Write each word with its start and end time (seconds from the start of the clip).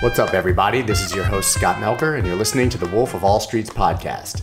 What's 0.00 0.18
up, 0.18 0.32
everybody? 0.32 0.80
This 0.80 1.02
is 1.02 1.14
your 1.14 1.24
host, 1.24 1.52
Scott 1.52 1.76
Melker, 1.76 2.16
and 2.16 2.26
you're 2.26 2.34
listening 2.34 2.70
to 2.70 2.78
the 2.78 2.86
Wolf 2.86 3.12
of 3.12 3.22
All 3.22 3.38
Streets 3.38 3.68
podcast. 3.68 4.40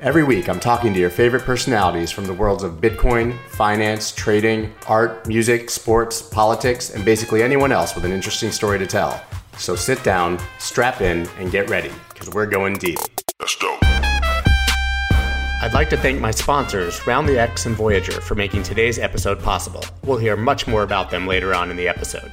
Every 0.00 0.22
week, 0.22 0.48
I'm 0.48 0.60
talking 0.60 0.94
to 0.94 1.00
your 1.00 1.10
favorite 1.10 1.42
personalities 1.42 2.12
from 2.12 2.26
the 2.26 2.32
worlds 2.32 2.62
of 2.62 2.74
Bitcoin, 2.74 3.36
finance, 3.48 4.12
trading, 4.12 4.72
art, 4.86 5.26
music, 5.26 5.68
sports, 5.68 6.22
politics, 6.22 6.94
and 6.94 7.04
basically 7.04 7.42
anyone 7.42 7.72
else 7.72 7.96
with 7.96 8.04
an 8.04 8.12
interesting 8.12 8.52
story 8.52 8.78
to 8.78 8.86
tell. 8.86 9.20
So 9.58 9.74
sit 9.74 10.00
down, 10.04 10.38
strap 10.60 11.00
in, 11.00 11.28
and 11.40 11.50
get 11.50 11.68
ready, 11.68 11.90
because 12.10 12.30
we're 12.30 12.46
going 12.46 12.74
deep. 12.74 13.00
Let's 13.40 13.56
go. 13.56 13.76
I'd 13.82 15.72
like 15.74 15.90
to 15.90 15.96
thank 15.96 16.20
my 16.20 16.30
sponsors, 16.30 17.00
RoundlyX 17.00 17.66
and 17.66 17.74
Voyager, 17.74 18.20
for 18.20 18.36
making 18.36 18.62
today's 18.62 19.00
episode 19.00 19.42
possible. 19.42 19.82
We'll 20.04 20.18
hear 20.18 20.36
much 20.36 20.68
more 20.68 20.84
about 20.84 21.10
them 21.10 21.26
later 21.26 21.52
on 21.52 21.68
in 21.72 21.76
the 21.76 21.88
episode. 21.88 22.30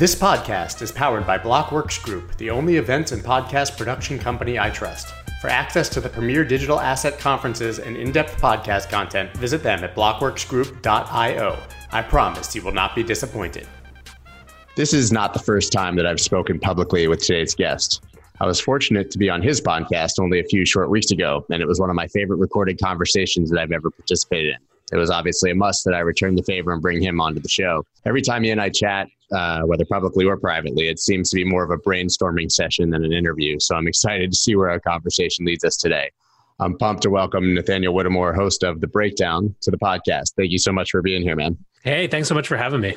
This 0.00 0.14
podcast 0.14 0.80
is 0.80 0.90
powered 0.90 1.26
by 1.26 1.36
Blockworks 1.36 2.02
Group, 2.02 2.34
the 2.38 2.48
only 2.48 2.76
events 2.76 3.12
and 3.12 3.22
podcast 3.22 3.76
production 3.76 4.18
company 4.18 4.58
I 4.58 4.70
trust. 4.70 5.12
For 5.42 5.48
access 5.48 5.90
to 5.90 6.00
the 6.00 6.08
premier 6.08 6.42
digital 6.42 6.80
asset 6.80 7.18
conferences 7.18 7.78
and 7.78 7.98
in 7.98 8.10
depth 8.10 8.40
podcast 8.40 8.88
content, 8.88 9.36
visit 9.36 9.62
them 9.62 9.84
at 9.84 9.94
blockworksgroup.io. 9.94 11.58
I 11.92 12.00
promise 12.00 12.54
you 12.56 12.62
will 12.62 12.72
not 12.72 12.94
be 12.94 13.02
disappointed. 13.02 13.68
This 14.74 14.94
is 14.94 15.12
not 15.12 15.34
the 15.34 15.38
first 15.38 15.70
time 15.70 15.96
that 15.96 16.06
I've 16.06 16.18
spoken 16.18 16.58
publicly 16.58 17.06
with 17.06 17.20
today's 17.20 17.54
guest. 17.54 18.02
I 18.40 18.46
was 18.46 18.58
fortunate 18.58 19.10
to 19.10 19.18
be 19.18 19.28
on 19.28 19.42
his 19.42 19.60
podcast 19.60 20.18
only 20.18 20.40
a 20.40 20.44
few 20.44 20.64
short 20.64 20.88
weeks 20.88 21.10
ago, 21.10 21.44
and 21.50 21.60
it 21.60 21.68
was 21.68 21.78
one 21.78 21.90
of 21.90 21.94
my 21.94 22.06
favorite 22.06 22.38
recorded 22.38 22.80
conversations 22.82 23.50
that 23.50 23.60
I've 23.60 23.70
ever 23.70 23.90
participated 23.90 24.54
in 24.54 24.60
it 24.92 24.96
was 24.96 25.10
obviously 25.10 25.50
a 25.50 25.54
must 25.54 25.84
that 25.84 25.94
I 25.94 26.00
return 26.00 26.34
the 26.34 26.42
favor 26.42 26.72
and 26.72 26.82
bring 26.82 27.02
him 27.02 27.20
onto 27.20 27.40
the 27.40 27.48
show. 27.48 27.84
Every 28.04 28.22
time 28.22 28.42
he 28.42 28.50
and 28.50 28.60
I 28.60 28.70
chat, 28.70 29.08
uh, 29.32 29.62
whether 29.62 29.84
publicly 29.84 30.24
or 30.24 30.36
privately, 30.36 30.88
it 30.88 30.98
seems 30.98 31.30
to 31.30 31.36
be 31.36 31.44
more 31.44 31.62
of 31.62 31.70
a 31.70 31.76
brainstorming 31.76 32.50
session 32.50 32.90
than 32.90 33.04
an 33.04 33.12
interview. 33.12 33.58
So 33.60 33.76
I'm 33.76 33.86
excited 33.86 34.30
to 34.32 34.36
see 34.36 34.56
where 34.56 34.70
our 34.70 34.80
conversation 34.80 35.44
leads 35.44 35.64
us 35.64 35.76
today. 35.76 36.10
I'm 36.58 36.76
pumped 36.76 37.02
to 37.04 37.10
welcome 37.10 37.54
Nathaniel 37.54 37.94
Whittemore, 37.94 38.34
host 38.34 38.62
of 38.62 38.80
The 38.80 38.86
Breakdown, 38.86 39.54
to 39.62 39.70
the 39.70 39.78
podcast. 39.78 40.34
Thank 40.36 40.50
you 40.50 40.58
so 40.58 40.72
much 40.72 40.90
for 40.90 41.00
being 41.00 41.22
here, 41.22 41.34
man. 41.34 41.56
Hey, 41.82 42.06
thanks 42.06 42.28
so 42.28 42.34
much 42.34 42.48
for 42.48 42.58
having 42.58 42.82
me. 42.82 42.96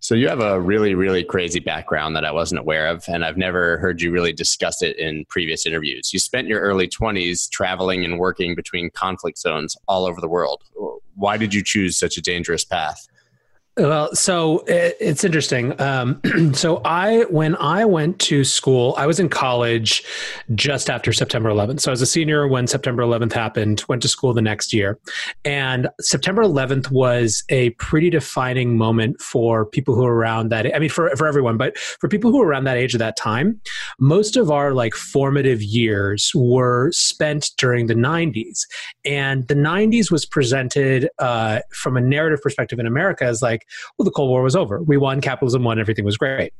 So 0.00 0.16
you 0.16 0.28
have 0.28 0.40
a 0.40 0.60
really, 0.60 0.96
really 0.96 1.22
crazy 1.22 1.60
background 1.60 2.16
that 2.16 2.24
I 2.24 2.32
wasn't 2.32 2.58
aware 2.58 2.88
of, 2.88 3.04
and 3.08 3.24
I've 3.24 3.36
never 3.36 3.78
heard 3.78 4.02
you 4.02 4.10
really 4.10 4.32
discuss 4.32 4.82
it 4.82 4.98
in 4.98 5.24
previous 5.26 5.64
interviews. 5.64 6.12
You 6.12 6.18
spent 6.18 6.48
your 6.48 6.60
early 6.60 6.88
20s 6.88 7.48
traveling 7.48 8.04
and 8.04 8.18
working 8.18 8.56
between 8.56 8.90
conflict 8.90 9.38
zones 9.38 9.76
all 9.86 10.04
over 10.04 10.20
the 10.20 10.28
world. 10.28 10.64
Why 11.14 11.36
did 11.36 11.54
you 11.54 11.62
choose 11.62 11.96
such 11.96 12.16
a 12.16 12.20
dangerous 12.20 12.64
path? 12.64 13.06
Well, 13.78 14.14
so 14.14 14.64
it's 14.66 15.24
interesting. 15.24 15.80
Um, 15.80 16.20
so 16.52 16.82
I, 16.84 17.22
when 17.30 17.56
I 17.56 17.86
went 17.86 18.18
to 18.20 18.44
school, 18.44 18.94
I 18.98 19.06
was 19.06 19.18
in 19.18 19.30
college 19.30 20.04
just 20.54 20.90
after 20.90 21.10
September 21.10 21.48
11th. 21.48 21.80
So 21.80 21.90
I 21.90 21.92
was 21.92 22.02
a 22.02 22.06
senior 22.06 22.46
when 22.46 22.66
September 22.66 23.02
11th 23.02 23.32
happened. 23.32 23.82
Went 23.88 24.02
to 24.02 24.08
school 24.08 24.34
the 24.34 24.42
next 24.42 24.74
year, 24.74 24.98
and 25.46 25.88
September 26.02 26.42
11th 26.42 26.90
was 26.90 27.44
a 27.48 27.70
pretty 27.70 28.10
defining 28.10 28.76
moment 28.76 29.22
for 29.22 29.64
people 29.64 29.94
who 29.94 30.02
were 30.02 30.14
around 30.14 30.50
that. 30.50 30.74
I 30.74 30.78
mean, 30.78 30.90
for 30.90 31.08
for 31.16 31.26
everyone, 31.26 31.56
but 31.56 31.78
for 31.78 32.08
people 32.08 32.30
who 32.30 32.40
were 32.40 32.46
around 32.46 32.64
that 32.64 32.76
age 32.76 32.94
at 32.94 32.98
that 32.98 33.16
time, 33.16 33.58
most 33.98 34.36
of 34.36 34.50
our 34.50 34.74
like 34.74 34.92
formative 34.92 35.62
years 35.62 36.30
were 36.34 36.90
spent 36.92 37.52
during 37.56 37.86
the 37.86 37.94
90s, 37.94 38.66
and 39.04 39.46
the 39.48 39.54
90s 39.54 40.10
was 40.10 40.24
presented 40.24 41.08
uh, 41.18 41.60
from 41.72 41.96
a 41.96 42.00
narrative 42.00 42.40
perspective 42.40 42.78
in 42.78 42.86
America 42.86 43.24
as 43.24 43.42
like 43.42 43.66
well, 43.98 44.04
the 44.04 44.10
Cold 44.10 44.30
War 44.30 44.42
was 44.42 44.54
over. 44.54 44.82
We 44.82 44.96
won, 44.96 45.20
capitalism 45.20 45.64
won, 45.64 45.78
everything 45.80 46.04
was 46.04 46.16
great. 46.16 46.52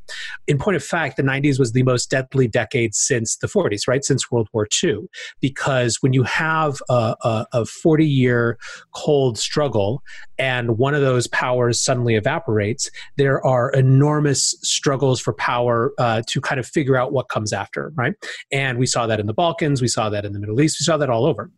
In 0.47 0.59
point 0.59 0.77
of 0.77 0.85
fact, 0.85 1.17
the 1.17 1.23
90s 1.23 1.59
was 1.59 1.73
the 1.73 1.83
most 1.83 2.11
deadly 2.11 2.48
decade 2.48 2.95
since 2.95 3.37
the 3.37 3.47
40s, 3.47 3.87
right? 3.87 4.05
Since 4.05 4.31
World 4.31 4.48
War 4.53 4.67
II. 4.83 5.09
Because 5.41 5.98
when 6.01 6.13
you 6.13 6.23
have 6.25 6.79
a, 6.89 7.47
a 7.53 7.65
40 7.65 8.07
year 8.07 8.58
cold 8.95 9.39
struggle 9.39 10.02
and 10.39 10.79
one 10.79 10.95
of 10.95 11.01
those 11.01 11.27
powers 11.29 11.81
suddenly 11.81 12.17
evaporates, 12.17 12.91
there 13.17 13.45
are 13.47 13.70
enormous 13.70 14.57
struggles 14.63 15.20
for 15.20 15.33
power 15.33 15.92
uh, 15.98 16.23
to 16.27 16.41
kind 16.41 16.58
of 16.58 16.67
figure 16.67 16.97
out 16.97 17.13
what 17.13 17.29
comes 17.29 17.52
after, 17.52 17.92
right? 17.95 18.14
And 18.51 18.79
we 18.79 18.86
saw 18.86 19.07
that 19.07 19.20
in 19.20 19.27
the 19.27 19.35
Balkans, 19.35 19.81
we 19.81 19.89
saw 19.89 20.11
that 20.11 20.25
in 20.25 20.33
the 20.33 20.41
Middle 20.41 20.61
East, 20.61 20.79
we 20.81 20.85
saw 20.85 20.97
that 20.97 21.11
all 21.11 21.27
over. 21.27 21.51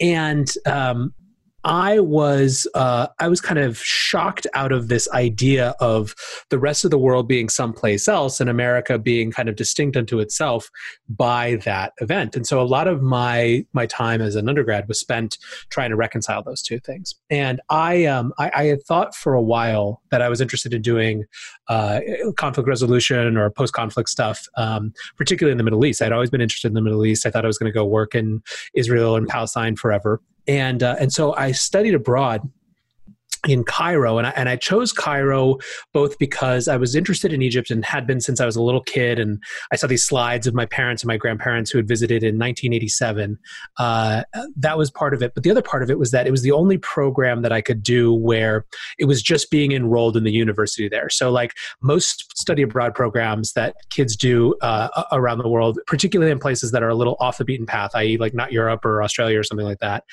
And 0.00 0.25
um, 0.66 1.14
I 1.66 1.98
was 1.98 2.68
uh, 2.74 3.08
I 3.18 3.26
was 3.26 3.40
kind 3.40 3.58
of 3.58 3.76
shocked 3.78 4.46
out 4.54 4.70
of 4.70 4.86
this 4.86 5.10
idea 5.10 5.74
of 5.80 6.14
the 6.48 6.60
rest 6.60 6.84
of 6.84 6.92
the 6.92 6.98
world 6.98 7.26
being 7.26 7.48
someplace 7.48 8.06
else 8.06 8.40
and 8.40 8.48
America 8.48 9.00
being 9.00 9.32
kind 9.32 9.48
of 9.48 9.56
distinct 9.56 9.96
unto 9.96 10.20
itself 10.20 10.70
by 11.08 11.56
that 11.64 11.92
event. 12.00 12.36
And 12.36 12.46
so 12.46 12.62
a 12.62 12.62
lot 12.62 12.86
of 12.86 13.02
my 13.02 13.66
my 13.72 13.84
time 13.84 14.22
as 14.22 14.36
an 14.36 14.48
undergrad 14.48 14.86
was 14.86 15.00
spent 15.00 15.38
trying 15.68 15.90
to 15.90 15.96
reconcile 15.96 16.40
those 16.40 16.62
two 16.62 16.78
things. 16.78 17.16
And 17.30 17.60
I 17.68 18.04
um, 18.04 18.32
I, 18.38 18.52
I 18.54 18.64
had 18.66 18.84
thought 18.84 19.16
for 19.16 19.34
a 19.34 19.42
while 19.42 20.02
that 20.12 20.22
I 20.22 20.28
was 20.28 20.40
interested 20.40 20.72
in 20.72 20.82
doing 20.82 21.24
uh, 21.66 21.98
conflict 22.36 22.68
resolution 22.68 23.36
or 23.36 23.50
post 23.50 23.72
conflict 23.72 24.08
stuff, 24.08 24.46
um, 24.56 24.92
particularly 25.16 25.50
in 25.50 25.58
the 25.58 25.64
Middle 25.64 25.84
East. 25.84 26.00
I'd 26.00 26.12
always 26.12 26.30
been 26.30 26.40
interested 26.40 26.68
in 26.68 26.74
the 26.74 26.80
Middle 26.80 27.04
East. 27.04 27.26
I 27.26 27.30
thought 27.32 27.44
I 27.44 27.48
was 27.48 27.58
going 27.58 27.72
to 27.72 27.76
go 27.76 27.84
work 27.84 28.14
in 28.14 28.40
Israel 28.72 29.16
and 29.16 29.26
Palestine 29.26 29.74
forever 29.74 30.20
and 30.48 30.82
uh, 30.82 30.96
and 30.98 31.12
so 31.12 31.34
I 31.34 31.52
studied 31.52 31.94
abroad 31.94 32.48
in 33.48 33.64
Cairo, 33.64 34.18
and 34.18 34.26
I, 34.26 34.30
and 34.30 34.48
I 34.48 34.56
chose 34.56 34.92
Cairo 34.92 35.58
both 35.92 36.18
because 36.18 36.68
I 36.68 36.76
was 36.76 36.94
interested 36.94 37.32
in 37.32 37.42
Egypt 37.42 37.70
and 37.70 37.84
had 37.84 38.06
been 38.06 38.20
since 38.20 38.40
I 38.40 38.46
was 38.46 38.56
a 38.56 38.62
little 38.62 38.82
kid, 38.82 39.18
and 39.18 39.42
I 39.72 39.76
saw 39.76 39.86
these 39.86 40.04
slides 40.04 40.46
of 40.46 40.54
my 40.54 40.66
parents 40.66 41.02
and 41.02 41.08
my 41.08 41.16
grandparents 41.16 41.70
who 41.70 41.78
had 41.78 41.88
visited 41.88 42.22
in 42.22 42.38
1987. 42.38 43.38
Uh, 43.78 44.22
that 44.56 44.78
was 44.78 44.90
part 44.90 45.14
of 45.14 45.22
it, 45.22 45.32
but 45.34 45.42
the 45.42 45.50
other 45.50 45.62
part 45.62 45.82
of 45.82 45.90
it 45.90 45.98
was 45.98 46.10
that 46.10 46.26
it 46.26 46.30
was 46.30 46.42
the 46.42 46.52
only 46.52 46.78
program 46.78 47.42
that 47.42 47.52
I 47.52 47.60
could 47.60 47.82
do 47.82 48.12
where 48.12 48.64
it 48.98 49.04
was 49.04 49.22
just 49.22 49.50
being 49.50 49.72
enrolled 49.72 50.16
in 50.16 50.24
the 50.24 50.32
university 50.32 50.88
there. 50.88 51.08
So, 51.08 51.30
like 51.30 51.52
most 51.82 52.36
study 52.36 52.62
abroad 52.62 52.94
programs 52.94 53.52
that 53.52 53.76
kids 53.90 54.16
do 54.16 54.54
uh, 54.60 55.04
around 55.12 55.38
the 55.38 55.48
world, 55.48 55.78
particularly 55.86 56.32
in 56.32 56.38
places 56.38 56.72
that 56.72 56.82
are 56.82 56.88
a 56.88 56.94
little 56.94 57.16
off 57.20 57.38
the 57.38 57.44
beaten 57.44 57.66
path, 57.66 57.90
i.e., 57.94 58.16
like 58.16 58.34
not 58.34 58.52
Europe 58.52 58.84
or 58.84 59.02
Australia 59.02 59.38
or 59.38 59.42
something 59.42 59.66
like 59.66 59.78
that, 59.78 60.04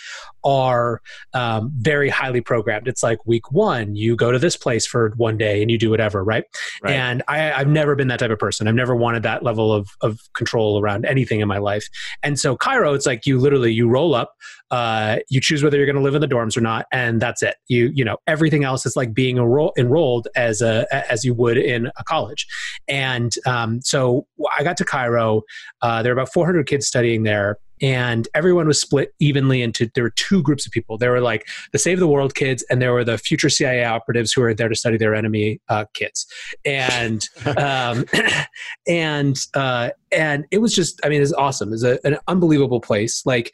are 0.44 1.02
um, 1.34 1.72
very 1.78 2.10
highly 2.10 2.42
programmed. 2.42 2.88
It's 2.88 3.04
like 3.04 3.23
week 3.26 3.52
one, 3.52 3.96
you 3.96 4.16
go 4.16 4.32
to 4.32 4.40
this 4.40 4.58
place 4.58 4.86
for 4.86 5.14
one 5.18 5.38
day 5.38 5.62
and 5.62 5.70
you 5.70 5.78
do 5.78 5.90
whatever, 5.90 6.24
right? 6.24 6.44
right. 6.82 6.94
And 6.94 7.24
I, 7.28 7.38
have 7.38 7.68
never 7.68 7.96
been 7.96 8.08
that 8.08 8.20
type 8.20 8.32
of 8.32 8.40
person. 8.40 8.68
I've 8.68 8.76
never 8.76 8.96
wanted 8.96 9.24
that 9.24 9.44
level 9.44 9.72
of, 9.72 9.90
of 10.02 10.20
control 10.34 10.80
around 10.80 11.06
anything 11.06 11.40
in 11.40 11.48
my 11.48 11.58
life. 11.58 11.88
And 12.22 12.40
so 12.40 12.56
Cairo, 12.56 12.94
it's 12.94 13.06
like 13.06 13.26
you 13.26 13.40
literally 13.40 13.72
you 13.72 13.88
roll 13.88 14.16
up, 14.16 14.34
uh, 14.74 15.18
you 15.30 15.40
choose 15.40 15.64
whether 15.64 15.78
you're 15.78 15.86
going 15.86 15.96
to 15.96 16.02
live 16.02 16.16
in 16.16 16.22
the 16.22 16.28
dorms 16.28 16.58
or 16.58 16.62
not, 16.62 16.88
and 16.92 17.22
that's 17.22 17.44
it. 17.44 17.58
You 17.68 17.92
you 17.94 18.04
know 18.04 18.18
everything 18.26 18.64
else 18.64 18.88
is 18.88 18.96
like 18.96 19.14
being 19.14 19.38
enroll, 19.38 19.72
enrolled 19.78 20.28
as 20.36 20.64
a 20.64 20.88
as 21.12 21.24
you 21.24 21.36
would 21.36 21.58
in 21.60 21.92
a 21.98 22.04
college. 22.04 22.48
And 22.88 23.36
um, 23.46 23.82
so 23.82 24.26
I 24.58 24.64
got 24.64 24.78
to 24.78 24.86
Cairo. 24.86 25.44
Uh, 25.84 26.02
there 26.02 26.16
were 26.16 26.20
about 26.20 26.34
400 26.34 26.66
kids 26.66 26.88
studying 26.88 27.22
there 27.22 27.60
and 27.84 28.30
everyone 28.34 28.66
was 28.66 28.80
split 28.80 29.14
evenly 29.20 29.62
into 29.62 29.92
there 29.94 30.06
were 30.06 30.10
two 30.12 30.42
groups 30.42 30.66
of 30.66 30.72
people. 30.72 30.98
There 30.98 31.12
were 31.12 31.20
like 31.20 31.46
the 31.74 31.78
save 31.78 32.00
the 32.00 32.08
world 32.08 32.34
kids 32.34 32.64
and 32.70 32.82
there 32.82 32.94
were 32.94 33.04
the 33.04 33.18
future 33.18 33.50
cia 33.50 33.84
operatives 33.84 34.32
who 34.32 34.42
were 34.42 34.54
there 34.54 34.70
to 34.70 34.76
study 34.76 34.98
their 34.98 35.14
enemy 35.14 35.60
uh, 35.68 35.84
kids. 35.94 36.26
And 36.64 37.28
um, 37.58 38.06
and 38.88 39.38
uh, 39.54 39.90
and 40.12 40.46
it 40.52 40.60
was 40.60 40.74
just 40.74 41.00
i 41.04 41.10
mean 41.10 41.22
it's 41.22 41.34
awesome. 41.34 41.74
It's 41.74 41.84
an 41.84 42.18
unbelievable 42.28 42.80
place. 42.80 43.26
Like 43.26 43.54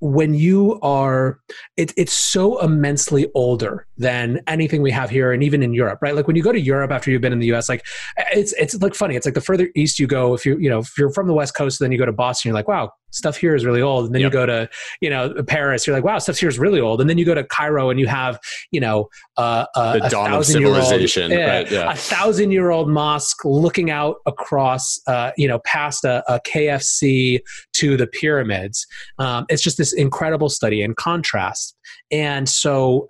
when 0.00 0.34
you 0.34 0.78
are 0.80 1.38
it, 1.76 1.92
it's 1.96 2.14
so 2.14 2.58
immensely 2.60 3.30
older 3.34 3.85
than 3.98 4.40
anything 4.46 4.82
we 4.82 4.90
have 4.90 5.10
here 5.10 5.32
and 5.32 5.42
even 5.42 5.62
in 5.62 5.72
europe 5.72 5.98
right? 6.02 6.14
Like 6.14 6.26
when 6.26 6.36
you 6.36 6.42
go 6.42 6.52
to 6.52 6.60
europe 6.60 6.90
after 6.90 7.10
you've 7.10 7.22
been 7.22 7.32
in 7.32 7.38
the 7.38 7.52
us 7.52 7.68
like 7.68 7.84
it's 8.32 8.52
it's 8.54 8.80
like 8.80 8.94
funny. 8.94 9.16
It's 9.16 9.26
like 9.26 9.34
the 9.34 9.40
further 9.40 9.68
east 9.74 9.98
you 9.98 10.06
go 10.06 10.34
if 10.34 10.44
you 10.44 10.58
you 10.58 10.68
know 10.68 10.80
if 10.80 10.92
you're 10.98 11.10
from 11.10 11.26
the 11.26 11.34
west 11.34 11.54
coast 11.54 11.80
then 11.80 11.92
you 11.92 11.98
go 11.98 12.06
to 12.06 12.12
boston 12.12 12.48
you're 12.48 12.54
like 12.54 12.68
wow 12.68 12.92
stuff 13.12 13.36
here 13.36 13.54
is 13.54 13.64
really 13.64 13.80
old. 13.80 14.06
And 14.06 14.14
then 14.14 14.22
yep. 14.22 14.32
you 14.32 14.38
go 14.38 14.46
to 14.46 14.68
you 15.00 15.10
know 15.10 15.34
paris 15.46 15.86
you're 15.86 15.96
like 15.96 16.04
wow 16.04 16.18
stuff 16.18 16.38
here 16.38 16.48
is 16.48 16.58
really 16.58 16.80
old. 16.80 17.00
And 17.00 17.08
then 17.08 17.18
you 17.18 17.24
go 17.24 17.34
to 17.34 17.44
cairo 17.44 17.90
and 17.90 17.98
you 17.98 18.06
have 18.06 18.38
you 18.70 18.80
know 18.80 19.08
uh, 19.36 19.66
uh, 19.74 19.98
the 19.98 20.08
dawn 20.08 20.32
of 20.32 20.44
civilization 20.44 21.32
old, 21.32 21.40
right, 21.40 21.70
yeah. 21.70 21.90
a 21.90 21.94
thousand 21.94 22.50
year 22.50 22.70
old 22.70 22.88
mosque 22.88 23.44
looking 23.44 23.90
out 23.90 24.16
across 24.26 25.00
uh, 25.06 25.30
you 25.36 25.48
know 25.48 25.58
past 25.60 26.04
a, 26.04 26.22
a, 26.32 26.40
kfc 26.40 27.40
to 27.72 27.96
the 27.96 28.06
pyramids. 28.06 28.86
Um, 29.18 29.46
it's 29.48 29.62
just 29.62 29.78
this 29.78 29.92
incredible 29.92 30.48
study 30.48 30.82
in 30.82 30.94
contrast. 30.94 31.76
And 32.10 32.48
so 32.48 33.06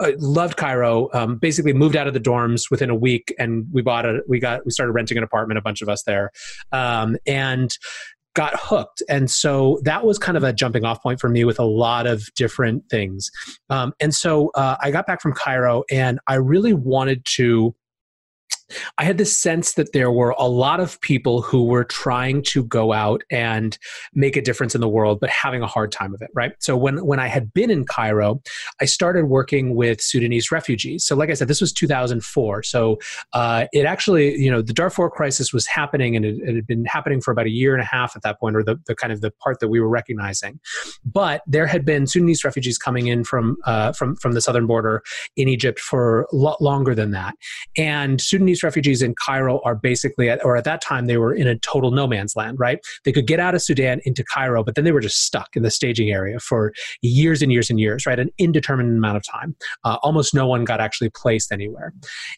I 0.00 0.14
loved 0.18 0.56
Cairo. 0.56 1.08
Um, 1.12 1.38
basically, 1.38 1.72
moved 1.72 1.96
out 1.96 2.06
of 2.06 2.14
the 2.14 2.20
dorms 2.20 2.70
within 2.70 2.90
a 2.90 2.94
week, 2.94 3.34
and 3.38 3.66
we 3.72 3.82
bought 3.82 4.04
a. 4.04 4.20
We 4.28 4.38
got 4.38 4.64
we 4.64 4.70
started 4.70 4.92
renting 4.92 5.16
an 5.16 5.24
apartment. 5.24 5.58
A 5.58 5.62
bunch 5.62 5.80
of 5.82 5.88
us 5.88 6.02
there, 6.02 6.30
um, 6.72 7.16
and 7.26 7.76
got 8.36 8.52
hooked. 8.54 9.02
And 9.08 9.30
so 9.30 9.80
that 9.84 10.04
was 10.04 10.18
kind 10.18 10.36
of 10.36 10.44
a 10.44 10.52
jumping 10.52 10.84
off 10.84 11.02
point 11.02 11.18
for 11.20 11.30
me 11.30 11.44
with 11.44 11.58
a 11.58 11.64
lot 11.64 12.06
of 12.06 12.28
different 12.36 12.84
things. 12.90 13.30
Um, 13.70 13.94
and 13.98 14.14
so 14.14 14.50
uh, 14.54 14.76
I 14.82 14.90
got 14.90 15.06
back 15.06 15.22
from 15.22 15.32
Cairo 15.32 15.84
and 15.90 16.20
I 16.28 16.34
really 16.34 16.74
wanted 16.74 17.24
to 17.36 17.74
I 18.98 19.04
had 19.04 19.18
this 19.18 19.36
sense 19.36 19.74
that 19.74 19.92
there 19.92 20.10
were 20.10 20.34
a 20.38 20.48
lot 20.48 20.80
of 20.80 21.00
people 21.00 21.42
who 21.42 21.64
were 21.64 21.84
trying 21.84 22.42
to 22.42 22.64
go 22.64 22.92
out 22.92 23.22
and 23.30 23.78
make 24.14 24.36
a 24.36 24.42
difference 24.42 24.74
in 24.74 24.80
the 24.80 24.88
world, 24.88 25.20
but 25.20 25.30
having 25.30 25.62
a 25.62 25.66
hard 25.66 25.92
time 25.92 26.14
of 26.14 26.22
it, 26.22 26.30
right? 26.34 26.52
So 26.58 26.76
when, 26.76 27.04
when 27.04 27.20
I 27.20 27.28
had 27.28 27.52
been 27.52 27.70
in 27.70 27.84
Cairo, 27.84 28.42
I 28.80 28.86
started 28.86 29.26
working 29.26 29.74
with 29.74 30.00
Sudanese 30.00 30.50
refugees. 30.50 31.04
So, 31.04 31.14
like 31.14 31.30
I 31.30 31.34
said, 31.34 31.48
this 31.48 31.60
was 31.60 31.72
2004. 31.72 32.62
So 32.62 32.98
uh, 33.32 33.66
it 33.72 33.86
actually, 33.86 34.36
you 34.36 34.50
know, 34.50 34.62
the 34.62 34.72
Darfur 34.72 35.10
crisis 35.10 35.52
was 35.52 35.66
happening 35.66 36.16
and 36.16 36.24
it, 36.24 36.38
it, 36.42 36.54
had 36.56 36.66
been 36.66 36.84
happening 36.84 37.20
for 37.20 37.30
about 37.30 37.46
a 37.46 37.50
year 37.50 37.74
and 37.74 37.82
a 37.82 37.86
half 37.86 38.16
at 38.16 38.22
that 38.22 38.40
point, 38.40 38.56
or 38.56 38.62
the, 38.62 38.76
the 38.86 38.94
kind 38.94 39.12
of 39.12 39.20
the 39.20 39.30
part 39.30 39.60
that 39.60 39.68
we 39.68 39.80
were 39.80 39.88
recognizing. 39.88 40.58
But 41.04 41.42
there 41.46 41.66
had 41.66 41.84
been 41.84 42.06
Sudanese 42.06 42.44
refugees 42.44 42.78
coming 42.78 43.06
in 43.06 43.24
from, 43.24 43.56
uh, 43.64 43.92
from, 43.92 44.16
from 44.16 44.32
the 44.32 44.40
southern 44.40 44.66
border 44.66 45.02
in 45.36 45.48
Egypt 45.48 45.78
for 45.78 46.26
a 46.32 46.36
lot 46.36 46.60
longer 46.60 46.94
than 46.94 47.12
that. 47.12 47.34
And 47.76 48.20
Sudanese 48.20 48.55
refugees 48.62 49.02
in 49.02 49.14
Cairo 49.14 49.60
are 49.64 49.74
basically, 49.74 50.28
at, 50.28 50.44
or 50.44 50.56
at 50.56 50.64
that 50.64 50.80
time, 50.80 51.06
they 51.06 51.16
were 51.16 51.34
in 51.34 51.46
a 51.46 51.58
total 51.58 51.90
no 51.90 52.06
man's 52.06 52.36
land, 52.36 52.58
right? 52.58 52.78
They 53.04 53.12
could 53.12 53.26
get 53.26 53.40
out 53.40 53.54
of 53.54 53.62
Sudan 53.62 54.00
into 54.04 54.24
Cairo, 54.24 54.62
but 54.62 54.74
then 54.74 54.84
they 54.84 54.92
were 54.92 55.00
just 55.00 55.24
stuck 55.24 55.56
in 55.56 55.62
the 55.62 55.70
staging 55.70 56.10
area 56.10 56.38
for 56.38 56.72
years 57.02 57.42
and 57.42 57.52
years 57.52 57.70
and 57.70 57.80
years, 57.80 58.06
right? 58.06 58.18
An 58.18 58.30
indeterminate 58.38 58.96
amount 58.96 59.16
of 59.16 59.24
time. 59.24 59.56
Uh, 59.84 59.98
almost 60.02 60.34
no 60.34 60.46
one 60.46 60.64
got 60.64 60.80
actually 60.80 61.10
placed 61.10 61.52
anywhere. 61.52 61.92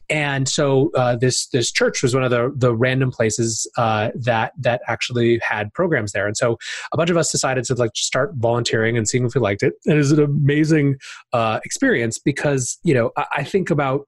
And 0.08 0.48
so 0.48 0.90
uh, 0.94 1.16
this 1.16 1.48
this 1.48 1.70
church 1.70 2.02
was 2.02 2.14
one 2.14 2.24
of 2.24 2.30
the 2.30 2.52
the 2.56 2.74
random 2.74 3.10
places 3.10 3.70
uh, 3.76 4.10
that 4.14 4.52
that 4.58 4.82
actually 4.86 5.38
had 5.42 5.72
programs 5.74 6.12
there. 6.12 6.26
And 6.26 6.36
so 6.36 6.58
a 6.92 6.96
bunch 6.96 7.10
of 7.10 7.16
us 7.16 7.30
decided 7.30 7.64
to 7.64 7.74
like 7.74 7.92
start 7.94 8.32
volunteering 8.36 8.96
and 8.96 9.08
seeing 9.08 9.24
if 9.24 9.34
we 9.34 9.40
liked 9.40 9.62
it. 9.62 9.74
And 9.86 9.94
it 9.94 9.98
was 9.98 10.12
an 10.12 10.22
amazing 10.22 10.96
uh, 11.32 11.60
experience 11.64 12.18
because 12.18 12.78
you 12.82 12.94
know 12.94 13.10
I, 13.16 13.26
I 13.36 13.44
think 13.44 13.70
about 13.70 14.06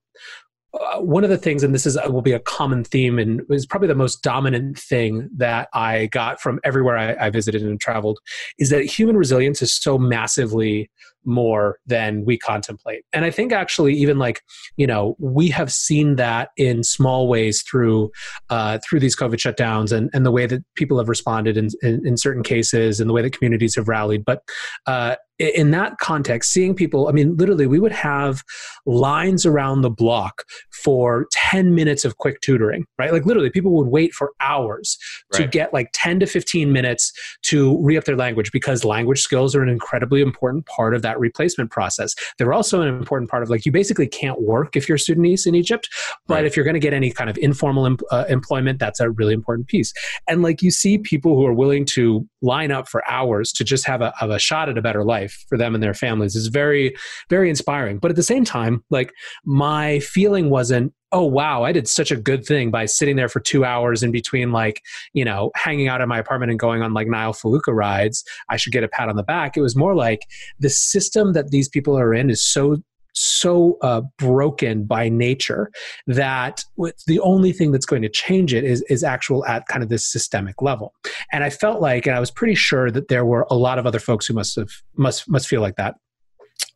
uh, 0.72 1.00
one 1.00 1.25
of 1.25 1.31
the 1.31 1.38
things, 1.38 1.62
and 1.62 1.75
this 1.75 1.87
is 1.87 1.99
will 2.06 2.22
be 2.22 2.32
a 2.32 2.38
common 2.38 2.84
theme, 2.84 3.19
and 3.19 3.43
is 3.50 3.67
probably 3.67 3.88
the 3.88 3.94
most 3.94 4.22
dominant 4.22 4.78
thing 4.78 5.28
that 5.37 5.69
I 5.75 6.06
got 6.06 6.40
from 6.40 6.61
everywhere 6.62 6.96
I, 6.96 7.26
I 7.26 7.31
visited 7.31 7.62
and 7.62 7.81
traveled, 7.81 8.20
is 8.58 8.70
that 8.70 8.84
human 8.84 9.17
resilience 9.17 9.62
is 9.62 9.75
so 9.75 9.99
massively 9.99 10.90
more 11.25 11.78
than 11.87 12.25
we 12.25 12.38
contemplate. 12.38 13.05
And 13.12 13.25
I 13.25 13.31
think 13.31 13.52
actually, 13.52 13.94
even 13.94 14.19
like 14.19 14.43
you 14.76 14.87
know, 14.87 15.17
we 15.19 15.49
have 15.49 15.72
seen 15.72 16.17
that 16.17 16.50
in 16.56 16.82
small 16.82 17.28
ways 17.28 17.62
through 17.62 18.11
uh, 18.49 18.78
through 18.78 19.00
these 19.00 19.17
COVID 19.17 19.37
shutdowns 19.37 19.93
and 19.93 20.11
and 20.12 20.25
the 20.25 20.31
way 20.31 20.46
that 20.46 20.62
people 20.75 20.99
have 20.99 21.08
responded 21.08 21.56
in, 21.56 21.69
in, 21.82 22.06
in 22.06 22.17
certain 22.17 22.43
cases 22.43 23.00
and 23.00 23.08
the 23.08 23.14
way 23.14 23.22
that 23.22 23.32
communities 23.32 23.75
have 23.76 23.88
rallied. 23.88 24.25
But 24.25 24.43
uh, 24.87 25.17
in 25.40 25.70
that 25.70 25.96
context, 25.99 26.52
seeing 26.52 26.75
people, 26.75 27.08
I 27.08 27.12
mean, 27.12 27.37
literally, 27.37 27.66
we 27.66 27.81
would 27.81 27.93
have 27.93 28.43
lines 28.84 29.46
around 29.46 29.81
the 29.81 29.90
block 29.90 30.44
for 30.84 31.26
10 31.32 31.75
minutes 31.75 32.05
of 32.05 32.19
quick 32.19 32.40
tutoring, 32.43 32.84
right? 32.99 33.11
Like, 33.11 33.25
literally, 33.25 33.49
people 33.49 33.73
would 33.73 33.88
wait 33.88 34.12
for 34.12 34.32
hours 34.40 34.99
right. 35.32 35.43
to 35.43 35.49
get 35.49 35.73
like 35.73 35.88
10 35.94 36.20
to 36.20 36.26
15 36.26 36.73
minutes 36.73 37.12
to 37.44 37.82
re 37.82 37.96
up 37.96 38.05
their 38.05 38.16
language 38.16 38.52
because 38.52 38.84
language 38.84 39.23
skills 39.23 39.56
are 39.56 39.62
an 39.62 39.70
incredibly 39.70 40.20
important 40.20 40.66
part 40.66 40.94
of 40.94 41.00
that 41.02 41.10
replacement 41.19 41.71
process. 41.71 42.15
They're 42.39 42.53
also 42.53 42.83
an 42.83 42.89
important 42.89 43.31
part 43.31 43.43
of 43.43 43.51
like, 43.51 43.67
you 43.67 43.73
basically 43.73 44.07
can't 44.07 44.41
work 44.43 44.77
if 44.77 44.89
you're 44.89 44.99
Sudanese 44.99 45.47
in 45.47 45.55
Egypt, 45.55 45.89
but 46.27 46.35
right. 46.35 46.45
if 46.45 46.57
you're 46.57 46.65
going 46.65 46.75
to 46.75 46.81
get 46.81 46.93
any 46.93 47.11
kind 47.11 47.31
of 47.31 47.39
informal 47.39 47.87
em- 47.87 47.99
uh, 48.11 48.25
employment, 48.29 48.79
that's 48.79 49.01
a 49.01 49.11
really 49.11 49.35
important 49.35 49.67
piece. 49.67 49.93
And 50.29 50.43
like, 50.43 50.62
you 50.62 50.71
see 50.71 50.99
people 50.99 51.35
who 51.35 51.47
are 51.47 51.55
willing 51.55 51.85
to 51.87 52.29
line 52.43 52.71
up 52.71 52.89
for 52.89 53.09
hours 53.11 53.53
to 53.53 53.65
just 53.65 53.87
have 53.87 54.01
a, 54.01 54.12
have 54.19 54.31
a 54.31 54.39
shot 54.39 54.69
at 54.69 54.79
a 54.79 54.83
better 54.83 55.05
life 55.05 55.45
for 55.49 55.59
them 55.59 55.75
and 55.75 55.83
their 55.83 55.95
families 55.95 56.35
is 56.35 56.49
very 56.49 56.95
very 57.29 57.49
inspiring 57.49 57.99
but 57.99 58.11
at 58.11 58.17
the 58.17 58.23
same 58.23 58.45
time 58.45 58.83
like 58.91 59.12
my 59.45 59.99
feeling 60.01 60.51
wasn't 60.51 60.93
oh 61.12 61.25
wow 61.25 61.62
i 61.62 61.73
did 61.73 61.89
such 61.89 62.11
a 62.11 62.17
good 62.17 62.45
thing 62.45 62.71
by 62.71 62.87
sitting 62.87 63.17
there 63.17 63.29
for 63.29 63.41
two 63.41 63.65
hours 63.65 64.03
in 64.03 64.11
between 64.11 64.53
like 64.53 64.83
you 65.12 65.25
know 65.25 65.51
hanging 65.55 65.89
out 65.89 66.01
in 66.01 66.09
my 66.09 66.19
apartment 66.19 66.51
and 66.51 66.59
going 66.59 66.83
on 66.83 66.95
like 66.95 67.09
nile 67.09 67.33
felucca 67.33 67.73
rides 67.73 68.25
i 68.49 68.57
should 68.57 68.73
get 68.73 68.85
a 68.85 68.89
pat 68.89 69.09
on 69.09 69.17
the 69.17 69.23
back 69.23 69.57
it 69.57 69.61
was 69.61 69.77
more 69.77 69.95
like 69.95 70.27
the 70.59 70.71
system 70.71 71.33
that 71.33 71.51
these 71.51 71.69
people 71.69 71.99
are 71.99 72.15
in 72.15 72.31
is 72.31 72.45
so 72.45 72.77
so 73.12 73.77
uh, 73.83 74.03
broken 74.19 74.85
by 74.85 75.09
nature 75.09 75.71
that 76.07 76.65
the 77.07 77.21
only 77.21 77.53
thing 77.53 77.73
that's 77.73 77.87
going 77.87 78.03
to 78.03 78.09
change 78.09 78.55
it 78.55 78.65
is, 78.65 78.83
is 78.89 79.03
actual 79.03 79.45
at 79.47 79.67
kind 79.67 79.83
of 79.83 79.89
this 79.89 80.07
systemic 80.07 80.62
level. 80.62 80.95
And 81.33 81.45
I 81.45 81.51
felt 81.51 81.81
like, 81.81 82.07
and 82.07 82.17
I 82.17 82.21
was 82.21 82.31
pretty 82.31 82.55
sure 82.55 82.91
that 82.91 83.09
there 83.09 83.25
were 83.25 83.47
a 83.51 83.57
lot 83.57 83.79
of 83.79 83.87
other 83.87 83.99
folks 83.99 84.27
who 84.27 84.35
must 84.35 84.57
have 84.57 84.71
must 84.97 85.29
must 85.29 85.49
feel 85.49 85.61
like 85.61 85.77
that. 85.77 85.97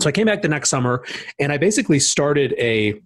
So 0.01 0.09
I 0.09 0.13
came 0.13 0.27
back 0.27 0.43
the 0.43 0.49
next 0.49 0.71
summer, 0.71 1.05
and 1.39 1.53
I 1.53 1.57
basically 1.57 2.01
started 2.01 2.55
a 2.59 3.01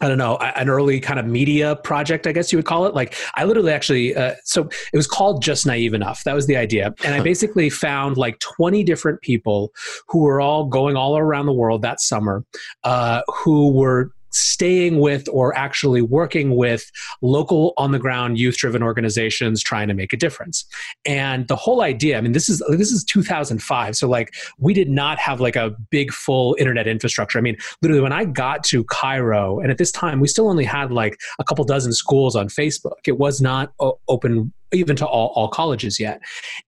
I 0.00 0.08
don't 0.08 0.18
know, 0.18 0.36
an 0.38 0.68
early 0.68 0.98
kind 0.98 1.20
of 1.20 1.26
media 1.26 1.76
project, 1.76 2.26
I 2.26 2.32
guess 2.32 2.52
you 2.52 2.58
would 2.58 2.66
call 2.66 2.86
it. 2.86 2.94
Like, 2.94 3.14
I 3.36 3.44
literally 3.44 3.72
actually, 3.72 4.14
uh, 4.14 4.34
so 4.44 4.68
it 4.92 4.96
was 4.96 5.06
called 5.06 5.40
Just 5.40 5.66
Naive 5.66 5.94
Enough. 5.94 6.24
That 6.24 6.34
was 6.34 6.46
the 6.46 6.56
idea. 6.56 6.92
And 7.04 7.14
I 7.14 7.20
basically 7.20 7.70
found 7.70 8.16
like 8.16 8.38
20 8.40 8.82
different 8.82 9.20
people 9.22 9.72
who 10.08 10.20
were 10.20 10.40
all 10.40 10.64
going 10.64 10.96
all 10.96 11.16
around 11.16 11.46
the 11.46 11.52
world 11.52 11.82
that 11.82 12.00
summer 12.00 12.44
uh, 12.82 13.22
who 13.28 13.72
were 13.72 14.10
staying 14.34 14.98
with 14.98 15.28
or 15.30 15.56
actually 15.56 16.02
working 16.02 16.56
with 16.56 16.90
local 17.22 17.72
on 17.76 17.92
the 17.92 17.98
ground 17.98 18.38
youth 18.38 18.56
driven 18.56 18.82
organizations 18.82 19.62
trying 19.62 19.88
to 19.88 19.94
make 19.94 20.12
a 20.12 20.16
difference. 20.16 20.64
And 21.06 21.46
the 21.48 21.56
whole 21.56 21.82
idea 21.82 22.18
i 22.18 22.20
mean 22.20 22.32
this 22.32 22.48
is 22.48 22.62
this 22.70 22.90
is 22.90 23.04
2005 23.04 23.96
so 23.96 24.08
like 24.08 24.34
we 24.58 24.74
did 24.74 24.90
not 24.90 25.18
have 25.18 25.40
like 25.40 25.56
a 25.56 25.74
big 25.90 26.12
full 26.12 26.56
internet 26.58 26.86
infrastructure. 26.86 27.38
I 27.38 27.42
mean 27.42 27.56
literally 27.82 28.02
when 28.02 28.12
i 28.12 28.24
got 28.24 28.64
to 28.64 28.84
cairo 28.84 29.60
and 29.60 29.70
at 29.70 29.78
this 29.78 29.92
time 29.92 30.20
we 30.20 30.28
still 30.28 30.48
only 30.48 30.64
had 30.64 30.90
like 30.90 31.18
a 31.38 31.44
couple 31.44 31.64
dozen 31.64 31.92
schools 31.92 32.36
on 32.36 32.48
facebook. 32.48 33.06
It 33.06 33.18
was 33.18 33.40
not 33.40 33.72
open 34.08 34.52
even 34.74 34.96
to 34.96 35.06
all, 35.06 35.32
all 35.34 35.48
colleges 35.48 35.98
yet. 35.98 36.20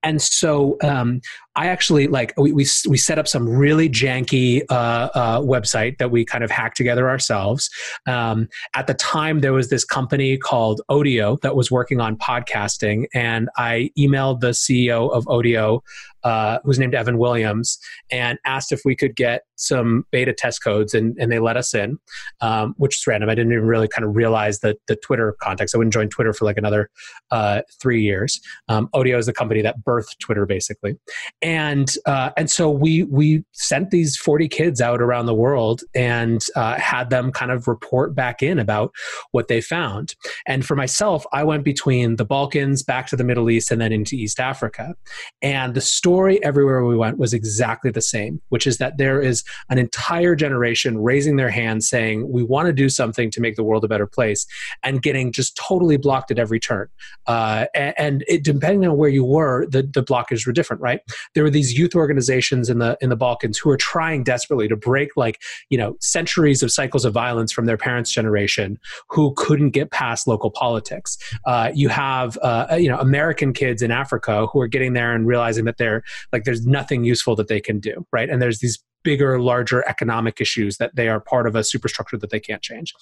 And 0.02 0.20
so 0.22 0.76
um, 0.82 1.20
I 1.56 1.66
actually 1.68 2.06
like 2.06 2.34
we, 2.36 2.52
we, 2.52 2.66
we 2.88 2.96
set 2.98 3.18
up 3.18 3.26
some 3.26 3.48
really 3.48 3.88
janky 3.88 4.62
uh, 4.68 5.08
uh, 5.14 5.40
website 5.40 5.98
that 5.98 6.10
we 6.10 6.24
kind 6.24 6.44
of 6.44 6.50
hacked 6.50 6.76
together 6.76 7.08
ourselves. 7.08 7.70
Um, 8.06 8.48
at 8.74 8.86
the 8.86 8.94
time, 8.94 9.40
there 9.40 9.54
was 9.54 9.70
this 9.70 9.84
company 9.84 10.36
called 10.36 10.82
Odeo 10.90 11.40
that 11.40 11.56
was 11.56 11.70
working 11.70 12.00
on 12.00 12.16
podcasting, 12.16 13.06
and 13.14 13.48
I 13.56 13.90
emailed 13.98 14.40
the 14.40 14.50
CEO 14.50 15.10
of 15.10 15.24
Odeo 15.24 15.80
uh, 16.26 16.58
who's 16.64 16.78
named 16.78 16.94
Evan 16.94 17.18
Williams, 17.18 17.78
and 18.10 18.36
asked 18.44 18.72
if 18.72 18.80
we 18.84 18.96
could 18.96 19.14
get 19.14 19.42
some 19.54 20.04
beta 20.10 20.32
test 20.32 20.62
codes, 20.62 20.92
and, 20.92 21.16
and 21.20 21.30
they 21.30 21.38
let 21.38 21.56
us 21.56 21.72
in, 21.72 21.98
um, 22.40 22.74
which 22.78 22.96
is 22.96 23.06
random. 23.06 23.30
I 23.30 23.34
didn't 23.34 23.52
even 23.52 23.66
really 23.66 23.88
kind 23.88 24.04
of 24.04 24.16
realize 24.16 24.58
the, 24.58 24.76
the 24.88 24.96
Twitter 24.96 25.36
context. 25.40 25.74
I 25.74 25.78
wouldn't 25.78 25.94
join 25.94 26.08
Twitter 26.08 26.32
for 26.32 26.44
like 26.44 26.58
another 26.58 26.90
uh, 27.30 27.62
three 27.80 28.02
years. 28.02 28.40
Um, 28.68 28.88
Odeo 28.92 29.16
is 29.18 29.26
the 29.26 29.32
company 29.32 29.62
that 29.62 29.76
birthed 29.86 30.18
Twitter, 30.18 30.46
basically, 30.46 30.96
and 31.42 31.88
uh, 32.06 32.30
and 32.36 32.50
so 32.50 32.70
we 32.70 33.04
we 33.04 33.44
sent 33.52 33.90
these 33.90 34.16
forty 34.16 34.48
kids 34.48 34.80
out 34.80 35.00
around 35.00 35.26
the 35.26 35.34
world 35.34 35.82
and 35.94 36.40
uh, 36.56 36.74
had 36.74 37.10
them 37.10 37.30
kind 37.30 37.52
of 37.52 37.68
report 37.68 38.16
back 38.16 38.42
in 38.42 38.58
about 38.58 38.90
what 39.30 39.46
they 39.46 39.60
found. 39.60 40.14
And 40.46 40.66
for 40.66 40.74
myself, 40.74 41.24
I 41.32 41.44
went 41.44 41.64
between 41.64 42.16
the 42.16 42.24
Balkans, 42.24 42.82
back 42.82 43.06
to 43.08 43.16
the 43.16 43.24
Middle 43.24 43.48
East, 43.48 43.70
and 43.70 43.80
then 43.80 43.92
into 43.92 44.16
East 44.16 44.40
Africa, 44.40 44.96
and 45.40 45.74
the 45.74 45.80
story 45.80 46.15
story 46.16 46.42
everywhere 46.42 46.82
we 46.82 46.96
went 46.96 47.18
was 47.18 47.34
exactly 47.34 47.90
the 47.90 48.00
same, 48.00 48.40
which 48.48 48.66
is 48.66 48.78
that 48.78 48.96
there 48.96 49.20
is 49.20 49.44
an 49.68 49.76
entire 49.76 50.34
generation 50.34 50.96
raising 50.96 51.36
their 51.36 51.50
hand 51.50 51.84
saying, 51.84 52.32
We 52.32 52.42
want 52.42 52.68
to 52.68 52.72
do 52.72 52.88
something 52.88 53.30
to 53.32 53.40
make 53.42 53.56
the 53.56 53.62
world 53.62 53.84
a 53.84 53.88
better 53.88 54.06
place, 54.06 54.46
and 54.82 55.02
getting 55.02 55.30
just 55.30 55.58
totally 55.58 55.98
blocked 55.98 56.30
at 56.30 56.38
every 56.38 56.58
turn. 56.58 56.88
Uh, 57.26 57.66
and 57.74 58.24
it, 58.28 58.44
depending 58.44 58.88
on 58.88 58.96
where 58.96 59.10
you 59.10 59.26
were, 59.26 59.66
the, 59.66 59.82
the 59.82 60.02
blockages 60.02 60.46
were 60.46 60.54
different, 60.54 60.80
right? 60.80 61.00
There 61.34 61.44
were 61.44 61.50
these 61.50 61.78
youth 61.78 61.94
organizations 61.94 62.70
in 62.70 62.78
the 62.78 62.96
in 63.02 63.10
the 63.10 63.16
Balkans 63.16 63.58
who 63.58 63.68
were 63.68 63.76
trying 63.76 64.24
desperately 64.24 64.68
to 64.68 64.76
break 64.76 65.10
like, 65.16 65.42
you 65.68 65.76
know, 65.76 65.96
centuries 66.00 66.62
of 66.62 66.72
cycles 66.72 67.04
of 67.04 67.12
violence 67.12 67.52
from 67.52 67.66
their 67.66 67.76
parents' 67.76 68.10
generation 68.10 68.78
who 69.10 69.34
couldn't 69.36 69.70
get 69.70 69.90
past 69.90 70.26
local 70.26 70.50
politics. 70.50 71.18
Uh, 71.44 71.70
you 71.74 71.90
have 71.90 72.38
uh, 72.40 72.74
you 72.78 72.88
know 72.88 72.98
American 72.98 73.52
kids 73.52 73.82
in 73.82 73.90
Africa 73.90 74.46
who 74.46 74.62
are 74.62 74.68
getting 74.68 74.94
there 74.94 75.14
and 75.14 75.26
realizing 75.26 75.66
that 75.66 75.76
they're 75.76 76.02
like 76.32 76.44
there's 76.44 76.66
nothing 76.66 77.04
useful 77.04 77.36
that 77.36 77.48
they 77.48 77.60
can 77.60 77.78
do 77.78 78.06
right? 78.12 78.30
And 78.30 78.40
there's 78.40 78.60
these 78.60 78.82
bigger 79.08 79.40
larger 79.40 79.80
economic 79.88 80.40
issues 80.40 80.76
that 80.78 80.94
they 80.96 81.08
are 81.08 81.20
part 81.20 81.46
of 81.46 81.54
a 81.54 81.62
superstructure 81.62 82.18
that 82.18 82.30
they 82.30 82.40
can't 82.48 82.62
change 82.62 82.92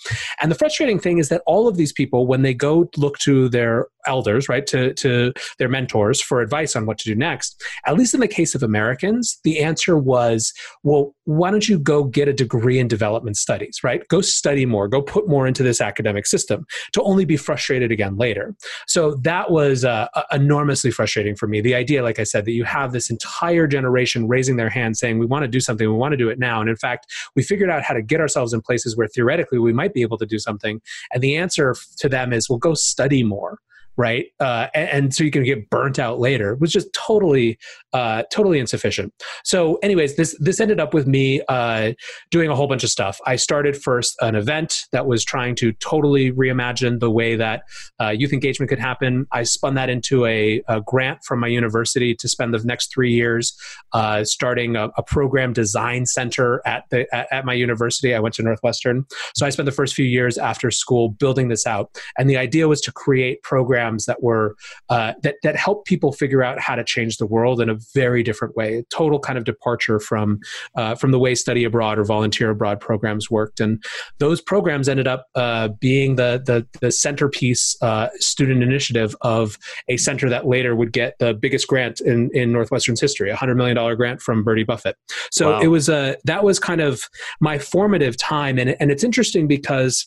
and 0.41 0.51
the 0.51 0.61
frustrating 0.63 0.99
thing 0.99 1.19
is 1.19 1.29
that 1.31 1.43
all 1.47 1.67
of 1.67 1.77
these 1.77 1.93
people 2.01 2.27
when 2.27 2.43
they 2.43 2.55
go 2.55 2.89
look 2.97 3.19
to 3.19 3.49
their 3.49 3.87
elders, 4.07 4.49
right, 4.49 4.67
to, 4.67 4.93
to 4.95 5.33
their 5.59 5.69
mentors 5.69 6.21
for 6.21 6.41
advice 6.41 6.77
on 6.77 6.87
what 6.87 6.99
to 6.99 7.05
do 7.05 7.15
next. 7.15 7.63
At 7.87 7.97
least 7.97 8.15
in 8.15 8.21
the 8.21 8.29
case 8.29 8.55
of 8.55 8.63
Americans, 8.63 9.39
the 9.45 9.61
answer 9.63 9.97
was, 9.99 10.53
well, 10.83 11.15
why 11.25 11.51
don't 11.51 11.69
you 11.69 11.79
go 11.79 12.05
get 12.05 12.29
a 12.29 12.33
degree 12.33 12.79
in 12.79 12.89
development 12.89 13.37
studies, 13.37 13.81
right? 13.83 14.07
Go 14.09 14.21
study 14.21 14.67
more, 14.67 14.89
go 14.89 15.03
put 15.03 15.29
more 15.29 15.47
into 15.47 15.63
this 15.63 15.81
academic 15.81 16.27
system 16.27 16.67
to 16.93 17.03
only 17.03 17.25
be 17.25 17.37
frustrated 17.37 17.91
again 17.91 18.17
later. 18.17 18.55
So 18.87 19.15
that 19.23 19.51
was 19.51 19.85
uh, 19.85 20.09
enormously 20.33 20.91
frustrating 20.91 21.37
for 21.37 21.47
me. 21.47 21.61
The 21.61 21.75
idea, 21.75 22.03
like 22.03 22.19
I 22.19 22.25
said, 22.25 22.45
that 22.45 22.53
you 22.53 22.65
have 22.65 22.93
this 22.93 23.11
entire 23.11 23.67
generation 23.67 24.29
raising 24.29 24.57
their 24.57 24.71
hand 24.71 24.97
saying, 24.97 25.19
we 25.19 25.27
want 25.27 25.43
to 25.43 25.49
do 25.49 25.61
something, 25.61 25.94
we 25.95 25.99
want 26.01 26.13
to 26.13 26.17
do 26.17 26.29
it 26.29 26.39
now. 26.39 26.61
And 26.61 26.69
in 26.69 26.77
fact, 26.77 27.13
we 27.35 27.43
figured 27.43 27.71
out 27.71 27.83
how 27.83 27.95
to 27.95 28.03
get 28.03 28.21
ourselves 28.21 28.53
in 28.53 28.61
places 28.61 28.97
where 28.97 29.09
theoretically 29.09 29.59
we 29.59 29.73
might 29.73 29.95
be 29.95 30.03
able 30.03 30.19
to 30.19 30.27
do 30.27 30.39
something. 30.39 30.81
And 31.13 31.23
the 31.23 31.37
answer 31.37 31.75
to 31.99 32.09
them 32.09 32.33
is, 32.33 32.49
well, 32.49 32.59
go 32.59 32.75
study 32.75 33.23
more 33.23 33.59
right? 33.97 34.27
Uh, 34.41 34.67
and, 34.75 34.89
and, 34.89 35.15
so 35.15 35.23
you 35.23 35.31
can 35.31 35.45
get 35.45 35.71
burnt 35.71 35.99
out 35.99 36.19
later, 36.19 36.57
which 36.57 36.75
is 36.75 36.89
totally, 36.95 37.59
uh, 37.93 38.25
totally 38.33 38.59
insufficient. 38.59 39.13
So, 39.45 39.77
anyways, 39.77 40.17
this 40.17 40.37
this 40.41 40.61
ended 40.61 40.81
up 40.81 40.95
with 40.95 41.07
me 41.07 41.43
uh, 41.49 41.93
doing 42.31 42.51
a 42.51 42.57
whole 42.57 42.67
bunch 42.67 42.83
of 42.83 42.91
stuff. 42.91 43.21
I 43.27 43.37
started 43.37 43.81
first 43.81 44.17
an 44.21 44.35
event 44.35 44.87
that 44.93 45.07
was 45.07 45.25
trying 45.25 45.55
to 45.57 45.73
totally 45.75 46.33
reimagine 46.33 46.99
the 46.99 47.11
way 47.11 47.37
that 47.37 47.63
uh, 48.01 48.11
youth 48.11 48.33
engagement 48.33 48.69
could 48.69 48.81
happen. 48.81 49.27
I 49.31 49.45
spun 49.45 49.75
that 49.75 49.91
into 49.91 50.27
a, 50.27 50.63
a, 50.69 50.81
grant 50.81 51.21
from 51.25 51.41
my 51.41 51.47
university 51.47 52.15
to 52.17 52.29
spend 52.29 52.53
the 52.53 52.63
next 52.65 52.93
three 52.93 53.13
years 53.13 53.57
uh, 53.93 54.25
starting 54.25 54.77
a, 54.77 54.89
a, 54.97 55.03
program 55.03 55.53
design 55.53 56.07
center 56.07 56.61
at 56.67 56.85
the 56.91 57.07
at, 57.15 57.29
at 57.31 57.45
my 57.45 57.53
university. 57.53 58.15
I 58.15 58.21
went 58.21 58.35
to 58.37 58.43
Northwestern, 58.43 59.05
so 59.37 59.47
I 59.47 59.51
spent 59.51 59.67
the 59.67 59.73
first 59.73 59.95
few 59.95 60.05
years 60.05 60.37
after 60.39 60.71
school 60.71 61.11
building 61.11 61.49
this 61.49 61.67
out, 61.67 61.91
and 62.19 62.29
the 62.29 62.37
idea 62.37 62.67
was 62.67 62.81
to 62.83 62.93
create 62.93 63.43
programs 63.43 63.84
programs 63.85 64.07
that 64.07 64.23
were 64.23 64.57
uh, 64.89 65.13
that 65.23 65.37
that 65.43 65.57
help 65.57 65.85
people 65.85 66.13
figure 66.13 66.43
out 66.43 66.59
how 66.59 66.75
to 66.75 66.85
change 66.85 67.19
the 67.19 67.27
world 67.27 67.61
in 67.61 67.69
a 67.69 67.77
very 67.95 68.23
different 68.23 68.57
way. 68.57 68.79
A 68.79 68.83
total 68.85 69.19
kind 69.19 69.39
of 69.39 69.45
departure 69.45 70.01
from 70.01 70.41
uh, 70.77 70.95
from 70.95 71.11
the 71.11 71.19
way 71.19 71.35
study 71.35 71.65
abroad 71.65 71.99
or 71.99 72.05
volunteer 72.05 72.51
abroad 72.51 72.81
programs 72.81 73.31
worked, 73.31 73.61
and 73.61 73.83
those 74.19 74.41
programs 74.41 74.89
ended 74.89 75.07
up 75.07 75.27
uh, 75.35 75.69
being 75.81 76.17
the 76.17 76.43
the, 76.45 76.67
the 76.81 76.91
centerpiece 76.91 77.77
uh, 77.83 78.09
student 78.17 78.63
initiative 78.63 79.15
of 79.21 79.59
a 79.89 79.97
center 79.97 80.29
that 80.29 80.47
later 80.47 80.75
would 80.75 80.93
get 80.93 81.15
the 81.19 81.35
biggest 81.35 81.67
grant 81.67 82.01
in 82.01 82.31
in 82.33 82.53
Northwestern's 82.53 83.01
history, 83.01 83.31
a 83.31 83.37
hundred 83.37 83.57
million 83.57 83.77
dollar 83.77 83.97
grant 83.97 84.21
from 84.21 84.45
Bertie 84.45 84.65
Buffett. 84.65 84.97
So 85.31 85.53
wow. 85.53 85.61
it 85.61 85.69
was 85.69 85.89
a 85.89 86.17
that 86.25 86.45
was 86.45 86.59
kind 86.59 86.81
of 86.81 87.05
my 87.41 87.59
formative 87.59 88.17
time, 88.17 88.59
and 88.59 88.77
and 88.81 88.91
it's 88.91 89.05
interesting 89.05 89.47
because 89.47 90.07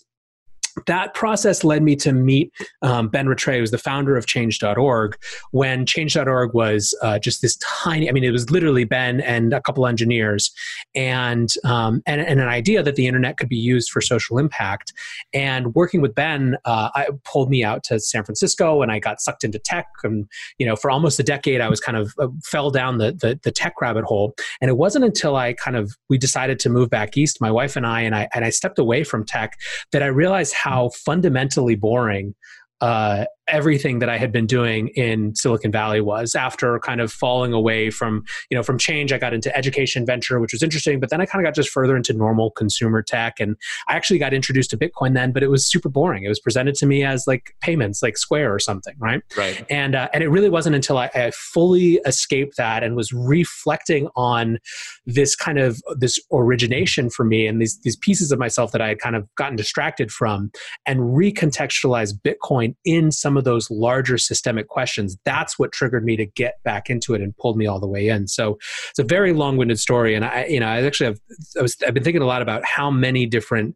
that 0.86 1.14
process 1.14 1.64
led 1.64 1.84
me 1.84 1.96
to 1.98 2.12
meet 2.12 2.52
um, 2.82 3.10
Ben 3.10 3.28
Rattray, 3.28 3.60
who's 3.60 3.72
the 3.72 3.78
founder 3.78 4.16
of 4.16 4.28
Change.org, 4.28 5.18
when 5.52 5.86
Change.org 5.86 6.54
was 6.54 6.96
uh, 7.02 7.20
just 7.20 7.42
this 7.42 7.58
tiny, 7.58 8.10
I 8.10 8.12
mean, 8.12 8.24
it 8.24 8.32
was 8.32 8.52
literally 8.52 8.84
Ben 8.84 9.22
and 9.22 9.54
a 9.54 9.62
couple 9.62 9.88
engineers 9.88 10.52
and, 10.96 11.54
um, 11.64 12.02
and, 12.06 12.22
and, 12.22 12.38
an 12.38 12.48
idea 12.48 12.84
that 12.84 12.96
the 12.96 13.08
internet 13.08 13.38
could 13.38 13.50
be 13.50 13.58
used 13.58 13.90
for 13.90 14.00
social 14.00 14.38
impact. 14.38 14.94
And 15.34 15.74
working 15.74 16.02
with 16.02 16.14
Ben, 16.14 16.58
uh, 16.66 16.90
I 16.94 17.08
pulled 17.24 17.50
me 17.50 17.64
out 17.64 17.84
to 17.86 18.00
San 18.00 18.24
Francisco 18.24 18.82
and 18.82 18.92
I 18.92 19.00
got 19.00 19.22
sucked 19.22 19.44
into 19.44 19.58
tech. 19.58 19.88
And, 20.04 20.28
you 20.60 20.66
know, 20.66 20.76
for 20.76 20.92
almost 20.92 21.20
a 21.20 21.24
decade, 21.24 21.62
I 21.62 21.70
was 21.70 21.80
kind 21.80 21.98
of 21.98 22.14
uh, 22.20 22.28
fell 22.44 22.70
down 22.70 23.00
the, 23.00 23.12
the, 23.12 23.40
the 23.42 23.52
tech 23.52 23.82
rabbit 23.82 24.04
hole. 24.04 24.36
And 24.62 24.70
it 24.70 24.78
wasn't 24.78 25.06
until 25.06 25.36
I 25.36 25.54
kind 25.54 25.76
of, 25.76 25.96
we 26.10 26.18
decided 26.18 26.60
to 26.60 26.70
move 26.70 26.90
back 26.90 27.18
east, 27.18 27.42
my 27.42 27.50
wife 27.50 27.76
and 27.76 27.88
I, 27.88 28.02
and 28.02 28.16
I, 28.16 28.30
and 28.34 28.46
I 28.46 28.50
stepped 28.50 28.78
away 28.78 29.04
from 29.04 29.26
tech 29.26 29.58
that 29.92 30.04
I 30.04 30.08
realized 30.08 30.54
how 30.54 30.67
how 30.68 30.90
fundamentally 30.90 31.76
boring 31.76 32.36
uh, 32.82 33.26
everything 33.48 34.00
that 34.00 34.10
I 34.10 34.18
had 34.18 34.32
been 34.32 34.46
doing 34.46 34.90
in 34.90 35.36
Silicon 35.36 35.72
Valley 35.72 36.02
was 36.02 36.36
after 36.36 36.80
kind 36.80 37.02
of 37.02 37.12
falling 37.12 37.54
away 37.54 37.90
from, 37.90 38.24
you 38.50 38.58
know, 38.58 38.64
from 38.64 38.78
change. 38.78 39.14
I 39.14 39.18
got 39.18 39.34
into 39.34 39.56
education 39.56 40.06
venture, 40.06 40.40
which 40.40 40.52
was 40.52 40.62
interesting, 40.62 41.00
but 41.00 41.10
then 41.10 41.22
I 41.22 41.26
kind 41.26 41.46
of 41.46 41.48
got 41.48 41.56
just 41.56 41.70
further 41.70 41.96
into 41.96 42.14
normal 42.14 42.52
consumer 42.52 43.02
tech. 43.02 43.40
And 43.40 43.56
I 43.88 43.96
actually 43.96 44.20
got 44.20 44.34
introduced 44.34 44.70
to 44.72 44.78
Bitcoin 44.78 45.14
then, 45.14 45.32
but 45.32 45.44
it 45.44 45.50
was 45.50 45.66
super 45.66 45.90
boring. 45.90 46.24
It 46.24 46.30
was 46.30 46.40
presented 46.40 46.76
to 46.76 46.86
me 46.86 47.04
as 47.04 47.26
like 47.28 47.56
payments, 47.62 48.04
like 48.04 48.18
Square 48.18 48.54
or 48.54 48.60
something, 48.60 48.96
right? 49.00 49.22
Right. 49.38 49.66
And, 49.70 49.96
uh, 49.96 50.10
and 50.14 50.24
it 50.24 50.30
really 50.30 50.50
wasn't 50.50 50.76
until 50.76 50.98
I, 50.98 51.10
I 51.16 51.32
fully 51.32 52.00
escaped 52.06 52.58
that 52.58 52.84
and 52.84 52.96
was 52.96 53.14
reflecting 53.14 54.10
on 54.16 54.60
this 55.06 55.36
kind 55.36 55.60
of 55.60 55.82
this 55.98 56.20
origination 56.32 57.10
for 57.10 57.24
me 57.24 57.48
and 57.48 57.62
these, 57.62 57.80
these 57.84 57.96
pieces 57.96 58.32
of 58.32 58.40
myself 58.40 58.72
that 58.74 58.82
I 58.82 58.90
had 58.90 59.00
kind 59.00 59.16
of 59.16 59.28
gotten 59.36 59.56
distracted 59.56 60.12
from 60.12 60.52
and 60.86 61.00
recontextualized 61.00 62.20
Bitcoin 62.22 62.76
in 62.84 63.12
some 63.12 63.37
of 63.38 63.44
those 63.44 63.72
larger 63.72 64.18
systemic 64.18 64.68
questions, 64.68 65.18
that's 65.24 65.58
what 65.58 65.72
triggered 65.72 66.04
me 66.04 66.18
to 66.18 66.26
get 66.26 66.56
back 66.64 66.90
into 66.90 67.14
it 67.14 67.22
and 67.22 67.36
pulled 67.38 67.58
me 67.58 67.68
all 67.68 67.80
the 67.80 67.88
way 67.88 68.10
in. 68.10 68.28
So 68.28 68.58
it's 68.90 69.00
a 69.00 69.04
very 69.04 69.34
long-winded 69.34 69.80
story, 69.80 70.16
and 70.16 70.26
I, 70.26 70.46
you 70.46 70.60
know, 70.60 70.68
I 70.68 70.84
actually 70.84 71.08
have 71.08 71.20
I 71.58 71.62
was 71.62 71.78
I've 71.86 71.94
been 71.94 72.04
thinking 72.04 72.22
a 72.22 72.26
lot 72.26 72.42
about 72.42 72.66
how 72.66 72.92
many 72.92 73.26
different 73.26 73.76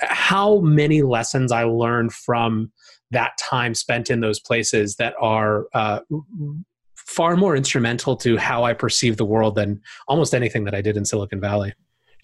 how 0.00 0.60
many 0.60 1.02
lessons 1.02 1.52
I 1.52 1.64
learned 1.64 2.12
from 2.12 2.72
that 3.10 3.32
time 3.38 3.74
spent 3.74 4.10
in 4.10 4.20
those 4.20 4.40
places 4.40 4.96
that 4.96 5.14
are 5.20 5.66
uh, 5.74 6.00
far 6.96 7.36
more 7.36 7.54
instrumental 7.54 8.16
to 8.16 8.36
how 8.38 8.64
I 8.64 8.72
perceive 8.72 9.18
the 9.18 9.24
world 9.24 9.54
than 9.54 9.80
almost 10.08 10.34
anything 10.34 10.64
that 10.64 10.74
I 10.74 10.80
did 10.80 10.96
in 10.96 11.04
Silicon 11.04 11.40
Valley. 11.40 11.74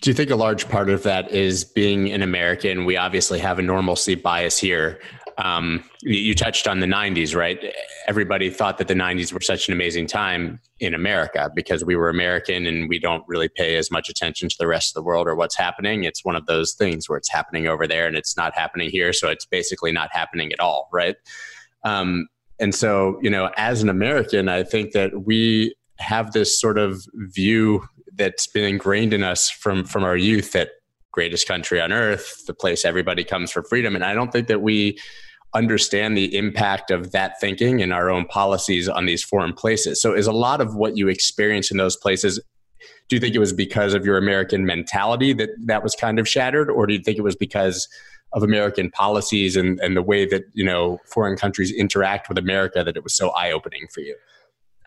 Do 0.01 0.11
you 0.11 0.15
think 0.15 0.31
a 0.31 0.37
large 0.37 0.69
part 0.69 0.91
of 0.91 1.03
that 1.03 1.33
is 1.33 1.65
being 1.65 2.13
an 2.13 2.23
American? 2.23 2.85
We 2.85 2.97
obviously 2.97 3.41
have 3.41 3.59
a 3.59 3.63
normalcy 3.63 4.15
bias 4.15 4.57
here. 4.57 5.01
Um, 5.39 5.85
you 6.03 6.35
touched 6.35 6.67
on 6.67 6.81
the 6.81 6.87
90s, 6.87 7.35
right? 7.35 7.73
Everybody 8.09 8.51
thought 8.51 8.77
that 8.79 8.89
the 8.89 8.95
90s 8.95 9.33
were 9.33 9.41
such 9.41 9.69
an 9.69 9.73
amazing 9.73 10.09
time 10.09 10.61
in 10.81 10.95
America 10.95 11.49
because 11.55 11.85
we 11.85 11.95
were 11.95 12.09
American 12.09 12.67
and 12.67 12.89
we 12.89 12.99
don't 12.99 13.23
really 13.29 13.49
pay 13.49 13.77
as 13.77 13.89
much 13.91 14.09
attention 14.09 14.49
to 14.49 14.57
the 14.59 14.67
rest 14.67 14.91
of 14.91 14.95
the 14.95 15.07
world 15.07 15.29
or 15.29 15.37
what's 15.37 15.57
happening. 15.57 16.03
It's 16.03 16.25
one 16.25 16.35
of 16.35 16.47
those 16.47 16.75
things 16.75 17.09
where 17.09 17.19
it's 17.19 17.31
happening 17.31 17.69
over 17.69 17.87
there 17.87 18.09
and 18.09 18.17
it's 18.17 18.37
not 18.37 18.53
happening 18.55 18.91
here. 18.91 19.13
So 19.13 19.29
it's 19.29 19.47
basically 19.47 19.93
not 19.93 20.11
happening 20.13 20.53
at 20.53 20.59
all, 20.59 20.89
right? 20.93 21.15
Um, 21.85 22.27
and 22.59 22.75
so, 22.75 23.21
you 23.23 23.31
know, 23.31 23.51
as 23.57 23.81
an 23.81 23.89
American, 23.89 24.49
I 24.49 24.65
think 24.65 24.91
that 24.93 25.25
we 25.25 25.77
have 26.01 26.33
this 26.33 26.61
sort 26.61 26.79
of 26.79 27.05
view 27.15 27.87
that's 28.15 28.49
been 28.49 28.65
ingrained 28.65 29.15
in 29.15 29.23
us 29.23 29.49
from 29.49 29.85
from 29.85 30.03
our 30.03 30.17
youth 30.17 30.51
that 30.53 30.71
greatest 31.13 31.47
country 31.49 31.81
on 31.81 31.93
earth, 31.93 32.45
the 32.47 32.55
place 32.55 32.85
everybody 32.85 33.25
comes 33.25 33.51
for 33.51 33.63
freedom. 33.63 33.95
And 33.95 34.05
I 34.05 34.15
don't 34.15 34.33
think 34.33 34.49
that 34.49 34.63
we 34.63 34.99
understand 35.55 36.17
the 36.17 36.37
impact 36.37 36.91
of 36.91 37.13
that 37.13 37.41
thinking 37.41 37.83
and 37.83 37.93
our 37.93 38.11
own 38.11 38.27
policies 38.27 38.89
on 38.89 39.07
these 39.07 39.25
foreign 39.25 39.53
places. 39.53 40.01
So, 40.01 40.15
is 40.15 40.27
a 40.27 40.33
lot 40.33 40.61
of 40.61 40.75
what 40.75 40.97
you 40.97 41.09
experience 41.09 41.71
in 41.71 41.77
those 41.77 41.97
places? 41.97 42.41
Do 43.09 43.17
you 43.17 43.21
think 43.21 43.35
it 43.35 43.39
was 43.39 43.53
because 43.53 43.95
of 43.95 44.05
your 44.05 44.19
American 44.19 44.67
mentality 44.67 45.33
that 45.35 45.51
that 45.65 45.83
was 45.83 45.95
kind 45.95 46.19
of 46.19 46.29
shattered, 46.29 46.71
or 46.71 46.87
do 46.87 46.95
you 46.95 47.01
think 47.01 47.19
it 47.19 47.23
was 47.23 47.37
because 47.37 47.89
of 48.35 48.43
American 48.43 48.91
policies 48.91 49.57
and, 49.57 49.81
and 49.81 49.97
the 49.97 50.03
way 50.03 50.27
that 50.27 50.45
you 50.53 50.65
know 50.65 51.01
foreign 51.07 51.37
countries 51.37 51.73
interact 51.73 52.29
with 52.29 52.37
America 52.37 52.85
that 52.85 52.97
it 52.97 53.03
was 53.03 53.17
so 53.17 53.31
eye 53.31 53.51
opening 53.51 53.87
for 53.93 54.01
you? 54.01 54.17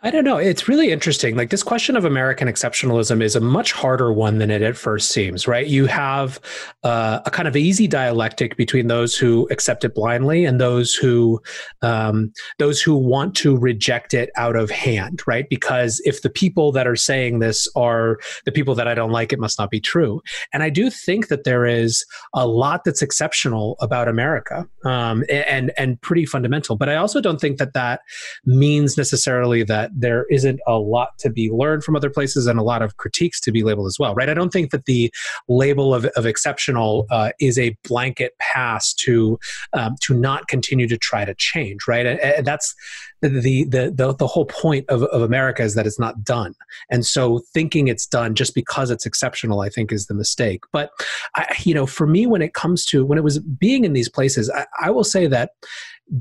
I 0.03 0.09
don't 0.09 0.23
know. 0.23 0.37
It's 0.37 0.67
really 0.67 0.89
interesting. 0.89 1.35
Like 1.35 1.51
this 1.51 1.61
question 1.61 1.95
of 1.95 2.05
American 2.05 2.47
exceptionalism 2.47 3.21
is 3.21 3.35
a 3.35 3.39
much 3.39 3.71
harder 3.71 4.11
one 4.11 4.39
than 4.39 4.49
it 4.49 4.63
at 4.63 4.75
first 4.75 5.09
seems, 5.09 5.47
right? 5.47 5.67
You 5.67 5.85
have 5.85 6.39
uh, 6.83 7.19
a 7.23 7.29
kind 7.29 7.47
of 7.47 7.55
easy 7.55 7.85
dialectic 7.87 8.57
between 8.57 8.87
those 8.87 9.15
who 9.15 9.47
accept 9.51 9.85
it 9.85 9.93
blindly 9.93 10.43
and 10.43 10.59
those 10.59 10.95
who 10.95 11.39
um, 11.83 12.33
those 12.57 12.81
who 12.81 12.95
want 12.95 13.35
to 13.35 13.55
reject 13.55 14.15
it 14.15 14.31
out 14.37 14.55
of 14.55 14.71
hand, 14.71 15.21
right? 15.27 15.47
Because 15.51 16.01
if 16.03 16.23
the 16.23 16.31
people 16.31 16.71
that 16.71 16.87
are 16.87 16.95
saying 16.95 17.37
this 17.37 17.67
are 17.75 18.17
the 18.45 18.51
people 18.51 18.73
that 18.73 18.87
I 18.87 18.95
don't 18.95 19.11
like, 19.11 19.31
it 19.31 19.39
must 19.39 19.59
not 19.59 19.69
be 19.69 19.79
true. 19.79 20.19
And 20.51 20.63
I 20.63 20.71
do 20.71 20.89
think 20.89 21.27
that 21.27 21.43
there 21.43 21.67
is 21.67 22.03
a 22.33 22.47
lot 22.47 22.85
that's 22.85 23.03
exceptional 23.03 23.75
about 23.79 24.07
America 24.07 24.67
um, 24.83 25.23
and 25.29 25.71
and 25.77 26.01
pretty 26.01 26.25
fundamental. 26.25 26.75
But 26.75 26.89
I 26.89 26.95
also 26.95 27.21
don't 27.21 27.39
think 27.39 27.59
that 27.59 27.73
that 27.73 27.99
means 28.45 28.97
necessarily 28.97 29.61
that 29.65 29.90
there 29.93 30.25
isn't 30.29 30.59
a 30.67 30.77
lot 30.77 31.09
to 31.19 31.29
be 31.29 31.49
learned 31.49 31.83
from 31.83 31.95
other 31.95 32.09
places 32.09 32.47
and 32.47 32.59
a 32.59 32.63
lot 32.63 32.81
of 32.81 32.97
critiques 32.97 33.39
to 33.41 33.51
be 33.51 33.63
labeled 33.63 33.87
as 33.87 33.97
well, 33.99 34.13
right? 34.15 34.29
I 34.29 34.33
don't 34.33 34.51
think 34.51 34.71
that 34.71 34.85
the 34.85 35.13
label 35.47 35.93
of, 35.93 36.05
of 36.15 36.25
exceptional 36.25 37.07
uh, 37.09 37.31
is 37.39 37.57
a 37.59 37.75
blanket 37.87 38.33
pass 38.39 38.93
to 38.95 39.39
um, 39.73 39.95
to 40.01 40.13
not 40.13 40.47
continue 40.47 40.87
to 40.87 40.97
try 40.97 41.25
to 41.25 41.33
change, 41.35 41.87
right? 41.87 42.05
And, 42.05 42.19
and 42.19 42.45
that's 42.45 42.73
the, 43.21 43.29
the 43.29 43.63
the 43.65 44.15
the 44.17 44.27
whole 44.27 44.45
point 44.45 44.85
of, 44.89 45.03
of 45.03 45.21
America 45.21 45.63
is 45.63 45.75
that 45.75 45.85
it's 45.85 45.99
not 45.99 46.23
done, 46.23 46.55
and 46.89 47.05
so 47.05 47.41
thinking 47.53 47.87
it's 47.87 48.07
done 48.07 48.35
just 48.35 48.55
because 48.55 48.89
it's 48.89 49.05
exceptional, 49.05 49.61
I 49.61 49.69
think, 49.69 49.91
is 49.91 50.07
the 50.07 50.13
mistake. 50.13 50.63
But 50.71 50.89
I, 51.35 51.53
you 51.63 51.73
know, 51.73 51.85
for 51.85 52.07
me, 52.07 52.25
when 52.25 52.41
it 52.41 52.53
comes 52.53 52.85
to 52.87 53.05
when 53.05 53.17
it 53.17 53.23
was 53.23 53.39
being 53.39 53.85
in 53.85 53.93
these 53.93 54.09
places, 54.09 54.49
I, 54.49 54.65
I 54.81 54.89
will 54.89 55.03
say 55.03 55.27
that 55.27 55.51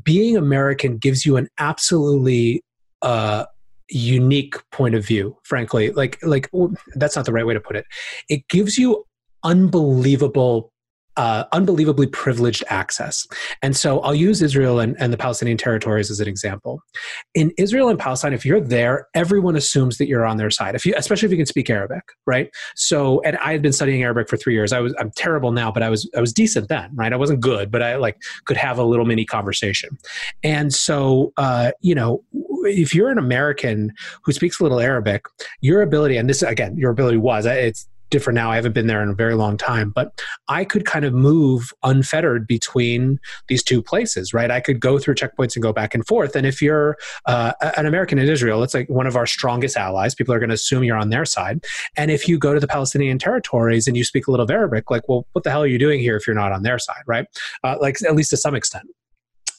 being 0.03 0.37
American 0.37 0.99
gives 0.99 1.25
you 1.25 1.37
an 1.37 1.49
absolutely 1.59 2.63
uh, 3.03 3.47
unique 3.91 4.57
point 4.71 4.95
of 4.95 5.05
view 5.07 5.37
frankly. 5.45 5.91
Like 5.91 6.19
like 6.23 6.51
that's 6.95 7.17
not 7.17 7.25
the 7.25 7.33
right 7.33 7.47
way 7.47 7.55
to 7.55 7.61
put 7.61 7.77
it. 7.77 7.87
It 8.29 8.49
gives 8.49 8.79
you 8.79 9.05
unbelievable 9.45 10.73
uh, 11.21 11.45
unbelievably 11.53 12.07
privileged 12.07 12.65
access. 12.69 13.27
And 13.61 13.77
so 13.77 14.01
I'll 14.01 14.15
use 14.15 14.41
Israel 14.41 14.81
and, 14.81 14.97
and 14.99 15.13
the 15.13 15.19
Palestinian 15.19 15.59
territories 15.59 16.11
as 16.11 16.19
an 16.19 16.27
example. 16.27 16.83
In 17.35 17.53
Israel 17.59 17.91
and 17.91 17.99
Palestine, 17.99 18.33
if 18.33 18.47
you're 18.47 18.59
there, 18.59 19.07
everyone 19.13 19.55
assumes 19.55 19.99
that 19.99 20.09
you're 20.09 20.25
on 20.25 20.39
their 20.39 20.49
side. 20.49 20.75
If 20.75 20.87
you, 20.87 20.95
especially 20.97 21.27
if 21.27 21.33
you 21.33 21.37
can 21.37 21.45
speak 21.45 21.69
Arabic, 21.69 22.05
right? 22.27 22.51
So, 22.75 23.21
and 23.21 23.37
I 23.37 23.53
had 23.53 23.61
been 23.61 23.75
studying 23.75 24.03
Arabic 24.03 24.31
for 24.31 24.39
three 24.39 24.55
years. 24.55 24.73
I 24.73 24.81
was 24.81 24.95
I'm 24.99 25.11
terrible 25.15 25.53
now, 25.53 25.71
but 25.71 25.83
I 25.83 25.91
was 25.91 26.11
I 26.17 26.23
was 26.23 26.33
decent 26.33 26.69
then, 26.69 26.89
right? 26.95 27.13
I 27.13 27.17
wasn't 27.17 27.41
good, 27.41 27.71
but 27.71 27.83
I 27.83 27.97
like 27.97 28.17
could 28.47 28.57
have 28.57 28.79
a 28.79 28.85
little 28.85 29.05
mini 29.05 29.27
conversation. 29.27 29.91
And 30.43 30.73
so, 30.73 31.35
uh, 31.37 31.73
you 31.83 31.95
know, 31.95 32.25
if 32.65 32.95
you're 32.95 33.11
an 33.11 33.19
American 33.19 33.93
who 34.25 34.33
speaks 34.33 34.59
a 34.59 34.63
little 34.63 34.81
Arabic, 34.81 35.27
your 35.61 35.83
ability, 35.83 36.17
and 36.17 36.31
this 36.31 36.41
again, 36.41 36.79
your 36.79 36.91
ability 36.91 37.19
was 37.19 37.45
it's 37.45 37.87
different 38.11 38.35
now. 38.35 38.51
I 38.51 38.57
haven't 38.57 38.73
been 38.73 38.87
there 38.87 39.03
in 39.03 39.09
a 39.09 39.15
very 39.15 39.35
long 39.35 39.57
time, 39.57 39.91
but 39.91 40.21
I 40.49 40.65
could 40.65 40.85
kind 40.85 41.05
of 41.05 41.15
move 41.15 41.73
unfettered 41.83 42.47
between 42.47 43.19
these 43.49 43.63
two 43.63 43.83
places, 43.83 44.35
right? 44.35 44.51
I 44.51 44.61
could 44.61 44.81
go 44.81 44.99
through 44.99 45.15
checkpoints 45.15 45.57
and 45.57 45.63
go 45.63 45.73
back 45.73 45.95
and 45.95 46.07
forth. 46.07 46.37
And 46.37 46.47
if 46.47 46.61
you're 46.61 46.97
uh, 47.27 47.53
an 47.77 47.87
American 47.87 48.19
in 48.19 48.29
Israel, 48.29 48.63
it's 48.63 48.75
like 48.75 48.89
one 48.89 49.07
of 49.07 49.17
our 49.17 49.27
strongest 49.27 49.77
allies. 49.77 50.15
People 50.15 50.35
are 50.35 50.39
going 50.39 50.51
to 50.51 50.55
assume 50.55 50.85
you're 50.85 50.97
on 50.97 51.11
their 51.11 51.25
side. 51.25 51.65
And 51.97 52.11
if 52.11 52.29
you 52.29 52.39
go 52.39 52.55
to 52.55 52.61
the 52.61 52.69
Palestinian 52.69 53.19
territories 53.19 53.87
and 53.87 53.97
you 53.97 54.05
speak 54.05 54.27
a 54.27 54.31
little 54.31 54.51
Arabic, 54.51 54.91
like, 54.91 55.09
well, 55.09 55.27
what 55.33 55.45
the 55.45 55.51
hell 55.51 55.63
are 55.63 55.67
you 55.67 55.79
doing 55.79 56.01
here 56.01 56.17
if 56.17 56.27
you're 56.27 56.37
not 56.37 56.53
on 56.53 56.63
their 56.63 56.79
side, 56.79 57.03
right? 57.07 57.27
Uh, 57.63 57.77
like, 57.81 58.03
at 58.03 58.15
least 58.15 58.31
to 58.31 58.37
some 58.37 58.55
extent 58.55 58.85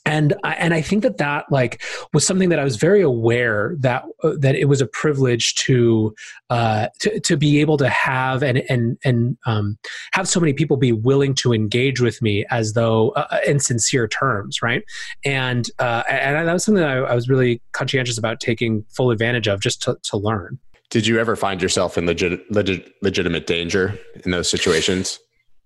and 0.06 0.34
I, 0.44 0.54
and 0.54 0.74
I 0.74 0.82
think 0.82 1.04
that 1.04 1.18
that 1.18 1.46
like 1.52 1.84
was 2.14 2.26
something 2.26 2.50
that 2.50 2.60
I 2.60 2.64
was 2.64 2.76
very 2.76 3.02
aware 3.02 3.76
that 3.80 4.04
uh, 4.24 4.34
that 4.40 4.56
it 4.56 4.66
was 4.66 4.82
a 4.82 4.88
privilege 4.88 5.56
to 5.56 6.16
uh, 6.50 6.88
to 7.00 7.20
to 7.20 7.38
be 7.38 7.60
able 7.60 7.78
to 7.78 7.90
have 7.90 8.44
and 8.44 8.64
and 8.70 8.98
and 9.04 9.38
um, 9.46 9.78
have 10.14 10.28
so 10.28 10.40
many 10.40 10.54
people 10.54 10.78
be 10.78 10.92
willing 10.92 11.36
to 11.36 11.54
engage 11.54 12.02
with 12.02 12.22
me 12.22 12.46
as 12.50 12.74
though 12.74 13.10
uh, 13.10 13.28
uh 13.32 13.40
in 13.46 13.60
sincere 13.60 14.08
terms, 14.08 14.62
right? 14.62 14.84
And 15.24 15.70
uh, 15.80 16.04
and 16.10 16.48
that 16.48 16.54
was 16.54 16.64
something 16.64 16.82
that 16.82 16.90
I, 16.90 16.98
I 16.98 17.16
was 17.16 17.30
really 17.30 17.62
conscientious 17.74 18.18
about 18.18 18.40
taking 18.40 18.84
full 18.90 19.12
advantage 19.12 19.48
of 19.48 19.62
just 19.62 19.82
to 19.84 19.98
to 20.04 20.18
learn. 20.18 20.60
Did 20.90 21.08
you 21.08 21.20
ever 21.20 21.38
find 21.38 21.62
yourself 21.62 21.98
in 21.98 22.06
legit, 22.06 22.52
legit 22.52 22.94
legitimate 23.02 23.48
danger 23.48 23.98
in 24.26 24.32
those 24.32 24.50
situations? 24.50 25.20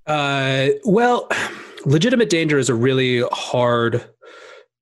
Uh, 0.06 0.70
well, 0.84 1.28
legitimate 1.86 2.30
danger 2.30 2.58
is 2.58 2.70
a 2.70 2.76
really 2.76 3.22
hard 3.32 4.06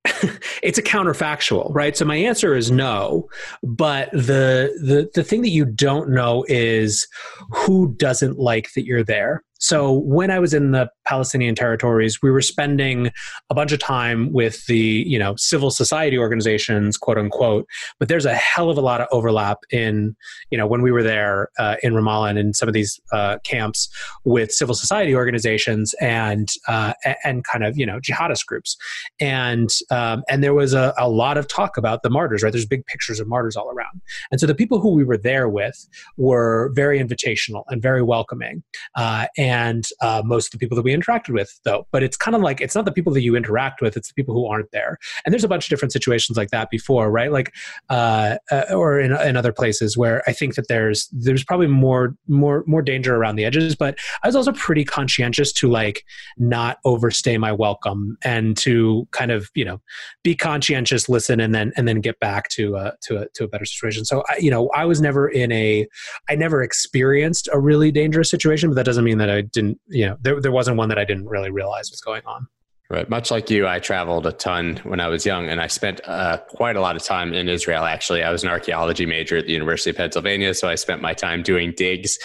it's 0.64 0.78
a 0.78 0.84
counterfactual, 0.84 1.74
right? 1.74 1.96
So 1.96 2.06
my 2.06 2.16
answer 2.16 2.56
is 2.56 2.72
no, 2.72 3.30
but 3.62 4.12
the 4.12 4.78
the 4.82 5.10
the 5.14 5.24
thing 5.24 5.42
that 5.44 5.50
you 5.50 5.66
don't 5.66 6.10
know 6.10 6.46
is 6.50 7.08
who 7.52 7.94
doesn't 7.96 8.38
like 8.38 8.74
that 8.74 8.86
you're 8.86 9.04
there. 9.04 9.44
So 9.64 9.94
when 9.94 10.30
I 10.30 10.40
was 10.40 10.54
in 10.54 10.72
the 10.72 10.90
Palestinian 11.06 11.56
territories, 11.56 12.22
we 12.22 12.30
were 12.30 12.42
spending 12.42 13.12
a 13.50 13.56
bunch 13.56 13.72
of 13.72 13.80
time 13.80 14.34
with 14.34 14.66
the 14.66 15.06
you 15.08 15.18
know 15.18 15.36
civil 15.38 15.72
society 15.72 16.18
organizations, 16.18 16.98
quote 16.98 17.18
unquote. 17.18 17.66
But 17.98 18.10
there's 18.10 18.26
a 18.26 18.36
hell 18.36 18.70
of 18.70 18.78
a 18.78 18.82
lot 18.82 19.00
of 19.00 19.08
overlap 19.12 19.60
in 19.72 20.18
you 20.52 20.58
know 20.58 20.68
when 20.68 20.82
we 20.82 20.92
were 20.92 21.02
there 21.02 21.48
uh, 21.58 21.78
in 21.82 21.94
Ramallah 21.94 22.32
and 22.32 22.40
in 22.40 22.54
some 22.54 22.68
of 22.68 22.74
these 22.74 23.00
uh, 23.14 23.38
camps 23.46 23.88
with 24.26 24.52
civil 24.52 24.76
society 24.76 25.16
organizations 25.16 25.96
and 26.02 26.50
uh, 26.68 26.92
and 27.24 27.46
kind 27.46 27.64
of 27.64 27.78
you 27.78 27.86
know 27.86 28.02
jihadist 28.02 28.46
groups, 28.46 28.76
and 29.22 29.70
um, 29.92 30.24
and 30.28 30.44
there 30.44 30.54
was 30.54 30.74
a, 30.74 30.94
a 30.98 31.08
lot 31.08 31.38
of 31.38 31.48
talk 31.48 31.78
about 31.78 32.04
the 32.04 32.10
martyrs. 32.10 32.44
Right, 32.44 32.52
there's 32.52 32.66
big 32.66 32.86
pictures 32.86 33.22
of 33.22 33.30
martyrs 33.30 33.56
all 33.56 33.70
around, 33.70 34.02
and 34.30 34.42
so 34.42 34.46
the 34.46 34.56
people 34.56 34.82
who 34.82 34.90
we 34.90 35.06
were 35.06 35.18
there 35.18 35.48
with 35.48 35.88
were 36.18 36.70
very 36.76 37.00
invitational 37.00 37.64
and 37.70 37.82
very 37.82 38.04
welcoming, 38.04 38.62
uh, 38.98 39.28
and 39.38 39.53
uh, 40.02 40.22
most 40.26 40.48
of 40.48 40.52
the 40.52 40.58
people 40.58 40.76
that 40.76 40.84
we 40.84 40.96
interacted 40.96 41.34
with, 41.34 41.60
though. 41.64 41.88
But 41.92 42.04
it's 42.04 42.18
kind 42.18 42.36
of 42.36 42.42
like 42.42 42.62
it's 42.62 42.76
not 42.76 42.86
the 42.86 42.92
people 42.92 43.14
that 43.14 43.22
you 43.22 43.36
interact 43.36 43.82
with; 43.82 43.98
it's 43.98 44.08
the 44.08 44.14
people 44.14 44.34
who 44.34 44.46
aren't 44.46 44.72
there. 44.72 44.98
And 45.26 45.34
there's 45.34 45.44
a 45.44 45.48
bunch 45.48 45.66
of 45.66 45.70
different 45.70 45.92
situations 45.92 46.38
like 46.38 46.50
that 46.50 46.70
before, 46.70 47.12
right? 47.12 47.32
Like, 47.32 47.54
uh, 47.90 48.38
uh, 48.52 48.66
or 48.72 49.00
in, 49.00 49.12
in 49.12 49.38
other 49.38 49.54
places 49.54 49.98
where 49.98 50.24
I 50.28 50.34
think 50.34 50.56
that 50.56 50.68
there's 50.68 51.10
there's 51.12 51.44
probably 51.44 51.68
more 51.68 52.16
more 52.28 52.64
more 52.68 52.82
danger 52.82 53.16
around 53.16 53.36
the 53.36 53.46
edges. 53.46 53.76
But 53.76 53.98
I 54.24 54.28
was 54.28 54.36
also 54.36 54.52
pretty 54.52 54.86
conscientious 54.86 55.52
to 55.54 55.70
like 55.70 56.04
not 56.38 56.78
overstay 56.86 57.38
my 57.38 57.52
welcome 57.52 58.18
and 58.24 58.58
to 58.58 59.08
kind 59.12 59.32
of 59.32 59.50
you 59.56 59.66
know 59.66 59.82
be 60.24 60.36
conscientious, 60.36 61.10
listen, 61.10 61.40
and 61.40 61.54
then 61.54 61.72
and 61.78 61.88
then 61.88 62.02
get 62.02 62.20
back 62.20 62.50
to 62.50 62.76
uh, 62.78 62.92
to 63.04 63.18
a 63.18 63.28
to 63.36 63.44
a 63.44 63.48
better 63.48 63.66
situation. 63.66 64.06
So 64.06 64.24
I, 64.30 64.38
you 64.38 64.52
know, 64.52 64.70
I 64.70 64.86
was 64.86 65.02
never 65.02 65.28
in 65.28 65.52
a 65.52 65.88
I 66.30 66.36
never 66.36 66.64
experienced 66.64 67.50
a 67.52 67.60
really 67.60 67.92
dangerous 67.92 68.30
situation, 68.30 68.70
but 68.70 68.76
that 68.76 68.86
doesn't 68.86 69.04
mean 69.04 69.18
that 69.18 69.30
I 69.30 69.43
didn't, 69.52 69.80
you 69.88 70.06
know, 70.06 70.18
there, 70.22 70.40
there 70.42 70.52
wasn't 70.52 70.78
one 70.78 70.90
that 70.90 70.98
I 70.98 71.06
didn't 71.06 71.28
really 71.28 71.52
realize 71.52 71.90
was 71.92 72.02
going 72.02 72.24
on. 72.26 72.48
Right. 72.94 73.10
Much 73.10 73.32
like 73.32 73.50
you, 73.50 73.66
I 73.66 73.80
traveled 73.80 74.28
a 74.28 74.32
ton 74.32 74.76
when 74.84 75.00
I 75.00 75.08
was 75.08 75.26
young, 75.26 75.48
and 75.48 75.60
I 75.60 75.66
spent 75.66 76.00
uh, 76.06 76.38
quite 76.50 76.76
a 76.76 76.82
lot 76.82 76.96
of 76.96 77.02
time 77.02 77.34
in 77.34 77.50
Israel. 77.50 77.86
Actually, 77.86 78.22
I 78.22 78.30
was 78.30 78.44
an 78.44 78.50
archaeology 78.50 79.08
major 79.08 79.38
at 79.38 79.48
the 79.48 79.52
University 79.52 79.90
of 79.90 79.96
Pennsylvania, 79.96 80.54
so 80.54 80.70
I 80.70 80.76
spent 80.76 81.02
my 81.02 81.16
time 81.16 81.42
doing 81.42 81.74
digs. 81.76 82.20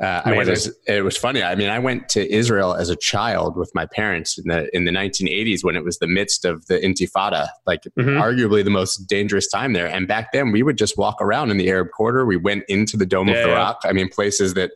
Uh, 0.00 0.22
I 0.24 0.32
went 0.34 0.48
as, 0.48 0.74
it 0.86 1.04
was 1.04 1.18
funny. 1.18 1.42
I 1.42 1.56
mean, 1.56 1.68
I 1.68 1.78
went 1.78 2.08
to 2.10 2.32
Israel 2.32 2.74
as 2.74 2.88
a 2.88 2.96
child 2.96 3.56
with 3.56 3.70
my 3.74 3.84
parents 3.84 4.38
in 4.38 4.48
the 4.48 4.74
in 4.74 4.86
the 4.86 4.92
1980s 4.92 5.62
when 5.62 5.76
it 5.76 5.84
was 5.84 5.98
the 5.98 6.06
midst 6.06 6.46
of 6.46 6.64
the 6.68 6.78
Intifada, 6.78 7.48
like 7.66 7.82
mm-hmm. 7.82 8.10
arguably 8.10 8.64
the 8.64 8.70
most 8.70 9.06
dangerous 9.06 9.48
time 9.48 9.74
there. 9.74 9.88
And 9.88 10.08
back 10.08 10.32
then, 10.32 10.52
we 10.52 10.62
would 10.62 10.78
just 10.78 10.96
walk 10.96 11.20
around 11.20 11.50
in 11.50 11.58
the 11.58 11.68
Arab 11.68 11.88
Quarter. 11.90 12.24
We 12.24 12.36
went 12.36 12.64
into 12.68 12.96
the 12.96 13.04
Dome 13.04 13.28
yeah, 13.28 13.34
of 13.34 13.48
the 13.48 13.54
Rock. 13.54 13.80
I 13.84 13.92
mean, 13.92 14.08
places 14.08 14.54
that 14.54 14.70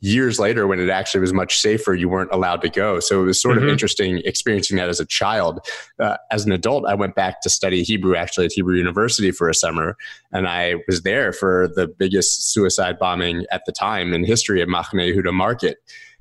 years 0.00 0.38
later 0.38 0.66
when 0.66 0.80
it 0.80 0.88
actually 0.88 1.20
was 1.20 1.32
much 1.32 1.58
safer 1.58 1.94
you 1.94 2.08
weren't 2.08 2.32
allowed 2.32 2.62
to 2.62 2.68
go. 2.68 3.00
So 3.00 3.22
it 3.22 3.26
was 3.26 3.40
sort 3.40 3.56
mm-hmm. 3.56 3.66
of 3.66 3.70
interesting 3.70 4.22
experiencing 4.24 4.76
that 4.78 4.88
as 4.88 5.00
a 5.00 5.06
child. 5.06 5.60
Uh, 5.98 6.16
as 6.30 6.44
an 6.46 6.52
adult 6.52 6.86
i 6.86 6.94
went 6.94 7.14
back 7.14 7.40
to 7.42 7.50
study 7.50 7.82
hebrew 7.82 8.16
actually 8.16 8.46
at 8.46 8.52
hebrew 8.52 8.76
university 8.76 9.30
for 9.30 9.48
a 9.48 9.54
summer 9.54 9.96
and 10.32 10.48
i 10.48 10.74
was 10.86 11.02
there 11.02 11.32
for 11.32 11.68
the 11.74 11.86
biggest 11.86 12.52
suicide 12.52 12.98
bombing 12.98 13.44
at 13.50 13.62
the 13.66 13.72
time 13.72 14.12
in 14.12 14.24
history 14.24 14.62
at 14.62 14.68
machne 14.68 14.94
yehuda 14.94 15.32
market. 15.32 15.78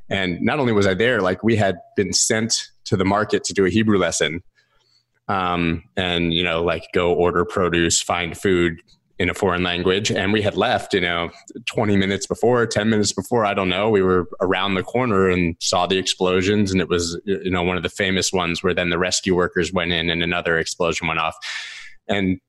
And 0.09 0.41
not 0.41 0.59
only 0.59 0.73
was 0.73 0.87
i 0.87 0.93
there 0.93 1.21
like 1.21 1.43
we 1.43 1.55
had 1.55 1.77
been 1.95 2.13
sent 2.13 2.69
to 2.85 2.97
the 2.97 3.05
market 3.05 3.43
to 3.45 3.53
do 3.53 3.65
a 3.65 3.69
hebrew 3.69 3.97
lesson 3.97 4.41
um, 5.29 5.83
and 5.95 6.33
you 6.33 6.43
know 6.43 6.63
like 6.63 6.87
go 6.93 7.13
order 7.13 7.45
produce 7.45 8.01
find 8.01 8.37
food 8.37 8.81
in 9.19 9.29
a 9.29 9.33
foreign 9.33 9.63
language 9.63 10.11
and 10.11 10.31
we 10.31 10.41
had 10.41 10.55
left 10.55 10.93
you 10.93 11.01
know 11.01 11.29
20 11.65 11.97
minutes 11.97 12.25
before 12.25 12.65
10 12.65 12.89
minutes 12.89 13.11
before 13.11 13.45
i 13.45 13.53
don't 13.53 13.69
know 13.69 13.89
we 13.89 14.01
were 14.01 14.29
around 14.39 14.75
the 14.75 14.83
corner 14.83 15.29
and 15.29 15.55
saw 15.59 15.85
the 15.85 15.97
explosions 15.97 16.71
and 16.71 16.79
it 16.79 16.87
was 16.87 17.19
you 17.25 17.51
know 17.51 17.61
one 17.61 17.75
of 17.75 17.83
the 17.83 17.89
famous 17.89 18.31
ones 18.31 18.63
where 18.63 18.73
then 18.73 18.89
the 18.89 18.97
rescue 18.97 19.35
workers 19.35 19.73
went 19.73 19.91
in 19.91 20.09
and 20.09 20.23
another 20.23 20.57
explosion 20.57 21.07
went 21.07 21.19
off. 21.19 21.35
And 22.07 22.39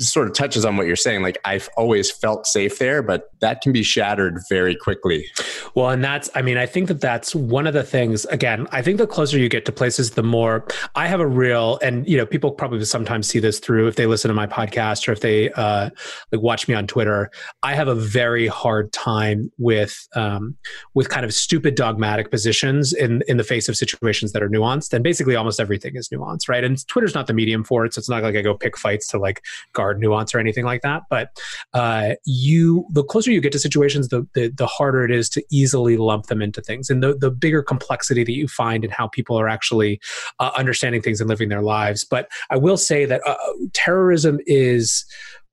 sort 0.00 0.28
of 0.28 0.34
touches 0.34 0.64
on 0.64 0.76
what 0.76 0.86
you're 0.86 0.96
saying. 0.96 1.22
Like 1.22 1.38
I've 1.44 1.68
always 1.76 2.10
felt 2.10 2.46
safe 2.46 2.78
there, 2.78 3.02
but 3.02 3.30
that 3.40 3.60
can 3.60 3.72
be 3.72 3.82
shattered 3.82 4.38
very 4.48 4.74
quickly. 4.74 5.26
Well, 5.74 5.90
and 5.90 6.02
that's, 6.02 6.28
I 6.34 6.42
mean, 6.42 6.56
I 6.56 6.66
think 6.66 6.88
that 6.88 7.00
that's 7.00 7.34
one 7.34 7.66
of 7.66 7.74
the 7.74 7.82
things, 7.82 8.24
again, 8.26 8.66
I 8.72 8.82
think 8.82 8.98
the 8.98 9.06
closer 9.06 9.38
you 9.38 9.48
get 9.48 9.64
to 9.66 9.72
places, 9.72 10.12
the 10.12 10.22
more 10.22 10.66
I 10.94 11.06
have 11.06 11.20
a 11.20 11.26
real, 11.26 11.78
and, 11.82 12.06
you 12.08 12.16
know, 12.16 12.26
people 12.26 12.50
probably 12.50 12.84
sometimes 12.84 13.28
see 13.28 13.38
this 13.38 13.58
through 13.58 13.88
if 13.88 13.96
they 13.96 14.06
listen 14.06 14.28
to 14.28 14.34
my 14.34 14.46
podcast 14.46 15.08
or 15.08 15.12
if 15.12 15.20
they 15.20 15.50
uh, 15.52 15.90
like 16.32 16.42
watch 16.42 16.68
me 16.68 16.74
on 16.74 16.86
Twitter. 16.86 17.30
I 17.62 17.74
have 17.74 17.88
a 17.88 17.94
very 17.94 18.46
hard 18.46 18.92
time 18.92 19.50
with, 19.58 20.08
um, 20.14 20.56
with 20.94 21.08
kind 21.08 21.24
of 21.24 21.34
stupid 21.34 21.74
dogmatic 21.74 22.30
positions 22.30 22.92
in, 22.92 23.22
in 23.28 23.36
the 23.36 23.44
face 23.44 23.68
of 23.68 23.76
situations 23.76 24.32
that 24.32 24.42
are 24.42 24.48
nuanced. 24.48 24.92
And 24.92 25.02
basically 25.02 25.36
almost 25.36 25.60
everything 25.60 25.96
is 25.96 26.08
nuanced, 26.08 26.48
right? 26.48 26.64
And 26.64 26.86
Twitter's 26.86 27.14
not 27.14 27.26
the 27.26 27.34
medium 27.34 27.64
for 27.64 27.84
it. 27.84 27.94
So 27.94 27.98
it's 27.98 28.08
not 28.08 28.22
like 28.22 28.36
I 28.36 28.42
go 28.42 28.54
pick 28.54 28.76
fights 28.76 29.06
to 29.08 29.18
like 29.18 29.42
guard 29.72 29.89
hard 29.90 30.00
nuance 30.00 30.34
or 30.34 30.38
anything 30.38 30.64
like 30.64 30.82
that. 30.82 31.02
But 31.10 31.30
uh, 31.74 32.14
you, 32.24 32.86
the 32.90 33.02
closer 33.02 33.30
you 33.30 33.40
get 33.40 33.52
to 33.52 33.58
situations, 33.58 34.08
the, 34.08 34.26
the, 34.34 34.48
the 34.48 34.66
harder 34.66 35.04
it 35.04 35.10
is 35.10 35.28
to 35.30 35.42
easily 35.50 35.96
lump 35.96 36.26
them 36.26 36.40
into 36.40 36.60
things, 36.60 36.90
and 36.90 37.02
the 37.02 37.16
the 37.16 37.30
bigger 37.30 37.62
complexity 37.62 38.24
that 38.24 38.32
you 38.32 38.46
find 38.46 38.84
in 38.84 38.90
how 38.90 39.08
people 39.08 39.38
are 39.38 39.48
actually 39.48 40.00
uh, 40.38 40.52
understanding 40.56 41.02
things 41.02 41.20
and 41.20 41.28
living 41.28 41.48
their 41.48 41.62
lives. 41.62 42.04
But 42.04 42.28
I 42.50 42.56
will 42.56 42.76
say 42.76 43.04
that 43.04 43.20
uh, 43.26 43.36
terrorism 43.72 44.38
is 44.46 45.04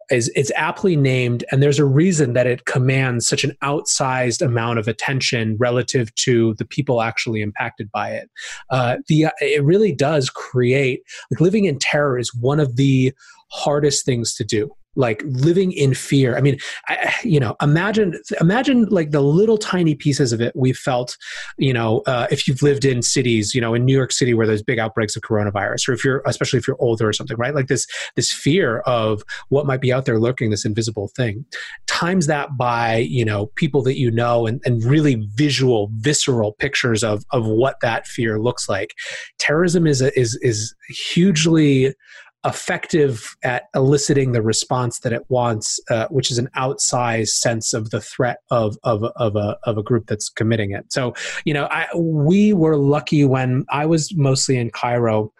is 0.09 0.31
it's 0.35 0.51
aptly 0.55 0.95
named 0.95 1.43
and 1.51 1.61
there's 1.61 1.79
a 1.79 1.85
reason 1.85 2.33
that 2.33 2.47
it 2.47 2.65
commands 2.65 3.27
such 3.27 3.43
an 3.43 3.51
outsized 3.61 4.45
amount 4.45 4.79
of 4.79 4.87
attention 4.87 5.57
relative 5.59 6.13
to 6.15 6.53
the 6.55 6.65
people 6.65 7.01
actually 7.01 7.41
impacted 7.41 7.91
by 7.91 8.11
it 8.11 8.29
uh, 8.69 8.97
the 9.07 9.27
it 9.41 9.63
really 9.63 9.91
does 9.91 10.29
create 10.29 11.01
like 11.31 11.41
living 11.41 11.65
in 11.65 11.77
terror 11.77 12.17
is 12.17 12.33
one 12.33 12.59
of 12.59 12.75
the 12.75 13.13
hardest 13.49 14.05
things 14.05 14.33
to 14.35 14.43
do 14.43 14.71
like 14.97 15.21
living 15.25 15.71
in 15.71 15.93
fear. 15.93 16.35
I 16.35 16.41
mean 16.41 16.57
I, 16.87 17.13
you 17.23 17.39
know 17.39 17.55
imagine 17.61 18.19
imagine 18.41 18.85
like 18.85 19.11
the 19.11 19.21
little 19.21 19.57
tiny 19.57 19.95
pieces 19.95 20.33
of 20.33 20.41
it 20.41 20.53
we 20.55 20.73
felt 20.73 21.15
you 21.57 21.71
know 21.71 22.01
uh, 22.07 22.27
if 22.31 22.47
you've 22.47 22.61
lived 22.61 22.83
in 22.83 23.01
cities 23.01 23.53
you 23.53 23.61
know 23.61 23.73
in 23.73 23.85
new 23.85 23.95
york 23.95 24.11
city 24.11 24.33
where 24.33 24.47
there's 24.47 24.63
big 24.63 24.79
outbreaks 24.79 25.15
of 25.15 25.21
coronavirus 25.21 25.87
or 25.87 25.93
if 25.93 26.03
you're 26.03 26.21
especially 26.25 26.57
if 26.57 26.67
you're 26.67 26.81
older 26.81 27.07
or 27.07 27.13
something 27.13 27.37
right? 27.37 27.53
Like 27.53 27.67
this 27.67 27.85
this 28.15 28.33
fear 28.33 28.79
of 28.79 29.21
what 29.49 29.67
might 29.67 29.81
be 29.81 29.93
out 29.93 30.05
there 30.05 30.19
lurking 30.19 30.49
this 30.49 30.65
invisible 30.65 31.09
thing 31.15 31.45
times 31.85 32.25
that 32.27 32.57
by 32.57 32.97
you 32.97 33.23
know 33.23 33.47
people 33.55 33.83
that 33.83 33.97
you 33.97 34.09
know 34.09 34.47
and, 34.47 34.61
and 34.65 34.83
really 34.83 35.27
visual 35.35 35.89
visceral 35.93 36.53
pictures 36.53 37.03
of 37.03 37.23
of 37.31 37.45
what 37.45 37.75
that 37.81 38.07
fear 38.07 38.39
looks 38.39 38.67
like. 38.67 38.93
Terrorism 39.37 39.85
is 39.85 40.01
a, 40.01 40.17
is 40.19 40.35
is 40.41 40.75
hugely 40.89 41.93
effective 42.47 43.35
at 43.43 43.63
eliciting 43.75 44.31
the 44.31 44.41
response 44.41 44.99
that 44.99 45.11
it 45.11 45.23
wants, 45.29 45.79
uh, 45.89 46.07
which 46.07 46.31
is 46.31 46.37
an 46.37 46.49
outsized 46.55 47.29
sense 47.29 47.73
of 47.73 47.89
the 47.91 48.01
threat 48.01 48.37
of 48.49 48.77
of 48.83 49.03
of 49.17 49.35
a 49.35 49.57
of 49.63 49.77
a 49.77 49.83
group 49.83 50.07
that's 50.07 50.29
committing 50.29 50.71
it. 50.71 50.91
So, 50.91 51.13
you 51.45 51.53
know, 51.53 51.67
I, 51.69 51.87
we 51.95 52.53
were 52.53 52.77
lucky 52.77 53.25
when 53.25 53.65
I 53.69 53.85
was 53.85 54.15
mostly 54.15 54.57
in 54.57 54.71
Cairo 54.71 55.31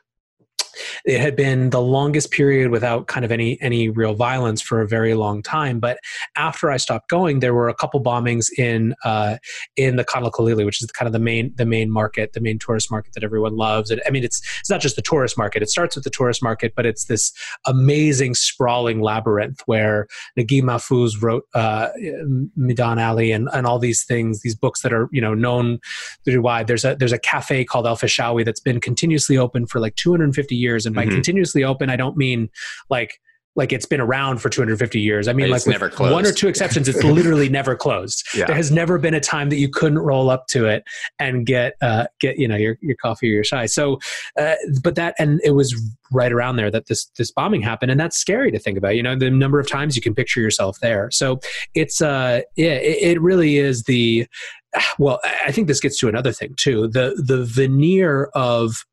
it 1.06 1.20
had 1.20 1.36
been 1.36 1.70
the 1.70 1.82
longest 1.82 2.32
period 2.32 2.72
without 2.72 3.08
kind 3.08 3.26
of 3.26 3.32
any 3.32 3.60
any 3.62 3.90
real 3.90 4.14
violence 4.14 4.62
for 4.62 4.82
a 4.82 4.88
very 4.88 5.14
long 5.14 5.42
time. 5.42 5.80
But 5.80 6.00
after 6.36 6.72
I 6.72 6.78
stopped 6.78 7.10
going, 7.10 7.40
there 7.40 7.54
were 7.54 7.70
a 7.70 7.74
couple 7.74 8.02
bombings 8.02 8.48
in 8.58 8.96
uh, 9.04 9.38
in 9.76 9.96
the 9.96 10.04
Khan 10.04 10.24
Khalili, 10.24 10.66
which 10.66 10.82
is 10.82 10.92
kind 10.92 11.08
of 11.08 11.14
the 11.14 11.20
main 11.20 11.54
the 11.56 11.66
main 11.66 11.92
market, 11.92 12.34
the 12.34 12.42
main 12.42 12.60
tourist 12.60 12.92
market 12.92 13.14
that 13.14 13.24
everyone 13.24 13.56
loves. 13.56 13.92
And 13.92 14.02
I 14.06 14.10
mean, 14.10 14.24
it's 14.24 14.42
it's 14.60 14.70
not 14.70 14.82
just 14.82 14.96
the 14.96 15.02
tourist 15.02 15.38
market. 15.38 15.62
It 15.62 15.70
starts 15.70 15.96
with 15.96 16.04
the 16.04 16.10
tourist 16.10 16.44
market, 16.44 16.74
but 16.76 16.86
it's 16.86 17.06
this 17.06 17.32
amazing 17.66 18.36
sprawling 18.36 19.02
labyrinth 19.02 19.62
where 19.66 20.08
Naguib 20.38 20.64
Mahfouz 20.64 21.22
wrote 21.22 21.46
uh, 21.54 21.90
Midaq 22.58 22.98
Alley 23.00 23.32
and, 23.32 23.50
and 23.54 23.68
all 23.68 23.80
these 23.80 24.04
things, 24.06 24.42
these 24.42 24.56
books 24.56 24.82
that 24.82 24.94
are 24.94 25.10
you 25.12 25.22
know 25.22 25.34
known 25.34 25.80
wide. 26.26 26.68
There's 26.68 26.86
a 26.86 26.96
there's 26.96 27.12
a 27.14 27.20
cafe 27.20 27.64
called 27.66 27.88
Al 27.88 27.98
Fishawi 27.98 28.44
that's 28.46 28.60
been 28.60 28.80
continuously 28.80 29.38
open 29.38 29.66
for 29.66 29.80
like 29.80 29.96
250 29.96 30.56
years 30.56 30.67
years. 30.68 30.86
And 30.86 30.96
by 30.96 31.06
mm-hmm. 31.06 31.16
continuously 31.16 31.64
open, 31.64 31.90
I 31.90 31.96
don't 31.96 32.18
mean 32.18 32.50
like 32.90 33.20
like 33.58 33.74
it's 33.74 33.88
been 33.88 34.00
around 34.00 34.38
for 34.38 34.50
250 34.50 35.02
years. 35.02 35.28
I 35.28 35.34
mean, 35.34 35.52
it's 35.52 35.66
like 35.66 36.00
one 36.00 36.26
or 36.26 36.32
two 36.32 36.48
exceptions, 36.54 36.88
it's 36.88 37.04
literally 37.04 37.50
never 37.50 37.76
closed. 37.76 38.24
Yeah. 38.36 38.46
There 38.46 38.56
has 38.56 38.72
never 38.72 39.00
been 39.00 39.16
a 39.16 39.20
time 39.20 39.50
that 39.50 39.58
you 39.58 39.68
couldn't 39.68 39.98
roll 39.98 40.30
up 40.30 40.46
to 40.50 40.68
it 40.68 40.84
and 41.20 41.46
get 41.46 41.74
uh, 41.82 42.06
get 42.20 42.38
you 42.38 42.48
know 42.48 42.56
your 42.56 42.78
your 42.82 42.96
coffee 42.96 43.30
or 43.30 43.34
your 43.34 43.44
chai. 43.44 43.66
So, 43.66 44.00
uh, 44.40 44.56
but 44.84 44.96
that 44.96 45.16
and 45.18 45.42
it 45.44 45.52
was 45.52 45.76
right 46.12 46.32
around 46.32 46.56
there 46.56 46.70
that 46.70 46.86
this 46.86 47.06
this 47.18 47.32
bombing 47.32 47.64
happened, 47.64 47.92
and 47.92 48.00
that's 48.00 48.16
scary 48.16 48.52
to 48.52 48.60
think 48.60 48.78
about. 48.78 48.96
You 48.96 49.04
know, 49.04 49.18
the 49.18 49.32
number 49.32 49.60
of 49.60 49.68
times 49.68 49.96
you 49.96 50.04
can 50.04 50.14
picture 50.14 50.40
yourself 50.40 50.80
there. 50.80 51.10
So 51.10 51.40
it's 51.74 52.00
uh 52.00 52.42
yeah, 52.56 52.76
it, 52.76 53.18
it 53.18 53.22
really 53.22 53.58
is 53.58 53.84
the 53.84 54.28
well. 55.00 55.20
I 55.44 55.52
think 55.52 55.68
this 55.68 55.80
gets 55.80 55.98
to 56.00 56.08
another 56.08 56.32
thing 56.32 56.54
too. 56.58 56.88
The 56.88 57.22
the 57.26 57.44
veneer 57.44 58.26
of 58.36 58.86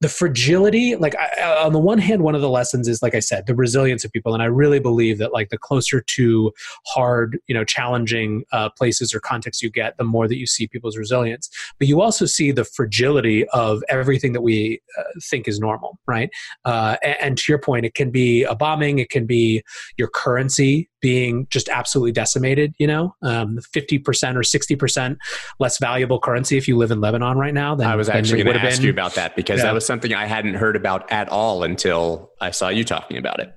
the 0.00 0.08
fragility 0.08 0.94
like 0.96 1.16
I, 1.16 1.64
on 1.64 1.72
the 1.72 1.78
one 1.78 1.98
hand 1.98 2.22
one 2.22 2.34
of 2.34 2.40
the 2.40 2.48
lessons 2.48 2.86
is 2.86 3.02
like 3.02 3.14
i 3.14 3.18
said 3.18 3.46
the 3.46 3.54
resilience 3.54 4.04
of 4.04 4.12
people 4.12 4.32
and 4.32 4.42
i 4.42 4.46
really 4.46 4.78
believe 4.78 5.18
that 5.18 5.32
like 5.32 5.48
the 5.48 5.58
closer 5.58 6.00
to 6.00 6.52
hard 6.86 7.38
you 7.48 7.54
know 7.54 7.64
challenging 7.64 8.44
uh, 8.52 8.68
places 8.70 9.12
or 9.12 9.20
contexts 9.20 9.62
you 9.62 9.70
get 9.70 9.96
the 9.96 10.04
more 10.04 10.28
that 10.28 10.38
you 10.38 10.46
see 10.46 10.68
people's 10.68 10.96
resilience 10.96 11.50
but 11.78 11.88
you 11.88 12.00
also 12.00 12.26
see 12.26 12.52
the 12.52 12.64
fragility 12.64 13.46
of 13.48 13.82
everything 13.88 14.32
that 14.32 14.42
we 14.42 14.80
uh, 14.98 15.02
think 15.24 15.48
is 15.48 15.58
normal 15.58 15.98
right 16.06 16.30
uh, 16.64 16.96
and, 17.02 17.16
and 17.20 17.38
to 17.38 17.50
your 17.50 17.58
point 17.58 17.84
it 17.84 17.94
can 17.94 18.10
be 18.10 18.44
a 18.44 18.54
bombing 18.54 18.98
it 18.98 19.10
can 19.10 19.26
be 19.26 19.62
your 19.96 20.08
currency 20.08 20.88
being 21.00 21.46
just 21.50 21.68
absolutely 21.68 22.12
decimated 22.12 22.72
you 22.78 22.86
know 22.86 23.14
um, 23.22 23.58
50% 23.74 24.00
or 24.36 24.40
60% 24.40 25.16
less 25.58 25.78
valuable 25.78 26.20
currency 26.20 26.56
if 26.56 26.68
you 26.68 26.76
live 26.76 26.90
in 26.90 27.00
lebanon 27.00 27.36
right 27.36 27.54
now 27.54 27.74
than 27.74 27.86
i 27.86 27.96
was 27.96 28.08
actually 28.08 28.42
going 28.42 28.56
to 28.56 28.62
ask 28.62 28.78
been. 28.78 28.86
you 28.86 28.90
about 28.90 29.14
that 29.14 29.34
because 29.34 29.58
yeah. 29.58 29.64
that 29.64 29.74
was 29.74 29.87
something 29.88 30.14
i 30.14 30.26
hadn't 30.26 30.54
heard 30.54 30.76
about 30.76 31.10
at 31.10 31.28
all 31.28 31.64
until 31.64 32.30
i 32.40 32.52
saw 32.52 32.68
you 32.68 32.84
talking 32.84 33.16
about 33.18 33.40
it. 33.40 33.52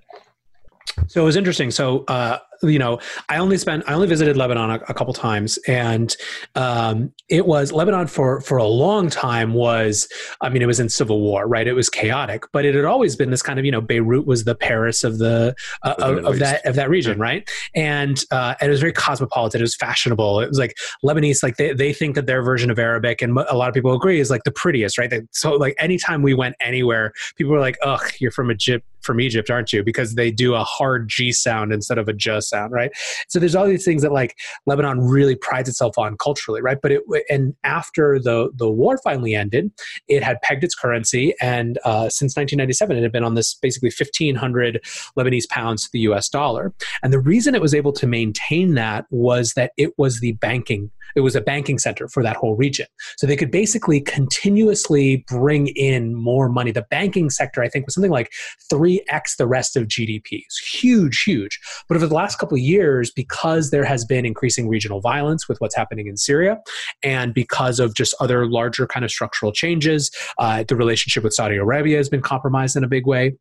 So 1.08 1.22
it 1.22 1.26
was 1.26 1.36
interesting. 1.36 1.72
So 1.72 2.04
uh, 2.08 2.39
you 2.63 2.80
know, 2.80 3.00
I 3.30 3.38
only 3.38 3.58
spent, 3.58 3.84
I 3.88 3.93
only 3.93 4.08
visited 4.08 4.38
Lebanon 4.38 4.71
a, 4.71 4.76
a 4.89 4.93
couple 4.93 5.13
times, 5.13 5.58
and 5.67 6.15
um, 6.56 7.12
it 7.30 7.45
was 7.45 7.71
Lebanon 7.71 8.08
for 8.08 8.41
for 8.41 8.58
a 8.58 8.65
long 8.65 9.10
time 9.10 9.54
was, 9.54 10.08
I 10.41 10.50
mean, 10.50 10.62
it 10.62 10.67
was 10.67 10.80
in 10.80 10.89
civil 10.89 11.21
war, 11.21 11.47
right? 11.47 11.67
It 11.67 11.74
was 11.74 11.89
chaotic, 11.89 12.43
but 12.52 12.65
it 12.65 12.76
had 12.76 12.86
always 12.86 13.15
been 13.15 13.32
this 13.32 13.41
kind 13.41 13.60
of, 13.60 13.65
you 13.65 13.71
know, 13.71 13.82
Beirut 13.82 14.26
was 14.26 14.43
the 14.43 14.56
Paris 14.56 15.04
of 15.04 15.17
the 15.17 15.56
uh, 15.84 15.95
of, 16.00 16.26
of, 16.26 16.39
that 16.39 16.65
of 16.65 16.76
that 16.76 16.89
region, 16.89 17.17
yeah. 17.17 17.24
right? 17.24 17.50
And 17.76 18.24
uh, 18.32 18.56
and 18.60 18.67
it 18.67 18.71
was 18.71 18.80
very 18.80 18.93
cosmopolitan. 18.93 19.62
It 19.62 19.63
was 19.63 19.76
fashionable. 19.76 20.39
It 20.41 20.50
was 20.50 20.60
like 20.60 20.76
Lebanese, 21.04 21.43
like 21.43 21.58
they 21.58 21.74
they 21.74 21.93
think 21.93 22.15
that 22.15 22.26
their 22.26 22.43
version 22.43 22.69
of 22.69 22.80
Arabic, 22.80 23.21
and 23.21 23.38
a 23.38 23.56
lot 23.56 23.69
of 23.69 23.74
people 23.74 23.93
agree, 23.93 24.19
is 24.19 24.30
like 24.30 24.43
the 24.43 24.52
prettiest, 24.52 24.97
right? 24.97 25.10
They, 25.10 25.21
so 25.32 25.54
like 25.54 25.76
anytime 25.80 26.21
we 26.21 26.34
went 26.34 26.56
anywhere, 26.62 27.13
people 27.36 27.52
were 27.54 27.60
like, 27.60 27.78
"Ugh, 27.84 28.12
you're 28.19 28.32
from 28.32 28.52
Egypt." 28.52 28.86
From 29.01 29.19
Egypt, 29.19 29.49
aren't 29.49 29.73
you? 29.73 29.83
Because 29.83 30.15
they 30.15 30.31
do 30.31 30.53
a 30.53 30.63
hard 30.63 31.09
G 31.09 31.31
sound 31.31 31.73
instead 31.73 31.97
of 31.97 32.07
a 32.07 32.13
J 32.13 32.39
sound, 32.39 32.71
right? 32.71 32.91
So 33.27 33.39
there's 33.39 33.55
all 33.55 33.65
these 33.65 33.85
things 33.85 34.01
that 34.01 34.11
like 34.11 34.37
Lebanon 34.65 34.99
really 35.01 35.35
prides 35.35 35.69
itself 35.69 35.97
on 35.97 36.17
culturally, 36.17 36.61
right? 36.61 36.77
But 36.81 36.91
it 36.91 37.01
and 37.29 37.55
after 37.63 38.19
the 38.19 38.49
the 38.55 38.69
war 38.69 38.99
finally 39.03 39.35
ended, 39.35 39.71
it 40.07 40.23
had 40.23 40.41
pegged 40.41 40.63
its 40.63 40.75
currency, 40.75 41.33
and 41.41 41.77
uh, 41.83 42.09
since 42.09 42.35
1997, 42.35 42.97
it 42.97 43.01
had 43.01 43.11
been 43.11 43.23
on 43.23 43.35
this 43.35 43.55
basically 43.55 43.89
1,500 43.89 44.83
Lebanese 45.17 45.47
pounds 45.49 45.83
to 45.83 45.89
the 45.91 45.99
U.S. 45.99 46.29
dollar. 46.29 46.73
And 47.03 47.11
the 47.11 47.19
reason 47.19 47.55
it 47.55 47.61
was 47.61 47.73
able 47.73 47.93
to 47.93 48.07
maintain 48.07 48.75
that 48.75 49.05
was 49.09 49.53
that 49.53 49.71
it 49.77 49.97
was 49.97 50.19
the 50.19 50.33
banking 50.33 50.91
it 51.15 51.21
was 51.21 51.36
a 51.36 51.41
banking 51.41 51.78
center 51.78 52.08
for 52.08 52.24
that 52.24 52.36
whole 52.36 52.56
region. 52.56 52.88
So 53.17 53.28
they 53.28 53.36
could 53.36 53.52
basically 53.52 54.02
continuously 54.02 55.24
bring 55.28 55.67
in 55.67 56.15
more 56.15 56.50
money. 56.50 56.71
The 56.71 56.86
banking 56.89 57.30
sector, 57.30 57.62
I 57.62 57.69
think, 57.69 57.86
was 57.86 57.95
something 57.95 58.12
like 58.12 58.32
3x 58.71 59.38
the 59.38 59.47
rest 59.47 59.76
of 59.76 59.88
GDP. 59.88 60.24
It's 60.32 60.58
huge, 60.58 61.24
huge. 61.24 61.60
But 61.88 61.97
over 61.97 62.08
the 62.08 62.15
last 62.15 62.38
couple 62.38 62.56
of 62.56 62.62
years, 62.62 63.12
because 63.12 63.71
there 63.71 63.86
has 63.86 64.06
been 64.06 64.26
increasing 64.26 64.67
regional 64.67 65.02
violence 65.02 65.47
with 65.47 65.60
what's 65.60 65.76
happening 65.76 66.08
in 66.08 66.17
Syria, 66.17 66.60
and 67.04 67.34
because 67.34 67.80
of 67.80 67.95
just 67.95 68.15
other 68.19 68.45
larger 68.45 68.88
kind 68.88 69.06
of 69.06 69.12
structural 69.12 69.52
changes, 69.52 70.12
uh, 70.38 70.63
the 70.67 70.76
relationship 70.76 71.24
with 71.24 71.34
Saudi 71.34 71.56
Arabia 71.56 71.97
has 71.97 72.10
been 72.10 72.21
compromised 72.21 72.76
in 72.76 72.84
a 72.84 72.88
big 72.88 73.06
way 73.06 73.34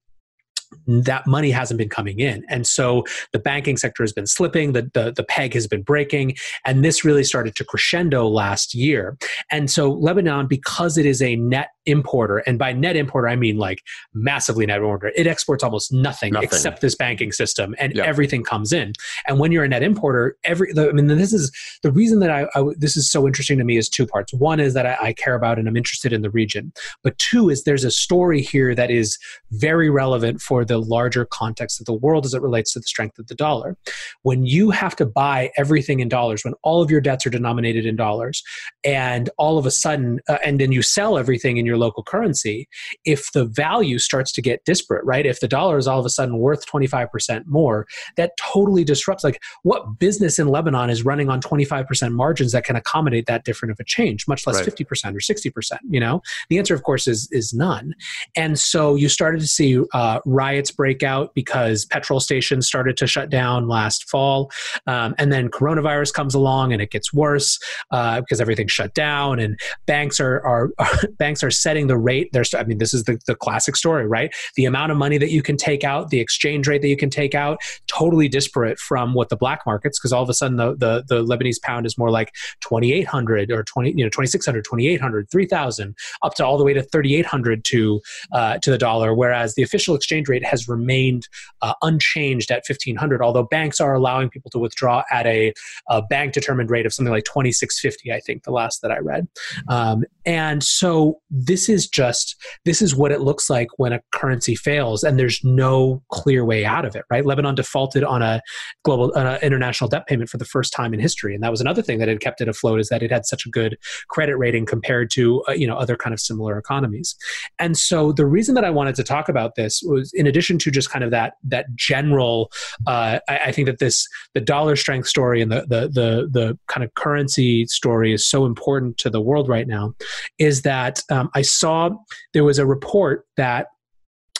that 0.86 1.26
money 1.26 1.50
hasn't 1.50 1.78
been 1.78 1.88
coming 1.88 2.20
in. 2.20 2.44
And 2.48 2.66
so 2.66 3.04
the 3.32 3.38
banking 3.38 3.76
sector 3.76 4.02
has 4.02 4.12
been 4.12 4.26
slipping, 4.26 4.72
the, 4.72 4.90
the, 4.94 5.12
the, 5.12 5.24
peg 5.24 5.54
has 5.54 5.66
been 5.66 5.82
breaking, 5.82 6.36
and 6.64 6.84
this 6.84 7.04
really 7.04 7.24
started 7.24 7.54
to 7.56 7.64
crescendo 7.64 8.26
last 8.26 8.74
year. 8.74 9.16
And 9.50 9.70
so 9.70 9.92
Lebanon, 9.92 10.46
because 10.46 10.98
it 10.98 11.06
is 11.06 11.22
a 11.22 11.36
net 11.36 11.70
importer, 11.86 12.38
and 12.38 12.58
by 12.58 12.72
net 12.72 12.96
importer, 12.96 13.28
I 13.28 13.36
mean 13.36 13.56
like 13.56 13.82
massively 14.14 14.66
net 14.66 14.78
importer, 14.78 15.12
it 15.16 15.26
exports 15.26 15.64
almost 15.64 15.92
nothing, 15.92 16.32
nothing. 16.32 16.48
except 16.48 16.80
this 16.80 16.94
banking 16.94 17.32
system, 17.32 17.74
and 17.78 17.94
yep. 17.94 18.06
everything 18.06 18.42
comes 18.42 18.72
in. 18.72 18.92
And 19.26 19.38
when 19.38 19.52
you're 19.52 19.64
a 19.64 19.68
net 19.68 19.82
importer, 19.82 20.36
every, 20.44 20.72
I 20.76 20.92
mean, 20.92 21.06
this 21.06 21.32
is 21.32 21.50
the 21.82 21.92
reason 21.92 22.20
that 22.20 22.30
I, 22.30 22.46
I 22.54 22.64
this 22.76 22.96
is 22.96 23.10
so 23.10 23.26
interesting 23.26 23.58
to 23.58 23.64
me 23.64 23.76
is 23.76 23.88
two 23.88 24.06
parts. 24.06 24.32
One 24.32 24.60
is 24.60 24.74
that 24.74 24.86
I, 24.86 24.96
I 25.00 25.12
care 25.12 25.34
about 25.34 25.58
and 25.58 25.68
I'm 25.68 25.76
interested 25.76 26.12
in 26.12 26.22
the 26.22 26.30
region, 26.30 26.72
but 27.02 27.16
two 27.18 27.50
is 27.50 27.64
there's 27.64 27.84
a 27.84 27.90
story 27.90 28.42
here 28.42 28.74
that 28.74 28.90
is 28.90 29.18
very 29.52 29.90
relevant 29.90 30.40
for 30.40 30.64
the 30.64 30.78
larger 30.78 31.24
context 31.24 31.80
of 31.80 31.86
the 31.86 31.94
world 31.94 32.24
as 32.24 32.34
it 32.34 32.42
relates 32.42 32.72
to 32.72 32.78
the 32.78 32.84
strength 32.84 33.18
of 33.18 33.26
the 33.26 33.34
dollar. 33.34 33.76
When 34.22 34.44
you 34.44 34.70
have 34.70 34.96
to 34.96 35.06
buy 35.06 35.50
everything 35.56 36.00
in 36.00 36.08
dollars, 36.08 36.44
when 36.44 36.54
all 36.62 36.82
of 36.82 36.90
your 36.90 37.00
debts 37.00 37.26
are 37.26 37.30
denominated 37.30 37.86
in 37.86 37.96
dollars, 37.96 38.42
and 38.84 39.30
all 39.38 39.58
of 39.58 39.66
a 39.66 39.70
sudden, 39.70 40.20
uh, 40.28 40.38
and 40.44 40.60
then 40.60 40.72
you 40.72 40.82
sell 40.82 41.18
everything 41.18 41.56
in 41.56 41.66
your 41.66 41.69
local 41.78 42.02
currency, 42.02 42.68
if 43.04 43.32
the 43.32 43.44
value 43.44 43.98
starts 43.98 44.32
to 44.32 44.42
get 44.42 44.64
disparate, 44.64 45.04
right? 45.04 45.26
If 45.26 45.40
the 45.40 45.48
dollar 45.48 45.78
is 45.78 45.86
all 45.86 45.98
of 45.98 46.06
a 46.06 46.10
sudden 46.10 46.38
worth 46.38 46.66
25% 46.66 47.46
more, 47.46 47.86
that 48.16 48.32
totally 48.38 48.84
disrupts. 48.84 49.24
Like, 49.24 49.42
what 49.62 49.98
business 49.98 50.38
in 50.38 50.48
Lebanon 50.48 50.90
is 50.90 51.04
running 51.04 51.28
on 51.28 51.40
25% 51.40 52.12
margins 52.12 52.52
that 52.52 52.64
can 52.64 52.76
accommodate 52.76 53.26
that 53.26 53.44
different 53.44 53.72
of 53.72 53.80
a 53.80 53.84
change, 53.84 54.26
much 54.28 54.46
less 54.46 54.56
right. 54.56 54.76
50% 54.76 55.14
or 55.14 55.18
60%? 55.18 55.78
You 55.88 56.00
know, 56.00 56.22
the 56.48 56.58
answer, 56.58 56.74
of 56.74 56.82
course, 56.82 57.06
is 57.06 57.28
is 57.30 57.52
none. 57.52 57.94
And 58.36 58.58
so 58.58 58.94
you 58.94 59.08
started 59.08 59.40
to 59.40 59.46
see 59.46 59.80
uh, 59.92 60.20
riots 60.24 60.70
break 60.70 61.02
out 61.02 61.34
because 61.34 61.84
petrol 61.84 62.20
stations 62.20 62.66
started 62.66 62.96
to 62.98 63.06
shut 63.06 63.30
down 63.30 63.68
last 63.68 64.08
fall. 64.08 64.50
Um, 64.86 65.14
and 65.18 65.32
then 65.32 65.48
coronavirus 65.48 66.12
comes 66.12 66.34
along 66.34 66.72
and 66.72 66.80
it 66.80 66.90
gets 66.90 67.12
worse 67.12 67.58
uh, 67.90 68.20
because 68.20 68.40
everything's 68.40 68.72
shut 68.72 68.94
down 68.94 69.38
and 69.38 69.58
banks 69.86 70.20
are, 70.20 70.40
are, 70.46 70.70
are, 70.78 70.98
banks 71.18 71.42
are 71.42 71.50
setting 71.60 71.86
the 71.86 71.98
rate. 71.98 72.30
There's, 72.32 72.54
I 72.54 72.64
mean, 72.64 72.78
this 72.78 72.94
is 72.94 73.04
the, 73.04 73.18
the 73.26 73.34
classic 73.34 73.76
story, 73.76 74.06
right? 74.06 74.34
The 74.56 74.64
amount 74.64 74.92
of 74.92 74.98
money 74.98 75.18
that 75.18 75.30
you 75.30 75.42
can 75.42 75.56
take 75.56 75.84
out, 75.84 76.10
the 76.10 76.20
exchange 76.20 76.66
rate 76.66 76.82
that 76.82 76.88
you 76.88 76.96
can 76.96 77.10
take 77.10 77.34
out, 77.34 77.60
totally 77.86 78.28
disparate 78.28 78.78
from 78.78 79.14
what 79.14 79.28
the 79.28 79.36
black 79.36 79.62
markets, 79.66 79.98
because 79.98 80.12
all 80.12 80.22
of 80.22 80.28
a 80.28 80.34
sudden 80.34 80.56
the, 80.56 80.76
the, 80.76 81.04
the 81.08 81.24
Lebanese 81.24 81.60
pound 81.62 81.86
is 81.86 81.98
more 81.98 82.10
like 82.10 82.32
2,800 82.60 83.50
or 83.50 83.62
20, 83.62 83.90
you 83.90 84.04
know, 84.04 84.08
2,600, 84.08 84.64
2,800, 84.64 85.30
3,000, 85.30 85.96
up 86.22 86.34
to 86.34 86.44
all 86.44 86.58
the 86.58 86.64
way 86.64 86.72
to 86.72 86.82
3,800 86.82 87.64
to, 87.64 88.00
uh, 88.32 88.58
to 88.58 88.70
the 88.70 88.78
dollar, 88.78 89.14
whereas 89.14 89.54
the 89.54 89.62
official 89.62 89.94
exchange 89.94 90.28
rate 90.28 90.44
has 90.44 90.68
remained 90.68 91.28
uh, 91.62 91.74
unchanged 91.82 92.50
at 92.50 92.62
1,500, 92.66 93.22
although 93.22 93.44
banks 93.44 93.80
are 93.80 93.94
allowing 93.94 94.28
people 94.28 94.50
to 94.50 94.58
withdraw 94.58 95.02
at 95.10 95.26
a, 95.26 95.52
a 95.88 96.02
bank 96.02 96.32
determined 96.32 96.70
rate 96.70 96.86
of 96.86 96.92
something 96.92 97.12
like 97.12 97.24
2650, 97.24 98.12
I 98.12 98.20
think, 98.20 98.44
the 98.44 98.50
last 98.50 98.82
that 98.82 98.90
I 98.90 98.98
read. 98.98 99.28
Um, 99.68 100.04
and 100.24 100.62
so 100.62 101.20
this 101.50 101.68
is 101.68 101.88
just, 101.88 102.36
this 102.64 102.80
is 102.80 102.94
what 102.94 103.10
it 103.10 103.22
looks 103.22 103.50
like 103.50 103.66
when 103.76 103.92
a 103.92 104.00
currency 104.12 104.54
fails 104.54 105.02
and 105.02 105.18
there's 105.18 105.42
no 105.42 106.00
clear 106.12 106.44
way 106.44 106.64
out 106.64 106.84
of 106.84 106.94
it, 106.94 107.02
right? 107.10 107.26
Lebanon 107.26 107.56
defaulted 107.56 108.04
on 108.04 108.22
a 108.22 108.40
global, 108.84 109.12
uh, 109.16 109.36
international 109.42 109.88
debt 109.88 110.06
payment 110.06 110.30
for 110.30 110.38
the 110.38 110.44
first 110.44 110.72
time 110.72 110.94
in 110.94 111.00
history. 111.00 111.34
And 111.34 111.42
that 111.42 111.50
was 111.50 111.60
another 111.60 111.82
thing 111.82 111.98
that 111.98 112.06
had 112.06 112.20
kept 112.20 112.40
it 112.40 112.46
afloat 112.46 112.78
is 112.78 112.88
that 112.90 113.02
it 113.02 113.10
had 113.10 113.26
such 113.26 113.44
a 113.44 113.48
good 113.48 113.76
credit 114.06 114.36
rating 114.36 114.64
compared 114.64 115.10
to, 115.10 115.42
uh, 115.48 115.52
you 115.52 115.66
know, 115.66 115.74
other 115.76 115.96
kind 115.96 116.14
of 116.14 116.20
similar 116.20 116.56
economies. 116.56 117.16
And 117.58 117.76
so 117.76 118.12
the 118.12 118.26
reason 118.26 118.54
that 118.54 118.64
I 118.64 118.70
wanted 118.70 118.94
to 118.94 119.02
talk 119.02 119.28
about 119.28 119.56
this 119.56 119.82
was 119.84 120.12
in 120.12 120.28
addition 120.28 120.56
to 120.58 120.70
just 120.70 120.88
kind 120.88 121.02
of 121.02 121.10
that, 121.10 121.32
that 121.42 121.66
general, 121.74 122.52
uh, 122.86 123.18
I, 123.28 123.38
I 123.46 123.52
think 123.52 123.66
that 123.66 123.80
this, 123.80 124.06
the 124.34 124.40
dollar 124.40 124.76
strength 124.76 125.08
story 125.08 125.42
and 125.42 125.50
the, 125.50 125.62
the, 125.62 125.88
the, 125.88 126.28
the 126.30 126.58
kind 126.68 126.84
of 126.84 126.94
currency 126.94 127.66
story 127.66 128.12
is 128.12 128.24
so 128.24 128.46
important 128.46 128.98
to 128.98 129.10
the 129.10 129.20
world 129.20 129.48
right 129.48 129.66
now 129.66 129.94
is 130.38 130.62
that 130.62 131.02
um, 131.10 131.28
I 131.34 131.39
saw 131.42 131.90
there 132.32 132.44
was 132.44 132.58
a 132.58 132.66
report 132.66 133.26
that 133.36 133.66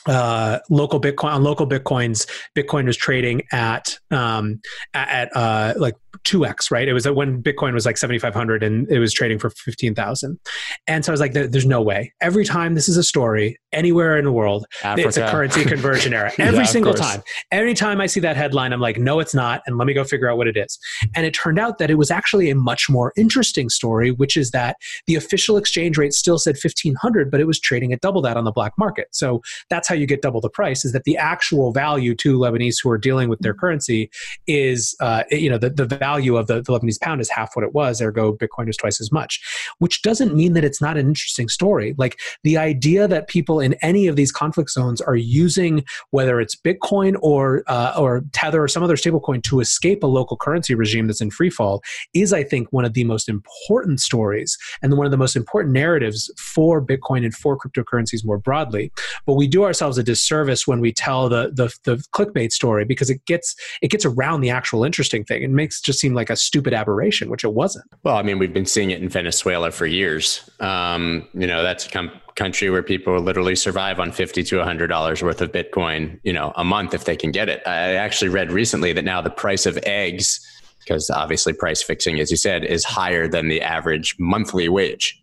uh, 0.07 0.59
local 0.69 0.99
Bitcoin 0.99 1.31
on 1.33 1.43
LocalBitcoins, 1.43 2.27
Bitcoin 2.55 2.85
was 2.85 2.97
trading 2.97 3.43
at 3.51 3.97
um, 4.09 4.59
at 4.93 5.29
uh, 5.35 5.73
like 5.77 5.95
2x, 6.19 6.71
right? 6.71 6.87
It 6.87 6.93
was 6.93 7.07
when 7.09 7.41
Bitcoin 7.41 7.73
was 7.73 7.85
like 7.85 7.97
7,500 7.97 8.63
and 8.63 8.89
it 8.89 8.99
was 8.99 9.13
trading 9.13 9.39
for 9.39 9.49
15,000. 9.49 10.39
And 10.87 11.05
so 11.05 11.11
I 11.11 11.13
was 11.13 11.19
like, 11.19 11.33
there's 11.33 11.65
no 11.65 11.81
way. 11.81 12.13
Every 12.21 12.45
time 12.45 12.75
this 12.75 12.89
is 12.89 12.97
a 12.97 13.03
story, 13.03 13.57
anywhere 13.71 14.17
in 14.17 14.25
the 14.25 14.31
world, 14.31 14.65
Africa. 14.83 15.07
it's 15.07 15.17
a 15.17 15.29
currency 15.29 15.63
conversion 15.63 16.13
error. 16.13 16.31
Every 16.39 16.59
yeah, 16.59 16.65
single 16.65 16.93
time. 16.93 17.21
Every 17.51 17.73
time 17.73 18.01
I 18.01 18.05
see 18.05 18.19
that 18.21 18.35
headline, 18.35 18.73
I'm 18.73 18.81
like, 18.81 18.97
no, 18.97 19.19
it's 19.19 19.33
not. 19.33 19.61
And 19.65 19.77
let 19.77 19.87
me 19.87 19.93
go 19.93 20.03
figure 20.03 20.29
out 20.29 20.37
what 20.37 20.47
it 20.47 20.57
is. 20.57 20.77
And 21.15 21.25
it 21.25 21.33
turned 21.33 21.59
out 21.59 21.77
that 21.77 21.89
it 21.89 21.95
was 21.95 22.11
actually 22.11 22.49
a 22.49 22.55
much 22.55 22.89
more 22.89 23.13
interesting 23.15 23.69
story, 23.69 24.11
which 24.11 24.35
is 24.35 24.51
that 24.51 24.77
the 25.07 25.15
official 25.15 25.57
exchange 25.57 25.97
rate 25.97 26.13
still 26.13 26.37
said 26.37 26.55
1,500, 26.55 27.31
but 27.31 27.39
it 27.39 27.47
was 27.47 27.59
trading 27.59 27.93
at 27.93 28.01
double 28.01 28.21
that 28.21 28.37
on 28.37 28.43
the 28.43 28.51
black 28.51 28.73
market. 28.77 29.07
So 29.11 29.41
that's 29.69 29.87
how 29.87 29.95
you 29.95 30.05
get 30.05 30.21
double 30.21 30.41
the 30.41 30.49
price 30.49 30.83
is 30.85 30.91
that 30.91 31.03
the 31.05 31.17
actual 31.17 31.71
value 31.71 32.15
to 32.15 32.37
Lebanese 32.37 32.77
who 32.83 32.89
are 32.89 32.97
dealing 32.97 33.29
with 33.29 33.39
their 33.39 33.53
currency 33.53 34.09
is, 34.47 34.95
uh, 34.99 35.23
you 35.31 35.49
know, 35.49 35.57
the, 35.57 35.69
the 35.69 35.85
value 36.01 36.35
of 36.35 36.47
the, 36.47 36.55
the 36.55 36.73
Lebanese 36.73 36.99
pound 36.99 37.21
is 37.21 37.29
half 37.29 37.55
what 37.55 37.63
it 37.63 37.73
was, 37.73 38.01
ergo 38.01 38.33
Bitcoin 38.35 38.67
is 38.67 38.75
twice 38.75 38.99
as 38.99 39.11
much, 39.11 39.39
which 39.77 40.01
doesn't 40.01 40.35
mean 40.35 40.53
that 40.53 40.63
it's 40.63 40.81
not 40.81 40.97
an 40.97 41.07
interesting 41.07 41.47
story. 41.47 41.93
Like 41.97 42.19
the 42.43 42.57
idea 42.57 43.07
that 43.07 43.27
people 43.27 43.59
in 43.59 43.75
any 43.81 44.07
of 44.07 44.15
these 44.15 44.31
conflict 44.31 44.71
zones 44.71 44.99
are 44.99 45.15
using 45.15 45.83
whether 46.09 46.41
it's 46.41 46.55
Bitcoin 46.55 47.15
or 47.21 47.63
uh, 47.67 47.93
or 47.97 48.23
Tether 48.31 48.63
or 48.63 48.67
some 48.67 48.83
other 48.83 48.95
stablecoin 48.95 49.43
to 49.43 49.59
escape 49.59 50.01
a 50.03 50.07
local 50.07 50.37
currency 50.37 50.73
regime 50.73 51.05
that's 51.07 51.21
in 51.21 51.29
free 51.29 51.51
fall 51.51 51.83
is, 52.13 52.33
I 52.33 52.43
think, 52.43 52.71
one 52.71 52.85
of 52.85 52.93
the 52.93 53.03
most 53.03 53.29
important 53.29 53.99
stories 54.01 54.57
and 54.81 54.97
one 54.97 55.05
of 55.05 55.11
the 55.11 55.17
most 55.25 55.35
important 55.35 55.73
narratives 55.73 56.31
for 56.37 56.81
Bitcoin 56.81 57.23
and 57.23 57.33
for 57.33 57.57
cryptocurrencies 57.57 58.25
more 58.25 58.39
broadly. 58.39 58.91
But 59.27 59.35
we 59.35 59.47
do 59.47 59.63
ourselves 59.63 59.97
a 59.97 60.03
disservice 60.03 60.65
when 60.65 60.79
we 60.79 60.91
tell 60.91 61.29
the 61.29 61.51
the, 61.53 61.67
the 61.83 62.03
clickbait 62.15 62.51
story 62.51 62.85
because 62.85 63.09
it 63.09 63.23
gets 63.25 63.55
it 63.81 63.91
gets 63.91 64.05
around 64.05 64.41
the 64.41 64.49
actual 64.49 64.83
interesting 64.83 65.23
thing. 65.23 65.43
It 65.43 65.51
makes 65.51 65.79
just 65.79 65.90
seem 65.99 66.13
like 66.13 66.29
a 66.29 66.35
stupid 66.35 66.73
aberration, 66.73 67.29
which 67.29 67.43
it 67.43 67.53
wasn't. 67.53 67.85
Well, 68.03 68.17
I 68.17 68.23
mean, 68.23 68.39
we've 68.39 68.53
been 68.53 68.65
seeing 68.65 68.91
it 68.91 69.01
in 69.01 69.09
Venezuela 69.09 69.71
for 69.71 69.85
years. 69.85 70.49
Um, 70.59 71.27
you 71.33 71.47
know, 71.47 71.63
that's 71.63 71.85
a 71.85 71.89
com- 71.89 72.11
country 72.35 72.69
where 72.69 72.83
people 72.83 73.19
literally 73.19 73.55
survive 73.55 73.99
on 73.99 74.11
fifty 74.11 74.43
to 74.43 74.63
hundred 74.63 74.87
dollars 74.87 75.21
worth 75.21 75.41
of 75.41 75.51
Bitcoin, 75.51 76.19
you 76.23 76.33
know, 76.33 76.53
a 76.55 76.63
month 76.63 76.93
if 76.93 77.05
they 77.05 77.15
can 77.15 77.31
get 77.31 77.49
it. 77.49 77.61
I 77.65 77.95
actually 77.95 78.29
read 78.29 78.51
recently 78.51 78.93
that 78.93 79.03
now 79.03 79.21
the 79.21 79.29
price 79.29 79.65
of 79.65 79.77
eggs, 79.83 80.39
because 80.79 81.09
obviously 81.09 81.53
price 81.53 81.83
fixing, 81.83 82.19
as 82.19 82.31
you 82.31 82.37
said, 82.37 82.63
is 82.63 82.83
higher 82.83 83.27
than 83.27 83.47
the 83.47 83.61
average 83.61 84.15
monthly 84.19 84.69
wage. 84.69 85.21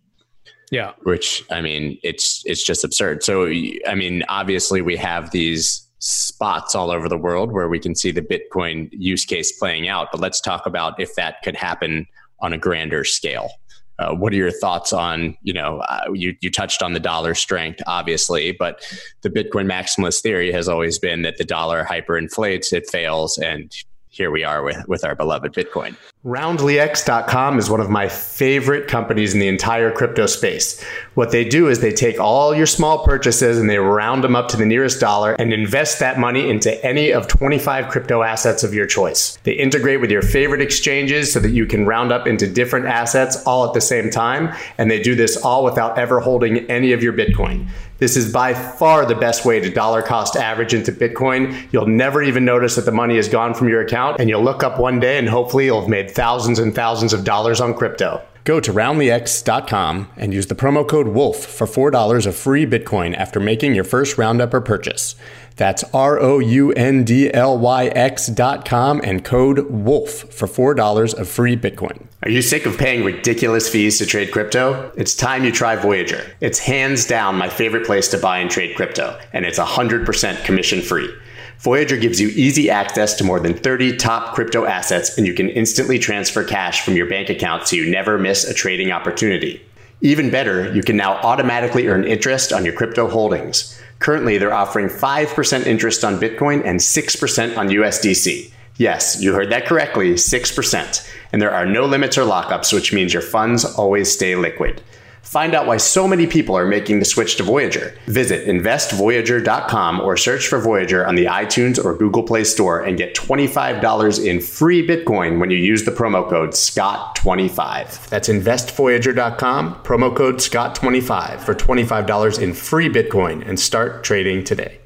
Yeah. 0.70 0.92
Which 1.04 1.42
I 1.50 1.62
mean, 1.62 1.98
it's 2.02 2.42
it's 2.44 2.62
just 2.62 2.84
absurd. 2.84 3.22
So 3.22 3.46
I 3.46 3.94
mean, 3.94 4.22
obviously 4.28 4.82
we 4.82 4.96
have 4.96 5.30
these 5.30 5.87
spots 5.98 6.74
all 6.74 6.90
over 6.90 7.08
the 7.08 7.18
world 7.18 7.52
where 7.52 7.68
we 7.68 7.78
can 7.78 7.94
see 7.94 8.10
the 8.10 8.22
Bitcoin 8.22 8.88
use 8.92 9.24
case 9.24 9.52
playing 9.52 9.88
out. 9.88 10.08
But 10.12 10.20
let's 10.20 10.40
talk 10.40 10.66
about 10.66 10.98
if 11.00 11.14
that 11.16 11.42
could 11.42 11.56
happen 11.56 12.06
on 12.40 12.52
a 12.52 12.58
grander 12.58 13.04
scale. 13.04 13.50
Uh, 13.98 14.14
what 14.14 14.32
are 14.32 14.36
your 14.36 14.52
thoughts 14.52 14.92
on 14.92 15.36
you 15.42 15.52
know 15.52 15.80
uh, 15.88 16.04
you 16.12 16.36
you 16.40 16.52
touched 16.52 16.82
on 16.84 16.92
the 16.92 17.00
dollar 17.00 17.34
strength 17.34 17.82
obviously 17.88 18.52
but 18.52 18.80
the 19.22 19.28
bitcoin 19.28 19.66
maximalist 19.66 20.22
theory 20.22 20.52
has 20.52 20.68
always 20.68 21.00
been 21.00 21.22
that 21.22 21.36
the 21.36 21.42
dollar 21.42 21.82
hyperinflates 21.82 22.72
it 22.72 22.88
fails 22.88 23.38
and 23.38 23.74
here 24.18 24.30
we 24.30 24.42
are 24.42 24.62
with, 24.62 24.86
with 24.88 25.04
our 25.04 25.14
beloved 25.14 25.54
Bitcoin. 25.54 25.96
Roundlyx.com 26.24 27.60
is 27.60 27.70
one 27.70 27.78
of 27.78 27.90
my 27.90 28.08
favorite 28.08 28.88
companies 28.88 29.34
in 29.34 29.40
the 29.40 29.46
entire 29.46 29.92
crypto 29.92 30.26
space. 30.26 30.82
What 31.14 31.30
they 31.30 31.44
do 31.44 31.68
is 31.68 31.78
they 31.78 31.92
take 31.92 32.18
all 32.18 32.52
your 32.52 32.66
small 32.66 33.04
purchases 33.04 33.56
and 33.56 33.70
they 33.70 33.78
round 33.78 34.24
them 34.24 34.34
up 34.34 34.48
to 34.48 34.56
the 34.56 34.66
nearest 34.66 34.98
dollar 34.98 35.34
and 35.34 35.52
invest 35.52 36.00
that 36.00 36.18
money 36.18 36.50
into 36.50 36.84
any 36.84 37.12
of 37.12 37.28
25 37.28 37.86
crypto 37.86 38.24
assets 38.24 38.64
of 38.64 38.74
your 38.74 38.84
choice. 38.84 39.38
They 39.44 39.52
integrate 39.52 40.00
with 40.00 40.10
your 40.10 40.22
favorite 40.22 40.60
exchanges 40.60 41.32
so 41.32 41.38
that 41.38 41.50
you 41.50 41.66
can 41.66 41.86
round 41.86 42.10
up 42.10 42.26
into 42.26 42.52
different 42.52 42.86
assets 42.86 43.40
all 43.44 43.68
at 43.68 43.74
the 43.74 43.80
same 43.80 44.10
time. 44.10 44.52
And 44.76 44.90
they 44.90 45.00
do 45.00 45.14
this 45.14 45.36
all 45.36 45.62
without 45.62 45.98
ever 45.98 46.18
holding 46.18 46.68
any 46.68 46.90
of 46.90 47.00
your 47.00 47.12
Bitcoin. 47.12 47.68
This 47.98 48.16
is 48.16 48.32
by 48.32 48.54
far 48.54 49.04
the 49.06 49.16
best 49.16 49.44
way 49.44 49.58
to 49.58 49.70
dollar 49.70 50.02
cost 50.02 50.36
average 50.36 50.72
into 50.72 50.92
Bitcoin. 50.92 51.68
You'll 51.72 51.88
never 51.88 52.22
even 52.22 52.44
notice 52.44 52.76
that 52.76 52.84
the 52.84 52.92
money 52.92 53.16
has 53.16 53.28
gone 53.28 53.54
from 53.54 53.68
your 53.68 53.80
account, 53.80 54.20
and 54.20 54.28
you'll 54.28 54.44
look 54.44 54.62
up 54.62 54.78
one 54.78 55.00
day 55.00 55.18
and 55.18 55.28
hopefully 55.28 55.64
you'll 55.64 55.80
have 55.80 55.90
made 55.90 56.07
thousands 56.10 56.58
and 56.58 56.74
thousands 56.74 57.12
of 57.12 57.24
dollars 57.24 57.60
on 57.60 57.74
crypto. 57.74 58.22
Go 58.44 58.60
to 58.60 58.72
roundlyx.com 58.72 60.08
and 60.16 60.32
use 60.32 60.46
the 60.46 60.54
promo 60.54 60.88
code 60.88 61.08
WOLF 61.08 61.36
for 61.44 61.66
$4 61.90 62.26
of 62.26 62.34
free 62.34 62.64
Bitcoin 62.64 63.14
after 63.14 63.38
making 63.40 63.74
your 63.74 63.84
first 63.84 64.16
roundup 64.16 64.54
or 64.54 64.62
purchase. 64.62 65.16
That's 65.56 65.84
R 65.92 66.18
O 66.18 66.38
U 66.38 66.72
N 66.72 67.04
D 67.04 67.30
L 67.34 67.58
Y 67.58 67.86
X.com 67.88 69.00
and 69.04 69.22
code 69.22 69.58
WOLF 69.68 70.32
for 70.32 70.74
$4 70.74 71.14
of 71.14 71.28
free 71.28 71.56
Bitcoin. 71.56 72.06
Are 72.22 72.30
you 72.30 72.40
sick 72.40 72.64
of 72.64 72.78
paying 72.78 73.04
ridiculous 73.04 73.68
fees 73.68 73.98
to 73.98 74.06
trade 74.06 74.32
crypto? 74.32 74.92
It's 74.96 75.14
time 75.14 75.44
you 75.44 75.52
try 75.52 75.76
Voyager. 75.76 76.24
It's 76.40 76.58
hands 76.58 77.06
down 77.06 77.36
my 77.36 77.48
favorite 77.48 77.84
place 77.84 78.08
to 78.08 78.18
buy 78.18 78.38
and 78.38 78.50
trade 78.50 78.76
crypto, 78.76 79.18
and 79.32 79.44
it's 79.44 79.58
100% 79.58 80.44
commission 80.44 80.80
free. 80.80 81.12
Voyager 81.58 81.96
gives 81.96 82.20
you 82.20 82.28
easy 82.28 82.70
access 82.70 83.14
to 83.14 83.24
more 83.24 83.40
than 83.40 83.52
30 83.52 83.96
top 83.96 84.34
crypto 84.34 84.64
assets, 84.64 85.18
and 85.18 85.26
you 85.26 85.34
can 85.34 85.48
instantly 85.48 85.98
transfer 85.98 86.44
cash 86.44 86.84
from 86.84 86.94
your 86.94 87.08
bank 87.08 87.28
account 87.28 87.66
so 87.66 87.74
you 87.74 87.90
never 87.90 88.16
miss 88.16 88.44
a 88.44 88.54
trading 88.54 88.92
opportunity. 88.92 89.60
Even 90.00 90.30
better, 90.30 90.72
you 90.72 90.82
can 90.84 90.96
now 90.96 91.14
automatically 91.14 91.88
earn 91.88 92.04
interest 92.04 92.52
on 92.52 92.64
your 92.64 92.74
crypto 92.74 93.08
holdings. 93.08 93.80
Currently, 93.98 94.38
they're 94.38 94.54
offering 94.54 94.86
5% 94.86 95.66
interest 95.66 96.04
on 96.04 96.20
Bitcoin 96.20 96.64
and 96.64 96.78
6% 96.78 97.58
on 97.58 97.68
USDC. 97.68 98.52
Yes, 98.76 99.20
you 99.20 99.34
heard 99.34 99.50
that 99.50 99.66
correctly 99.66 100.14
6%. 100.14 101.10
And 101.32 101.42
there 101.42 101.52
are 101.52 101.66
no 101.66 101.84
limits 101.86 102.16
or 102.16 102.22
lockups, 102.22 102.72
which 102.72 102.92
means 102.92 103.12
your 103.12 103.22
funds 103.22 103.64
always 103.64 104.12
stay 104.12 104.36
liquid. 104.36 104.80
Find 105.22 105.54
out 105.54 105.66
why 105.66 105.76
so 105.76 106.08
many 106.08 106.26
people 106.26 106.56
are 106.56 106.66
making 106.66 106.98
the 106.98 107.04
switch 107.04 107.36
to 107.36 107.42
Voyager. 107.42 107.94
Visit 108.06 108.46
investvoyager.com 108.46 110.00
or 110.00 110.16
search 110.16 110.46
for 110.46 110.58
Voyager 110.58 111.06
on 111.06 111.14
the 111.14 111.26
iTunes 111.26 111.82
or 111.82 111.96
Google 111.96 112.22
Play 112.22 112.44
Store 112.44 112.80
and 112.80 112.96
get 112.96 113.14
$25 113.14 114.24
in 114.24 114.40
free 114.40 114.86
Bitcoin 114.86 115.38
when 115.38 115.50
you 115.50 115.58
use 115.58 115.84
the 115.84 115.90
promo 115.90 116.28
code 116.28 116.50
SCOTT25. 116.50 118.08
That's 118.08 118.28
investvoyager.com, 118.28 119.74
promo 119.82 120.14
code 120.14 120.36
SCOTT25 120.36 121.40
for 121.40 121.54
$25 121.54 122.42
in 122.42 122.52
free 122.54 122.88
Bitcoin 122.88 123.46
and 123.46 123.58
start 123.58 124.04
trading 124.04 124.44
today. 124.44 124.80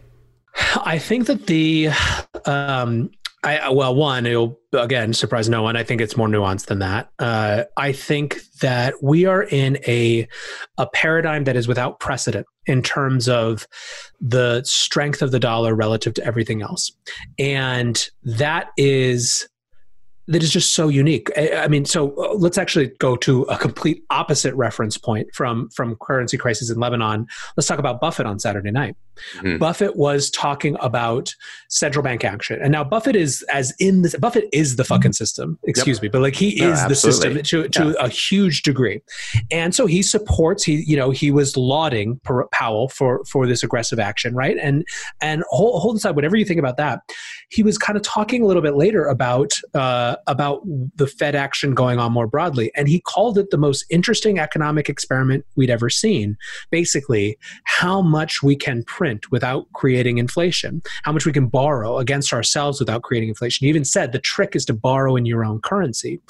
I 0.85 0.99
think 0.99 1.27
that 1.27 1.47
the 1.47 1.91
um, 2.45 3.11
I 3.45 3.71
well, 3.71 3.95
one, 3.95 4.25
it'll 4.25 4.61
again 4.73 5.13
surprise 5.13 5.49
no 5.49 5.63
one. 5.63 5.77
I 5.77 5.83
think 5.83 6.01
it's 6.01 6.17
more 6.17 6.29
nuanced 6.29 6.67
than 6.67 6.79
that. 6.79 7.11
Uh, 7.19 7.65
I 7.77 7.93
think 7.93 8.41
that 8.61 8.95
we 9.03 9.25
are 9.25 9.43
in 9.43 9.79
a 9.87 10.29
a 10.79 10.87
paradigm 10.87 11.45
that 11.45 11.57
is 11.57 11.67
without 11.67 11.99
precedent 11.99 12.47
in 12.67 12.83
terms 12.83 13.29
of 13.29 13.67
the 14.21 14.63
strength 14.65 15.23
of 15.23 15.33
the 15.33 15.41
dollar 15.41 15.75
relative 15.75 16.15
to 16.15 16.25
everything 16.25 16.63
else, 16.63 16.93
and 17.37 18.09
that 18.23 18.69
is 18.77 19.49
that 20.29 20.43
is 20.43 20.53
just 20.53 20.75
so 20.75 20.89
unique. 20.89 21.29
I 21.37 21.67
mean, 21.67 21.85
so 21.85 22.15
uh, 22.17 22.35
let's 22.35 22.59
actually 22.59 22.89
go 22.99 23.17
to 23.17 23.43
a 23.45 23.59
complete 23.59 24.05
opposite 24.11 24.55
reference 24.55 24.97
point 24.97 25.35
from 25.35 25.69
from 25.71 25.97
currency 25.97 26.39
crisis 26.39 26.71
in 26.71 26.79
Lebanon. 26.79 27.27
Let's 27.57 27.67
talk 27.67 27.81
about 27.81 28.01
Buffett 28.01 28.27
on 28.27 28.39
Saturday 28.39 28.71
night. 28.71 28.97
Mm-hmm. 29.37 29.59
Buffett 29.59 29.97
was 29.97 30.31
talking 30.31 30.77
about 30.81 31.35
central 31.69 32.03
bank 32.03 32.25
action, 32.25 32.61
and 32.63 32.73
now 32.73 32.85
Buffett 32.85 33.17
is 33.17 33.45
as 33.53 33.73
in 33.79 34.03
this. 34.03 34.15
Buffett 34.17 34.49
is 34.53 34.77
the 34.77 34.85
fucking 34.85 35.13
system. 35.13 35.59
Excuse 35.65 35.99
yep. 35.99 36.03
me, 36.03 36.09
but 36.09 36.23
like 36.23 36.35
he 36.35 36.57
no, 36.61 36.71
is 36.71 36.81
absolutely. 36.81 36.89
the 36.89 37.45
system 37.45 37.69
to 37.69 37.69
to 37.69 37.97
yeah. 37.99 38.05
a 38.05 38.09
huge 38.09 38.63
degree, 38.63 39.01
and 39.51 39.75
so 39.75 39.87
he 39.87 40.03
supports. 40.03 40.65
He 40.65 40.85
you 40.87 40.97
know 40.97 41.11
he 41.11 41.31
was 41.31 41.57
lauding 41.57 42.21
Powell 42.53 42.89
for 42.89 43.25
for 43.25 43.47
this 43.47 43.63
aggressive 43.63 43.99
action, 43.99 44.35
right? 44.35 44.57
And 44.61 44.85
and 45.21 45.45
hold, 45.49 45.81
hold 45.81 45.97
aside 45.97 46.17
whatever 46.17 46.37
you 46.37 46.45
think 46.45 46.59
about 46.59 46.77
that. 46.77 47.01
He 47.51 47.63
was 47.63 47.79
kind 47.79 47.97
of 47.97 48.03
talking 48.03 48.43
a 48.43 48.47
little 48.47 48.63
bit 48.63 48.75
later 48.75 49.07
about. 49.07 49.53
Uh, 49.75 50.17
about 50.27 50.63
the 50.97 51.07
Fed 51.07 51.35
action 51.35 51.75
going 51.75 51.99
on 51.99 52.13
more 52.13 52.27
broadly. 52.27 52.73
And 52.75 52.89
he 52.89 53.01
called 53.01 53.39
it 53.39 53.51
the 53.51 53.59
most 53.59 53.85
interesting 53.91 54.39
economic 54.39 54.89
experiment 54.89 55.45
we'd 55.57 55.71
ever 55.71 55.91
seen. 55.91 56.37
Basically, 56.71 57.39
how 57.65 58.03
much 58.03 58.43
we 58.43 58.57
can 58.57 58.85
print 59.03 59.31
without 59.33 59.67
creating 59.73 60.19
inflation, 60.19 60.81
how 61.03 61.13
much 61.13 61.27
we 61.27 61.33
can 61.33 61.49
borrow 61.49 61.99
against 61.99 62.33
ourselves 62.33 62.79
without 62.79 63.03
creating 63.03 63.31
inflation. 63.31 63.65
He 63.65 63.69
even 63.69 63.85
said 63.85 64.13
the 64.13 64.19
trick 64.21 64.55
is 64.55 64.65
to 64.67 64.75
borrow 64.75 65.17
in 65.17 65.27
your 65.27 65.45
own 65.45 65.61
currency. 65.61 66.21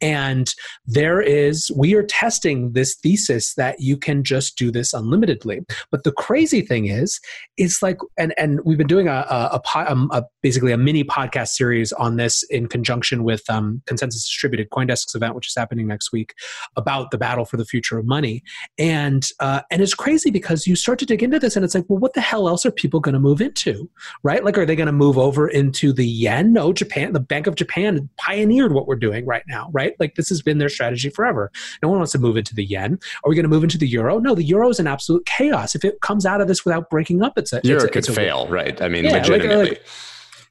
And 0.00 0.46
there 0.86 1.20
is, 1.20 1.70
we 1.76 1.94
are 1.94 2.04
testing 2.04 2.72
this 2.72 2.94
thesis 2.94 3.54
that 3.56 3.80
you 3.80 3.98
can 3.98 4.24
just 4.24 4.56
do 4.56 4.70
this 4.70 4.94
unlimitedly. 4.94 5.60
But 5.90 6.04
the 6.04 6.12
crazy 6.12 6.62
thing 6.62 6.86
is, 6.86 7.20
it's 7.58 7.82
like, 7.82 7.98
and, 8.16 8.32
and 8.38 8.60
we've 8.64 8.78
been 8.78 8.86
doing 8.86 9.08
a, 9.08 9.26
a, 9.28 9.60
a, 9.76 10.06
a 10.12 10.22
basically 10.42 10.72
a 10.72 10.78
mini 10.78 11.04
podcast 11.04 11.48
series 11.48 11.92
on 11.92 12.16
this 12.16 12.42
in 12.44 12.66
conjunction 12.66 13.24
with 13.24 13.42
with 13.42 13.50
um, 13.50 13.82
Consensus 13.86 14.24
Distributed 14.24 14.70
CoinDesk's 14.70 15.14
event, 15.14 15.34
which 15.34 15.48
is 15.48 15.54
happening 15.56 15.86
next 15.86 16.12
week, 16.12 16.34
about 16.76 17.10
the 17.10 17.18
battle 17.18 17.44
for 17.44 17.56
the 17.56 17.64
future 17.64 17.98
of 17.98 18.06
money. 18.06 18.42
And 18.78 19.26
uh, 19.40 19.62
and 19.70 19.82
it's 19.82 19.94
crazy 19.94 20.30
because 20.30 20.66
you 20.66 20.76
start 20.76 20.98
to 21.00 21.06
dig 21.06 21.22
into 21.22 21.38
this, 21.38 21.56
and 21.56 21.64
it's 21.64 21.74
like, 21.74 21.86
well, 21.88 21.98
what 21.98 22.14
the 22.14 22.20
hell 22.22 22.48
else 22.48 22.64
are 22.64 22.70
people 22.70 23.00
going 23.00 23.12
to 23.12 23.20
move 23.20 23.40
into, 23.40 23.90
right? 24.22 24.44
Like, 24.44 24.56
are 24.56 24.64
they 24.64 24.76
going 24.76 24.86
to 24.86 24.92
move 24.92 25.18
over 25.18 25.48
into 25.48 25.92
the 25.92 26.06
yen? 26.06 26.52
No, 26.52 26.72
Japan, 26.72 27.12
the 27.12 27.20
Bank 27.20 27.46
of 27.46 27.54
Japan 27.54 28.08
pioneered 28.16 28.72
what 28.72 28.86
we're 28.86 28.96
doing 28.96 29.26
right 29.26 29.42
now, 29.48 29.68
right? 29.72 29.94
Like, 30.00 30.14
this 30.14 30.28
has 30.28 30.42
been 30.42 30.58
their 30.58 30.68
strategy 30.68 31.10
forever. 31.10 31.50
No 31.82 31.88
one 31.88 31.98
wants 31.98 32.12
to 32.12 32.18
move 32.18 32.36
into 32.36 32.54
the 32.54 32.64
yen. 32.64 32.98
Are 33.24 33.28
we 33.28 33.34
going 33.34 33.44
to 33.44 33.50
move 33.50 33.64
into 33.64 33.78
the 33.78 33.88
euro? 33.88 34.18
No, 34.18 34.34
the 34.34 34.44
euro 34.44 34.68
is 34.68 34.80
an 34.80 34.86
absolute 34.86 35.26
chaos. 35.26 35.74
If 35.74 35.84
it 35.84 36.00
comes 36.00 36.24
out 36.24 36.40
of 36.40 36.48
this 36.48 36.64
without 36.64 36.88
breaking 36.90 37.22
up, 37.22 37.34
it's 37.36 37.52
a 37.52 37.60
euro 37.64 37.76
it's 37.76 37.84
a, 37.84 37.88
could 37.88 37.98
it's 37.98 38.08
a 38.08 38.12
fail, 38.12 38.48
right? 38.48 38.80
I 38.80 38.88
mean, 38.88 39.04
yeah, 39.04 39.10
uh, 39.10 39.18
legitimately. 39.18 39.56
Like, 39.56 39.70
like, 39.70 39.86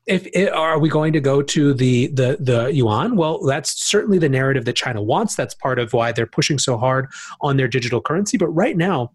if 0.08 0.26
it, 0.34 0.52
are 0.52 0.80
we 0.80 0.90
going 0.90 1.14
to 1.14 1.20
go 1.20 1.42
to 1.42 1.74
the 1.74 2.08
the 2.08 2.38
the 2.40 2.74
yuan 2.74 3.16
well 3.16 3.46
that's 3.46 3.86
certainly 3.86 4.18
the 4.18 4.30
narrative 4.30 4.66
that 4.66 4.76
china 4.76 5.02
wants 5.02 5.36
that's 5.36 5.54
part 5.54 5.78
of 5.78 5.94
why 5.94 6.12
they're 6.12 6.26
pushing 6.26 6.58
so 6.58 6.78
hard 6.78 7.08
on 7.42 7.58
their 7.58 7.68
digital 7.68 8.02
currency 8.02 8.38
but 8.38 8.48
right 8.48 8.78
now 8.78 9.12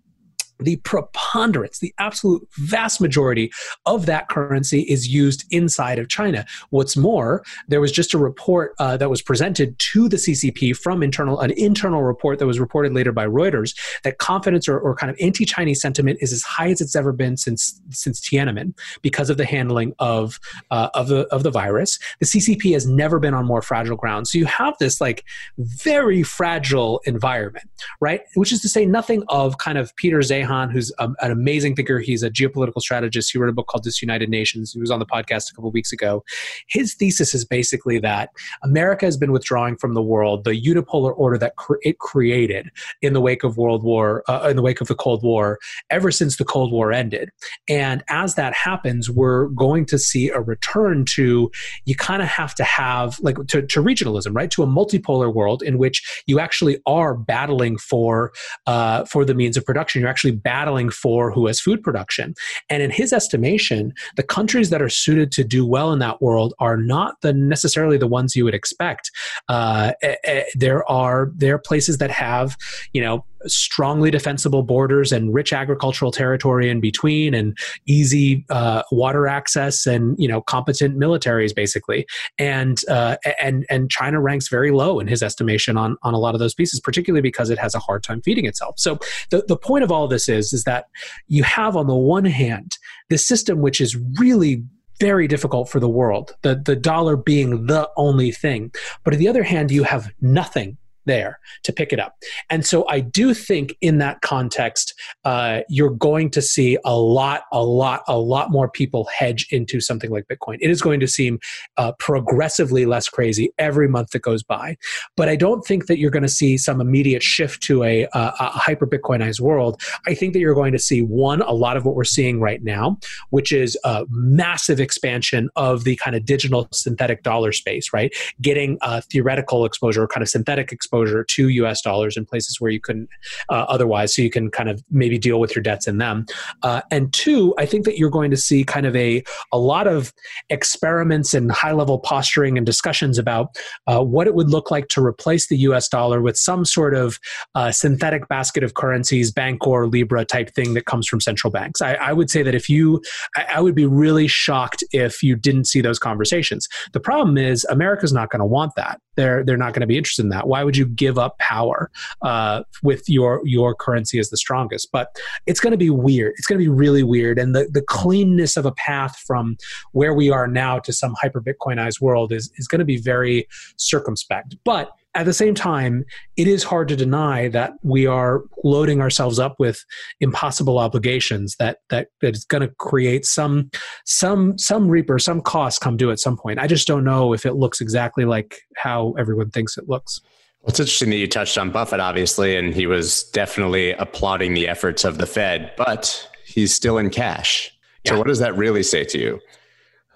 the 0.58 0.76
preponderance, 0.78 1.78
the 1.78 1.94
absolute 1.98 2.46
vast 2.56 3.00
majority 3.00 3.50
of 3.84 4.06
that 4.06 4.28
currency 4.28 4.82
is 4.82 5.08
used 5.08 5.44
inside 5.50 5.98
of 5.98 6.08
China. 6.08 6.46
What's 6.70 6.96
more, 6.96 7.44
there 7.68 7.80
was 7.80 7.92
just 7.92 8.14
a 8.14 8.18
report 8.18 8.74
uh, 8.78 8.96
that 8.96 9.10
was 9.10 9.22
presented 9.22 9.78
to 9.78 10.08
the 10.08 10.16
CCP 10.16 10.76
from 10.76 11.02
internal 11.02 11.40
an 11.40 11.50
internal 11.52 12.02
report 12.02 12.38
that 12.38 12.46
was 12.46 12.58
reported 12.58 12.92
later 12.92 13.12
by 13.12 13.26
Reuters 13.26 13.76
that 14.04 14.18
confidence 14.18 14.68
or, 14.68 14.78
or 14.78 14.94
kind 14.94 15.10
of 15.10 15.16
anti-Chinese 15.20 15.80
sentiment 15.80 16.18
is 16.20 16.32
as 16.32 16.42
high 16.42 16.68
as 16.68 16.80
it's 16.80 16.96
ever 16.96 17.12
been 17.12 17.36
since 17.36 17.80
since 17.90 18.20
Tiananmen 18.20 18.74
because 19.02 19.30
of 19.30 19.36
the 19.36 19.44
handling 19.44 19.94
of 19.98 20.40
uh, 20.70 20.88
of 20.94 21.08
the 21.08 21.26
of 21.28 21.42
the 21.42 21.50
virus. 21.50 21.98
The 22.20 22.26
CCP 22.26 22.72
has 22.72 22.86
never 22.86 23.18
been 23.18 23.34
on 23.34 23.44
more 23.44 23.62
fragile 23.62 23.96
ground. 23.96 24.28
So 24.28 24.38
you 24.38 24.46
have 24.46 24.74
this 24.78 25.00
like 25.00 25.24
very 25.58 26.22
fragile 26.22 27.00
environment, 27.04 27.68
right? 28.00 28.22
Which 28.34 28.52
is 28.52 28.62
to 28.62 28.68
say 28.68 28.86
nothing 28.86 29.22
of 29.28 29.58
kind 29.58 29.78
of 29.78 29.94
Peter 29.96 30.18
Zeihan 30.18 30.45
Zeihan, 30.46 30.72
who's 30.72 30.92
a, 30.98 31.08
an 31.20 31.30
amazing 31.30 31.76
thinker. 31.76 31.98
He's 31.98 32.22
a 32.22 32.30
geopolitical 32.30 32.80
strategist. 32.80 33.32
He 33.32 33.38
wrote 33.38 33.48
a 33.48 33.52
book 33.52 33.66
called 33.66 33.84
Disunited 33.84 34.28
Nations. 34.28 34.72
He 34.72 34.80
was 34.80 34.90
on 34.90 34.98
the 34.98 35.06
podcast 35.06 35.50
a 35.50 35.54
couple 35.54 35.70
weeks 35.70 35.92
ago. 35.92 36.24
His 36.68 36.94
thesis 36.94 37.34
is 37.34 37.44
basically 37.44 37.98
that 38.00 38.30
America 38.62 39.04
has 39.04 39.16
been 39.16 39.32
withdrawing 39.32 39.76
from 39.76 39.94
the 39.94 40.02
world, 40.02 40.44
the 40.44 40.60
unipolar 40.60 41.12
order 41.16 41.38
that 41.38 41.54
it 41.82 41.98
created 41.98 42.70
in 43.02 43.12
the 43.12 43.20
wake 43.20 43.44
of 43.44 43.56
World 43.56 43.82
War, 43.82 44.22
uh, 44.28 44.48
in 44.50 44.56
the 44.56 44.62
wake 44.62 44.80
of 44.80 44.88
the 44.88 44.94
Cold 44.94 45.22
War, 45.22 45.58
ever 45.90 46.10
since 46.10 46.36
the 46.36 46.44
Cold 46.44 46.72
War 46.72 46.92
ended. 46.92 47.30
And 47.68 48.02
as 48.08 48.34
that 48.34 48.54
happens, 48.54 49.10
we're 49.10 49.46
going 49.48 49.86
to 49.86 49.98
see 49.98 50.30
a 50.30 50.40
return 50.40 51.04
to 51.06 51.50
you 51.84 51.94
kind 51.94 52.22
of 52.22 52.28
have 52.28 52.54
to 52.56 52.64
have 52.64 53.18
like 53.20 53.36
to, 53.48 53.62
to 53.62 53.82
regionalism, 53.82 54.34
right? 54.34 54.50
To 54.50 54.62
a 54.62 54.66
multipolar 54.66 55.32
world 55.32 55.62
in 55.62 55.78
which 55.78 56.22
you 56.26 56.38
actually 56.40 56.78
are 56.86 57.14
battling 57.14 57.78
for 57.78 58.32
uh, 58.66 59.04
for 59.04 59.24
the 59.24 59.34
means 59.34 59.56
of 59.56 59.64
production. 59.64 60.00
You're 60.00 60.10
actually 60.10 60.32
battling 60.36 60.90
for 60.90 61.30
who 61.32 61.46
has 61.46 61.60
food 61.60 61.82
production. 61.82 62.34
And 62.70 62.82
in 62.82 62.90
his 62.90 63.12
estimation, 63.12 63.92
the 64.16 64.22
countries 64.22 64.70
that 64.70 64.82
are 64.82 64.88
suited 64.88 65.32
to 65.32 65.44
do 65.44 65.66
well 65.66 65.92
in 65.92 65.98
that 66.00 66.20
world 66.20 66.54
are 66.58 66.76
not 66.76 67.20
the 67.22 67.32
necessarily 67.32 67.98
the 67.98 68.06
ones 68.06 68.36
you 68.36 68.44
would 68.44 68.54
expect. 68.54 69.10
Uh, 69.48 69.92
uh, 70.02 70.40
there 70.54 70.88
are 70.90 71.30
there 71.34 71.54
are 71.54 71.58
places 71.58 71.98
that 71.98 72.10
have 72.10 72.56
you 72.92 73.00
know 73.02 73.24
strongly 73.46 74.10
defensible 74.10 74.62
borders 74.62 75.12
and 75.12 75.32
rich 75.32 75.52
agricultural 75.52 76.10
territory 76.10 76.68
in 76.70 76.80
between 76.80 77.34
and 77.34 77.56
easy 77.86 78.44
uh, 78.50 78.82
water 78.90 79.26
access 79.26 79.86
and 79.86 80.18
you 80.18 80.28
know 80.28 80.40
competent 80.40 80.98
militaries 80.98 81.54
basically. 81.54 82.06
And 82.38 82.80
uh, 82.88 83.16
and 83.40 83.66
and 83.68 83.90
China 83.90 84.20
ranks 84.20 84.48
very 84.48 84.70
low 84.70 85.00
in 85.00 85.06
his 85.06 85.22
estimation 85.22 85.76
on 85.76 85.96
on 86.02 86.14
a 86.14 86.18
lot 86.18 86.34
of 86.34 86.38
those 86.38 86.54
pieces 86.54 86.80
particularly 86.80 87.22
because 87.22 87.50
it 87.50 87.58
has 87.58 87.74
a 87.74 87.78
hard 87.78 88.02
time 88.02 88.20
feeding 88.22 88.46
itself. 88.46 88.78
So 88.78 88.98
the, 89.30 89.44
the 89.46 89.56
point 89.56 89.84
of 89.84 89.92
all 89.92 90.08
this 90.08 90.28
is 90.28 90.52
is 90.52 90.64
that 90.64 90.86
you 91.28 91.42
have 91.42 91.76
on 91.76 91.86
the 91.86 91.94
one 91.94 92.24
hand 92.24 92.78
this 93.10 93.26
system 93.26 93.60
which 93.60 93.80
is 93.80 93.96
really 94.18 94.62
very 94.98 95.28
difficult 95.28 95.68
for 95.68 95.78
the 95.78 95.88
world 95.88 96.34
the 96.42 96.54
the 96.54 96.76
dollar 96.76 97.16
being 97.16 97.66
the 97.66 97.88
only 97.96 98.32
thing. 98.32 98.72
But 99.04 99.14
on 99.14 99.18
the 99.18 99.28
other 99.28 99.42
hand 99.42 99.70
you 99.70 99.82
have 99.82 100.10
nothing 100.20 100.78
there 101.06 101.38
to 101.62 101.72
pick 101.72 101.92
it 101.92 101.98
up. 101.98 102.16
And 102.50 102.66
so 102.66 102.86
I 102.88 103.00
do 103.00 103.32
think 103.32 103.76
in 103.80 103.98
that 103.98 104.20
context, 104.20 104.94
uh, 105.24 105.60
you're 105.68 105.90
going 105.90 106.30
to 106.30 106.42
see 106.42 106.76
a 106.84 106.96
lot, 106.96 107.42
a 107.52 107.62
lot, 107.62 108.02
a 108.08 108.18
lot 108.18 108.50
more 108.50 108.68
people 108.68 109.08
hedge 109.16 109.46
into 109.50 109.80
something 109.80 110.10
like 110.10 110.26
Bitcoin. 110.28 110.58
It 110.60 110.70
is 110.70 110.82
going 110.82 111.00
to 111.00 111.08
seem 111.08 111.38
uh, 111.76 111.92
progressively 111.98 112.84
less 112.84 113.08
crazy 113.08 113.50
every 113.58 113.88
month 113.88 114.10
that 114.10 114.20
goes 114.20 114.42
by. 114.42 114.76
But 115.16 115.28
I 115.28 115.36
don't 115.36 115.64
think 115.64 115.86
that 115.86 115.98
you're 115.98 116.10
going 116.10 116.22
to 116.22 116.28
see 116.28 116.58
some 116.58 116.80
immediate 116.80 117.22
shift 117.22 117.62
to 117.64 117.84
a, 117.84 118.02
a, 118.02 118.08
a 118.12 118.48
hyper 118.48 118.86
Bitcoinized 118.86 119.40
world. 119.40 119.80
I 120.06 120.14
think 120.14 120.32
that 120.32 120.40
you're 120.40 120.54
going 120.54 120.72
to 120.72 120.78
see 120.78 121.02
one, 121.02 121.40
a 121.42 121.52
lot 121.52 121.76
of 121.76 121.84
what 121.84 121.94
we're 121.94 122.04
seeing 122.04 122.40
right 122.40 122.62
now, 122.62 122.98
which 123.30 123.52
is 123.52 123.78
a 123.84 124.04
massive 124.10 124.80
expansion 124.80 125.48
of 125.56 125.84
the 125.84 125.96
kind 125.96 126.16
of 126.16 126.24
digital 126.24 126.68
synthetic 126.72 127.22
dollar 127.22 127.52
space, 127.52 127.92
right? 127.92 128.14
Getting 128.40 128.78
a 128.82 129.00
theoretical 129.00 129.64
exposure, 129.64 130.02
or 130.02 130.08
kind 130.08 130.22
of 130.22 130.28
synthetic 130.28 130.72
exposure 130.72 130.95
exposure 130.96 131.24
to 131.24 131.48
US 131.48 131.82
dollars 131.82 132.16
in 132.16 132.24
places 132.24 132.60
where 132.60 132.70
you 132.70 132.80
couldn't 132.80 133.08
uh, 133.50 133.66
otherwise. 133.68 134.14
So 134.14 134.22
you 134.22 134.30
can 134.30 134.50
kind 134.50 134.68
of 134.68 134.82
maybe 134.90 135.18
deal 135.18 135.40
with 135.40 135.54
your 135.54 135.62
debts 135.62 135.86
in 135.86 135.98
them. 135.98 136.26
Uh, 136.62 136.80
and 136.90 137.12
two, 137.12 137.54
I 137.58 137.66
think 137.66 137.84
that 137.84 137.98
you're 137.98 138.10
going 138.10 138.30
to 138.30 138.36
see 138.36 138.64
kind 138.64 138.86
of 138.86 138.96
a, 138.96 139.22
a 139.52 139.58
lot 139.58 139.86
of 139.86 140.12
experiments 140.48 141.34
and 141.34 141.52
high 141.52 141.72
level 141.72 141.98
posturing 141.98 142.56
and 142.56 142.64
discussions 142.64 143.18
about 143.18 143.56
uh, 143.86 144.02
what 144.02 144.26
it 144.26 144.34
would 144.34 144.48
look 144.50 144.70
like 144.70 144.88
to 144.88 145.04
replace 145.04 145.48
the 145.48 145.58
US 145.58 145.88
dollar 145.88 146.22
with 146.22 146.36
some 146.36 146.64
sort 146.64 146.94
of 146.94 147.18
uh, 147.54 147.70
synthetic 147.70 148.28
basket 148.28 148.64
of 148.64 148.74
currencies, 148.74 149.32
Bancor, 149.32 149.90
Libra 149.90 150.24
type 150.24 150.54
thing 150.54 150.74
that 150.74 150.86
comes 150.86 151.06
from 151.06 151.20
central 151.20 151.50
banks. 151.50 151.82
I, 151.82 151.94
I 151.94 152.12
would 152.12 152.30
say 152.30 152.42
that 152.42 152.54
if 152.54 152.68
you, 152.68 153.02
I, 153.36 153.44
I 153.56 153.60
would 153.60 153.74
be 153.74 153.86
really 153.86 154.28
shocked 154.28 154.82
if 154.92 155.22
you 155.22 155.36
didn't 155.36 155.66
see 155.66 155.80
those 155.80 155.98
conversations. 155.98 156.68
The 156.92 157.00
problem 157.00 157.36
is 157.36 157.64
America's 157.66 158.12
not 158.12 158.30
going 158.30 158.40
to 158.40 158.46
want 158.46 158.72
that. 158.76 159.00
They're, 159.16 159.44
they're 159.44 159.56
not 159.56 159.72
going 159.72 159.80
to 159.80 159.86
be 159.86 159.96
interested 159.96 160.22
in 160.22 160.30
that. 160.30 160.46
Why 160.46 160.62
would 160.64 160.76
you 160.76 160.85
give 160.86 161.18
up 161.18 161.38
power 161.38 161.90
uh, 162.22 162.62
with 162.82 163.08
your 163.08 163.40
your 163.44 163.74
currency 163.74 164.18
as 164.18 164.30
the 164.30 164.36
strongest. 164.36 164.90
But 164.92 165.16
it's 165.46 165.60
going 165.60 165.72
to 165.72 165.76
be 165.76 165.90
weird. 165.90 166.34
It's 166.38 166.46
going 166.46 166.58
to 166.58 166.64
be 166.64 166.68
really 166.68 167.02
weird, 167.02 167.38
and 167.38 167.54
the 167.54 167.68
the 167.72 167.82
cleanness 167.82 168.56
of 168.56 168.66
a 168.66 168.72
path 168.72 169.18
from 169.26 169.56
where 169.92 170.14
we 170.14 170.30
are 170.30 170.46
now 170.46 170.78
to 170.80 170.92
some 170.92 171.14
hyper 171.20 171.40
Bitcoinized 171.40 172.00
world 172.00 172.32
is 172.32 172.50
is 172.56 172.68
going 172.68 172.80
to 172.80 172.84
be 172.84 172.98
very 172.98 173.46
circumspect. 173.76 174.56
But 174.64 174.90
at 175.16 175.24
the 175.24 175.32
same 175.32 175.54
time, 175.54 176.04
it 176.36 176.46
is 176.46 176.62
hard 176.62 176.88
to 176.88 176.96
deny 176.96 177.48
that 177.48 177.72
we 177.82 178.06
are 178.06 178.42
loading 178.62 179.00
ourselves 179.00 179.38
up 179.38 179.56
with 179.58 179.82
impossible 180.20 180.78
obligations 180.78 181.56
that 181.58 181.78
that, 181.88 182.08
that 182.20 182.36
is 182.36 182.44
going 182.44 182.60
to 182.60 182.68
create 182.78 183.24
some 183.24 183.70
some 184.04 184.58
some 184.58 184.88
reaper, 184.88 185.18
some 185.18 185.40
cost 185.40 185.80
come 185.80 185.96
due 185.96 186.10
at 186.10 186.20
some 186.20 186.36
point. 186.36 186.58
I 186.58 186.66
just 186.66 186.86
don't 186.86 187.02
know 187.02 187.32
if 187.32 187.46
it 187.46 187.54
looks 187.54 187.80
exactly 187.80 188.26
like 188.26 188.60
how 188.76 189.14
everyone 189.18 189.50
thinks 189.50 189.78
it 189.78 189.88
looks. 189.88 190.20
Well, 190.66 190.72
it's 190.72 190.80
interesting 190.80 191.10
that 191.10 191.16
you 191.16 191.28
touched 191.28 191.56
on 191.58 191.70
Buffett, 191.70 192.00
obviously, 192.00 192.56
and 192.56 192.74
he 192.74 192.88
was 192.88 193.22
definitely 193.30 193.92
applauding 193.92 194.54
the 194.54 194.66
efforts 194.66 195.04
of 195.04 195.18
the 195.18 195.26
Fed, 195.26 195.70
but 195.76 196.28
he's 196.44 196.74
still 196.74 196.98
in 196.98 197.08
cash. 197.10 197.72
Yeah. 198.02 198.10
So, 198.10 198.18
what 198.18 198.26
does 198.26 198.40
that 198.40 198.56
really 198.56 198.82
say 198.82 199.04
to 199.04 199.16
you? 199.16 199.40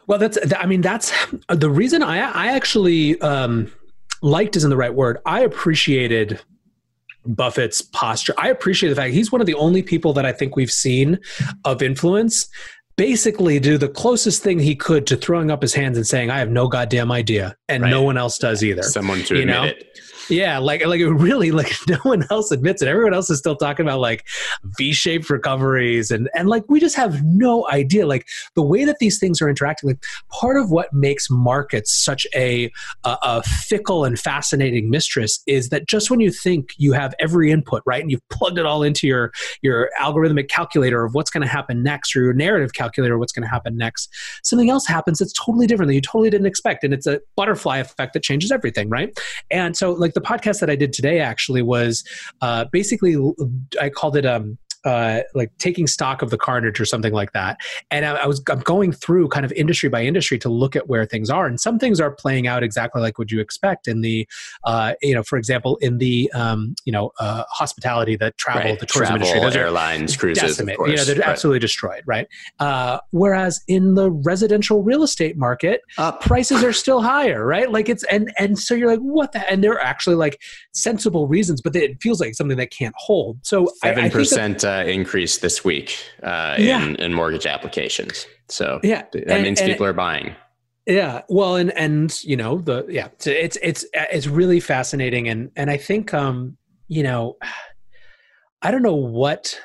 Well, 0.09 0.19
that's, 0.19 0.37
I 0.59 0.67
mean, 0.67 0.81
that's 0.81 1.13
the 1.51 1.71
reason 1.71 2.03
I, 2.03 2.17
I 2.19 2.49
actually 2.49 3.21
um, 3.21 3.71
liked 4.23 4.57
isn't 4.57 4.71
the 4.71 4.77
right 4.77 4.93
word. 4.93 5.19
I 5.25 5.43
appreciated 5.43 6.41
Buffett's 7.25 7.81
posture. 7.81 8.35
I 8.37 8.49
appreciate 8.49 8.89
the 8.89 8.97
fact 8.97 9.15
he's 9.15 9.31
one 9.31 9.41
of 9.41 9.47
the 9.47 9.55
only 9.55 9.85
people 9.85 10.13
that 10.15 10.27
I 10.27 10.33
think 10.33 10.57
we've 10.57 10.73
seen 10.73 11.21
of 11.65 11.81
influence 11.81 12.49
basically 12.97 13.61
do 13.61 13.79
the 13.79 13.89
closest 13.89 14.43
thing 14.43 14.59
he 14.59 14.75
could 14.75 15.07
to 15.07 15.17
throwing 15.17 15.53
up 15.53 15.63
his 15.63 15.75
hands 15.75 15.97
and 15.97 16.05
saying, 16.05 16.29
I 16.29 16.41
have 16.41 16.51
no 16.51 16.67
goddamn 16.67 17.13
idea. 17.13 17.57
And 17.69 17.85
right. 17.85 17.91
no 17.91 18.03
one 18.03 18.19
else 18.19 18.37
does 18.37 18.65
either. 18.65 18.83
Someone 18.83 19.23
to 19.23 19.37
you 19.37 19.43
admit 19.43 19.55
know? 19.55 19.65
it. 19.65 20.01
Yeah, 20.31 20.59
like 20.59 20.85
like 20.87 21.01
really 21.01 21.51
like 21.51 21.73
no 21.89 21.97
one 22.03 22.25
else 22.31 22.51
admits 22.51 22.83
it. 22.83 22.89
Everyone 22.89 23.15
else 23.15 23.31
is 23.31 23.39
still 23.39 23.57
talking 23.57 23.85
about 23.85 24.01
like 24.01 24.27
V-shaped 24.79 25.31
recoveries 25.31 26.11
and 26.11 26.29
and 26.35 26.49
like 26.49 26.65
we 26.69 26.81
just 26.81 26.97
have 26.97 27.23
no 27.25 27.69
idea 27.69 28.07
like 28.07 28.27
the 28.55 28.63
way 28.63 28.85
that 28.85 28.99
these 28.99 29.19
things 29.19 29.43
are 29.43 29.49
interacting. 29.49 29.91
Like 29.91 30.03
part 30.31 30.57
of 30.57 30.71
what 30.71 30.93
makes 30.93 31.29
markets 31.31 31.93
such 31.93 32.27
a 32.35 32.71
a, 33.05 33.17
a 33.23 33.43
fickle 33.43 34.05
and 34.05 34.19
fascinating 34.19 34.91
mistress 34.91 35.41
is 35.47 35.69
that 35.71 35.87
just 35.87 36.11
when 36.11 36.21
you 36.21 36.31
think 36.31 36.71
you 36.77 36.93
have 36.93 37.15
every 37.19 37.51
input 37.51 37.83
right 37.87 38.01
and 38.01 38.11
you've 38.11 38.27
plugged 38.29 38.59
it 38.59 38.67
all 38.67 38.83
into 38.83 39.07
your 39.07 39.33
your 39.63 39.91
algorithmic 40.01 40.49
calculator 40.49 41.05
of 41.05 41.15
what's 41.15 41.31
going 41.31 41.43
to 41.43 41.49
happen 41.49 41.83
next 41.83 42.15
or 42.15 42.23
your 42.23 42.33
narrative 42.33 42.73
calculator 42.73 43.15
of 43.15 43.21
what's 43.21 43.33
going 43.33 43.43
to 43.43 43.49
happen 43.49 43.77
next, 43.77 44.09
something 44.43 44.71
else 44.71 44.87
happens 44.87 45.19
that's 45.19 45.33
totally 45.33 45.67
different 45.67 45.89
that 45.89 45.95
you 45.95 46.01
totally 46.01 46.31
didn't 46.31 46.47
expect, 46.47 46.85
and 46.85 46.93
it's 46.95 47.07
a 47.07 47.21
butterfly 47.37 47.79
effect 47.79 48.13
that 48.15 48.23
changes 48.23 48.51
everything, 48.51 48.89
right? 48.89 49.19
And 49.51 49.77
so 49.77 49.93
like 49.93 50.15
the 50.15 50.20
the 50.21 50.27
podcast 50.27 50.61
that 50.61 50.71
I 50.71 50.77
did 50.77 50.93
today 50.93 51.21
actually 51.21 51.63
was 51.63 52.05
uh, 52.41 52.67
basically 52.73 53.17
I 53.81 53.89
called 53.89 54.17
it 54.17 54.27
um, 54.27 54.59
uh, 54.85 55.21
like 55.35 55.57
taking 55.59 55.87
stock 55.87 56.23
of 56.23 56.31
the 56.31 56.39
carnage 56.39 56.81
or 56.81 56.85
something 56.85 57.13
like 57.13 57.33
that. 57.33 57.59
And 57.91 58.05
I, 58.05 58.15
I, 58.15 58.27
was 58.27 58.43
I'm 58.49 58.61
going 58.61 58.93
through 58.93 59.29
kind 59.29 59.45
of 59.45 59.53
industry 59.53 59.89
by 59.89 60.03
industry 60.03 60.39
to 60.39 60.49
look 60.49 60.75
at 60.77 60.89
where 60.89 61.05
things 61.05 61.29
are, 61.31 61.47
and 61.47 61.61
some 61.61 61.79
things 61.79 62.01
are 62.01 62.11
playing 62.11 62.47
out 62.47 62.63
exactly 62.63 63.03
like 63.03 63.19
what 63.19 63.31
you 63.31 63.41
expect 63.41 63.89
in 63.89 64.01
the, 64.01 64.27
uh, 64.65 64.95
you 65.03 65.15
know, 65.15 65.23
for 65.23 65.37
example, 65.39 65.77
in 65.77 65.99
the 65.99 66.31
um, 66.35 66.75
you 66.85 66.93
know 66.93 67.13
uh, 67.21 67.45
hospitality, 67.51 68.17
the 68.17 68.31
travel, 68.33 68.71
right. 68.71 68.81
the 68.81 68.87
tourism 68.87 69.17
travel, 69.19 69.27
industry, 69.27 69.41
those 69.41 69.57
airlines, 69.57 70.17
cruises, 70.17 70.43
decimate, 70.43 70.79
you 70.87 70.97
know, 70.97 71.05
they're 71.05 71.17
right. 71.17 71.29
absolutely 71.29 71.61
destroyed, 71.61 72.03
right? 72.07 72.27
Uh, 72.59 72.99
whereas 73.11 73.61
in 73.69 73.95
the 73.95 74.11
residential 74.11 74.83
real 74.83 75.03
estate 75.03 75.37
market, 75.37 75.83
prices 76.21 76.65
are 76.65 76.73
still 76.73 77.03
higher, 77.03 77.45
right? 77.45 77.71
Like 77.71 77.89
it's 77.89 78.05
and 78.05 78.33
and 78.39 78.59
so 78.59 78.75
you're 78.75 78.91
like, 78.91 79.01
what 79.01 79.33
the? 79.33 79.51
And 79.51 79.63
they're 79.63 79.81
actually 79.81 80.17
like 80.17 80.41
sensible 80.73 81.29
reasons, 81.29 81.61
but 81.61 81.77
it 81.77 82.01
feels 82.01 82.21
like 82.21 82.35
something 82.35 82.57
that 82.57 82.71
can't 82.71 82.95
hold. 82.97 83.39
So 83.43 83.69
seven 83.83 84.11
percent 84.11 84.65
uh, 84.71 84.85
increase 84.85 85.39
this 85.39 85.65
week 85.65 85.97
uh, 86.23 86.57
yeah. 86.59 86.85
in, 86.85 86.97
in 86.97 87.15
mortgage 87.15 87.47
applications. 87.47 88.27
So 88.49 88.81
yeah, 88.83 89.05
that 89.13 89.29
and, 89.29 89.43
means 89.43 89.61
people 89.61 89.87
are 89.87 89.93
buying. 89.93 90.35
Yeah, 90.87 91.23
well, 91.29 91.57
and 91.57 91.71
and 91.73 92.23
you 92.25 92.37
know 92.37 92.59
the 92.59 92.87
yeah, 92.89 93.09
it's 93.25 93.59
it's 93.63 93.85
it's 93.95 94.27
really 94.27 94.61
fascinating, 94.61 95.29
and 95.29 95.51
and 95.57 95.71
I 95.71 95.77
think 95.77 96.15
um 96.15 96.57
you 96.89 97.05
know, 97.05 97.37
I 98.63 98.71
don't 98.71 98.83
know 98.83 98.97
what 98.97 99.59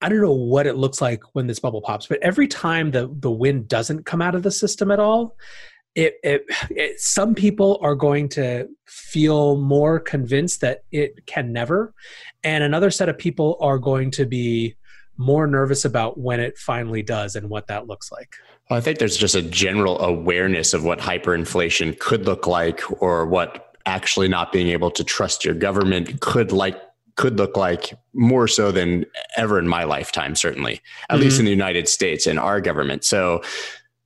I 0.00 0.08
don't 0.08 0.20
know 0.20 0.32
what 0.32 0.66
it 0.66 0.76
looks 0.76 1.00
like 1.00 1.22
when 1.34 1.46
this 1.46 1.60
bubble 1.60 1.82
pops, 1.82 2.06
but 2.06 2.18
every 2.22 2.48
time 2.48 2.90
the 2.90 3.14
the 3.20 3.30
wind 3.30 3.68
doesn't 3.68 4.06
come 4.06 4.22
out 4.22 4.34
of 4.34 4.42
the 4.42 4.50
system 4.50 4.90
at 4.90 5.00
all, 5.00 5.36
it, 5.98 6.14
it, 6.22 6.46
it, 6.70 7.00
some 7.00 7.34
people 7.34 7.80
are 7.82 7.96
going 7.96 8.28
to 8.28 8.68
feel 8.86 9.56
more 9.56 9.98
convinced 9.98 10.60
that 10.60 10.84
it 10.92 11.26
can 11.26 11.52
never 11.52 11.92
and 12.44 12.62
another 12.62 12.90
set 12.90 13.08
of 13.08 13.18
people 13.18 13.58
are 13.60 13.78
going 13.78 14.12
to 14.12 14.24
be 14.24 14.76
more 15.16 15.48
nervous 15.48 15.84
about 15.84 16.16
when 16.16 16.38
it 16.38 16.56
finally 16.56 17.02
does 17.02 17.34
and 17.34 17.50
what 17.50 17.66
that 17.66 17.88
looks 17.88 18.12
like 18.12 18.36
well, 18.70 18.78
i 18.78 18.80
think 18.80 19.00
there's 19.00 19.16
just 19.16 19.34
a 19.34 19.42
general 19.42 20.00
awareness 20.00 20.72
of 20.72 20.84
what 20.84 21.00
hyperinflation 21.00 21.98
could 21.98 22.26
look 22.26 22.46
like 22.46 22.80
or 23.02 23.26
what 23.26 23.74
actually 23.84 24.28
not 24.28 24.52
being 24.52 24.68
able 24.68 24.92
to 24.92 25.02
trust 25.02 25.44
your 25.44 25.54
government 25.54 26.20
could 26.20 26.52
like 26.52 26.80
could 27.16 27.36
look 27.36 27.56
like 27.56 27.94
more 28.14 28.46
so 28.46 28.70
than 28.70 29.04
ever 29.36 29.58
in 29.58 29.66
my 29.66 29.82
lifetime 29.82 30.36
certainly 30.36 30.80
at 31.10 31.14
mm-hmm. 31.14 31.24
least 31.24 31.40
in 31.40 31.44
the 31.44 31.50
united 31.50 31.88
states 31.88 32.24
and 32.28 32.38
our 32.38 32.60
government 32.60 33.04
so 33.04 33.42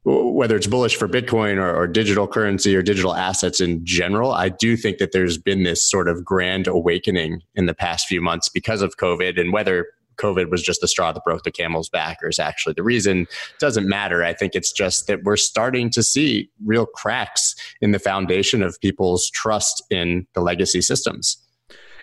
whether 0.04 0.56
it's 0.56 0.66
bullish 0.66 0.96
for 0.96 1.06
Bitcoin 1.08 1.58
or, 1.58 1.74
or, 1.74 1.86
digital 1.86 2.26
currency 2.26 2.74
or 2.74 2.82
digital 2.82 3.14
assets 3.14 3.60
in 3.60 3.84
general, 3.84 4.32
I 4.32 4.48
do 4.48 4.76
think 4.76 4.98
that 4.98 5.12
there's 5.12 5.38
been 5.38 5.62
this 5.62 5.88
sort 5.88 6.08
of 6.08 6.24
grand 6.24 6.66
awakening 6.66 7.42
in 7.54 7.66
the 7.66 7.74
past 7.74 8.08
few 8.08 8.20
months 8.20 8.48
because 8.48 8.82
of 8.82 8.96
COVID 8.96 9.40
and 9.40 9.52
whether 9.52 9.86
COVID 10.16 10.50
was 10.50 10.62
just 10.62 10.80
the 10.80 10.88
straw 10.88 11.12
that 11.12 11.24
broke 11.24 11.44
the 11.44 11.50
camel's 11.50 11.88
back 11.88 12.18
or 12.22 12.28
is 12.28 12.38
actually 12.38 12.74
the 12.74 12.82
reason 12.82 13.26
doesn't 13.58 13.88
matter. 13.88 14.24
I 14.24 14.32
think 14.32 14.54
it's 14.54 14.72
just 14.72 15.06
that 15.06 15.22
we're 15.22 15.36
starting 15.36 15.90
to 15.90 16.02
see 16.02 16.50
real 16.64 16.86
cracks 16.86 17.54
in 17.80 17.92
the 17.92 17.98
foundation 17.98 18.62
of 18.62 18.80
people's 18.80 19.30
trust 19.30 19.82
in 19.90 20.26
the 20.34 20.40
legacy 20.40 20.80
systems. 20.80 21.38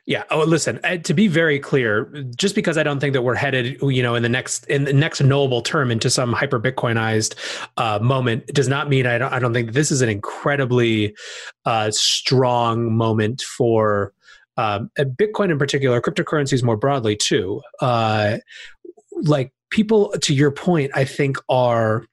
Yeah. 0.06 0.24
Oh, 0.32 0.43
listen. 0.43 0.80
Uh, 0.84 0.97
to 0.97 1.14
be 1.14 1.28
very 1.28 1.60
clear, 1.60 2.06
just 2.36 2.56
because 2.56 2.78
I 2.78 2.84
don't 2.84 3.00
think 3.00 3.14
that 3.14 3.22
we're 3.22 3.36
headed, 3.36 3.78
you 3.82 4.02
know, 4.02 4.16
in 4.16 4.24
the 4.24 4.30
next 4.30 4.66
in 4.66 4.86
the 4.86 4.93
next 4.93 5.22
knowable 5.22 5.62
term 5.62 5.91
into 5.91 6.10
some 6.10 6.34
hyper 6.34 6.60
Bitcoinized 6.60 7.36
uh, 7.78 8.00
moment, 8.00 8.47
does 8.47 8.68
not 8.68 8.89
mean 8.89 9.06
I 9.06 9.18
don't. 9.18 9.32
I 9.32 9.39
don't 9.39 9.54
think 9.54 9.74
this 9.74 9.91
is 9.91 10.02
an 10.02 10.10
incredibly 10.10 11.16
uh, 11.66 11.91
strong 11.91 12.93
moment 12.95 13.41
for 13.41 14.14
um, 14.58 14.91
Bitcoin 14.97 15.52
in 15.52 15.58
particular, 15.58 16.02
cryptocurrencies 16.02 16.64
more 16.64 16.78
broadly 16.78 17.16
too. 17.16 17.62
Uh, 17.80 18.38
like 19.24 19.52
people 19.70 20.11
to 20.22 20.34
your 20.34 20.51
point 20.51 20.91
i 20.95 21.03
think 21.03 21.38
are 21.49 22.05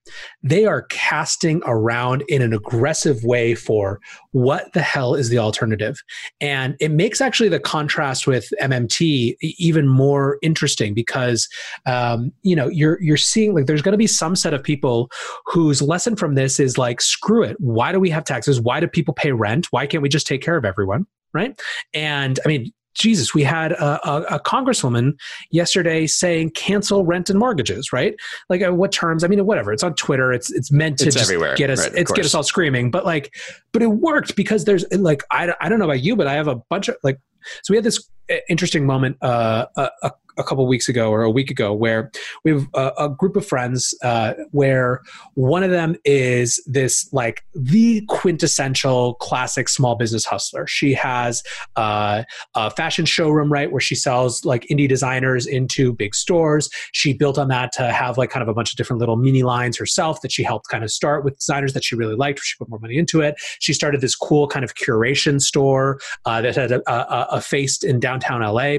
they 0.42 0.64
are 0.66 0.82
casting 0.82 1.60
around 1.66 2.22
in 2.28 2.42
an 2.42 2.52
aggressive 2.52 3.22
way 3.24 3.54
for 3.54 4.00
what 4.36 4.72
the 4.74 4.82
hell 4.82 5.14
is 5.14 5.30
the 5.30 5.38
alternative? 5.38 5.96
And 6.40 6.76
it 6.78 6.90
makes 6.90 7.20
actually 7.20 7.48
the 7.48 7.58
contrast 7.58 8.26
with 8.26 8.52
mmt 8.60 9.34
even 9.40 9.88
more 9.88 10.38
interesting 10.42 10.94
because 10.94 11.48
um, 11.86 12.32
you 12.42 12.54
know 12.54 12.68
you're 12.68 13.00
you're 13.02 13.16
seeing 13.16 13.54
like 13.54 13.66
there's 13.66 13.82
going 13.82 13.92
to 13.92 13.98
be 13.98 14.06
some 14.06 14.36
set 14.36 14.54
of 14.54 14.62
people 14.62 15.10
whose 15.46 15.80
lesson 15.80 16.16
from 16.16 16.34
this 16.34 16.60
is 16.60 16.76
like 16.76 17.00
screw 17.00 17.42
it. 17.42 17.56
Why 17.58 17.92
do 17.92 18.00
we 18.00 18.10
have 18.10 18.24
taxes? 18.24 18.60
Why 18.60 18.80
do 18.80 18.86
people 18.86 19.14
pay 19.14 19.32
rent? 19.32 19.68
Why 19.70 19.86
can't 19.86 20.02
we 20.02 20.08
just 20.08 20.26
take 20.26 20.42
care 20.42 20.56
of 20.56 20.64
everyone? 20.64 21.06
Right? 21.32 21.58
And 21.92 22.38
i 22.44 22.48
mean 22.48 22.72
Jesus, 22.96 23.34
we 23.34 23.42
had 23.42 23.72
a, 23.72 24.08
a, 24.08 24.22
a, 24.36 24.40
congresswoman 24.40 25.12
yesterday 25.50 26.06
saying 26.06 26.50
cancel 26.50 27.04
rent 27.04 27.30
and 27.30 27.38
mortgages, 27.38 27.92
right? 27.92 28.14
Like 28.48 28.62
uh, 28.62 28.72
what 28.72 28.92
terms? 28.92 29.22
I 29.22 29.28
mean, 29.28 29.44
whatever. 29.44 29.72
It's 29.72 29.82
on 29.82 29.94
Twitter. 29.94 30.32
It's 30.32 30.50
it's 30.50 30.72
meant 30.72 30.98
to 30.98 31.06
it's 31.06 31.16
just 31.16 31.26
everywhere. 31.26 31.54
get 31.56 31.70
us 31.70 31.80
right, 31.80 31.92
it's 31.94 32.12
get 32.12 32.24
us 32.24 32.34
all 32.34 32.42
screaming. 32.42 32.90
But 32.90 33.04
like, 33.04 33.34
but 33.72 33.82
it 33.82 33.88
worked 33.88 34.36
because 34.36 34.64
there's 34.64 34.84
like 34.92 35.22
I 35.30 35.52
I 35.60 35.68
don't 35.68 35.78
know 35.78 35.84
about 35.84 36.02
you, 36.02 36.16
but 36.16 36.26
I 36.26 36.34
have 36.34 36.48
a 36.48 36.56
bunch 36.56 36.88
of 36.88 36.96
like. 37.02 37.18
So 37.62 37.72
we 37.72 37.76
had 37.76 37.84
this 37.84 38.10
uh, 38.30 38.36
interesting 38.48 38.86
moment 38.86 39.18
uh, 39.22 39.66
a, 39.76 39.90
a 40.02 40.10
a 40.36 40.44
couple 40.44 40.66
weeks 40.66 40.88
ago 40.88 41.10
or 41.10 41.22
a 41.22 41.30
week 41.30 41.50
ago 41.50 41.72
where 41.72 42.10
we 42.44 42.52
have 42.52 42.66
a, 42.74 42.92
a 42.98 43.08
group 43.08 43.36
of 43.36 43.46
friends 43.46 43.94
uh, 44.02 44.34
where 44.50 45.00
one 45.34 45.62
of 45.62 45.70
them 45.70 45.96
is 46.04 46.62
this 46.66 47.08
like 47.12 47.44
the 47.54 48.04
quintessential 48.08 49.14
classic 49.14 49.68
small 49.68 49.94
business 49.94 50.24
hustler. 50.24 50.66
She 50.66 50.94
has 50.94 51.42
uh, 51.76 52.24
a 52.54 52.70
fashion 52.70 53.04
showroom, 53.04 53.52
right, 53.52 53.70
where 53.70 53.80
she 53.80 53.94
sells 53.94 54.44
like 54.44 54.66
indie 54.70 54.88
designers 54.88 55.46
into 55.46 55.92
big 55.92 56.14
stores. 56.14 56.68
She 56.92 57.12
built 57.12 57.38
on 57.38 57.48
that 57.48 57.72
to 57.72 57.92
have 57.92 58.18
like 58.18 58.30
kind 58.30 58.42
of 58.42 58.48
a 58.48 58.54
bunch 58.54 58.72
of 58.72 58.76
different 58.76 59.00
little 59.00 59.16
mini 59.16 59.42
lines 59.42 59.76
herself 59.76 60.20
that 60.22 60.32
she 60.32 60.42
helped 60.42 60.68
kind 60.68 60.84
of 60.84 60.90
start 60.90 61.24
with 61.24 61.38
designers 61.38 61.72
that 61.74 61.84
she 61.84 61.94
really 61.96 62.14
liked. 62.14 62.40
She 62.40 62.56
put 62.58 62.68
more 62.68 62.78
money 62.78 62.96
into 62.96 63.20
it. 63.20 63.36
She 63.60 63.72
started 63.72 64.00
this 64.00 64.14
cool 64.14 64.48
kind 64.48 64.64
of 64.64 64.74
curation 64.74 65.40
store 65.40 65.98
uh, 66.24 66.40
that 66.42 66.56
had 66.56 66.72
a, 66.72 66.82
a, 66.90 67.26
a 67.32 67.40
face 67.40 67.82
in 67.82 68.00
downtown 68.00 68.42
LA, 68.42 68.78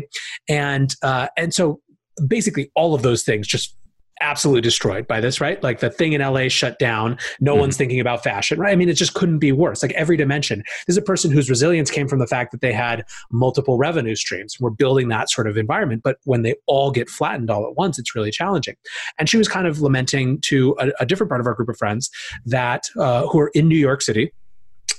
and 0.49 0.95
uh, 1.01 1.28
and 1.38 1.47
and 1.48 1.54
so 1.54 1.80
basically 2.28 2.70
all 2.76 2.93
of 2.93 3.04
those 3.04 3.24
things 3.24 3.48
just 3.48 3.74
absolutely 4.20 4.60
destroyed 4.60 5.08
by 5.08 5.22
this, 5.22 5.39
right? 5.39 5.64
Like 5.64 5.80
the 5.80 5.89
thing 5.89 6.12
in 6.12 6.20
LA 6.20 6.50
shut 6.50 6.78
down. 6.78 7.18
No 7.39 7.54
mm-hmm. 7.54 7.62
one's 7.62 7.78
thinking 7.78 8.02
about 8.02 8.22
fashion, 8.22 8.60
right? 8.60 8.74
I 8.74 8.76
mean, 8.76 8.89
it 8.89 8.95
just 8.95 9.14
couldn't 9.14 9.39
be 9.39 9.54
worse. 9.54 9.82
Like 9.82 9.93
every 9.93 10.18
dimension. 10.18 10.64
This 10.86 10.95
is 10.95 10.98
a 10.98 11.02
person 11.02 11.32
whose 11.32 11.50
resilience 11.50 11.89
came 11.89 12.10
from 12.10 12.20
the 12.20 12.28
fact 12.28 12.52
that 12.52 12.60
they 12.60 12.74
had 12.74 13.06
multiple 13.32 13.78
revenue 13.78 14.16
streams. 14.16 14.58
We're 14.60 14.72
building 14.72 15.08
that 15.08 15.30
sort 15.30 15.48
of 15.48 15.56
environment. 15.56 16.02
But 16.04 16.18
when 16.26 16.41
they 16.41 16.56
all 16.66 16.91
get 16.91 17.10
flattened 17.10 17.50
all 17.50 17.66
at 17.66 17.78
once, 17.78 17.98
it's 17.98 18.14
really 18.14 18.32
challenging. 18.32 18.76
And 19.18 19.30
she 19.30 19.38
was 19.38 19.48
kind 19.48 19.68
of 19.68 19.80
lamenting 19.80 20.41
to 20.41 20.76
a, 20.80 20.89
a 21.00 21.06
different 21.06 21.30
part 21.30 21.39
of 21.39 21.48
our 21.48 21.54
group 21.54 21.70
of 21.70 21.78
friends 21.78 22.10
that 22.43 22.89
uh, 23.00 23.28
who 23.28 23.39
are 23.39 23.52
in 23.54 23.70
New 23.70 23.78
York 23.78 24.02
City 24.02 24.34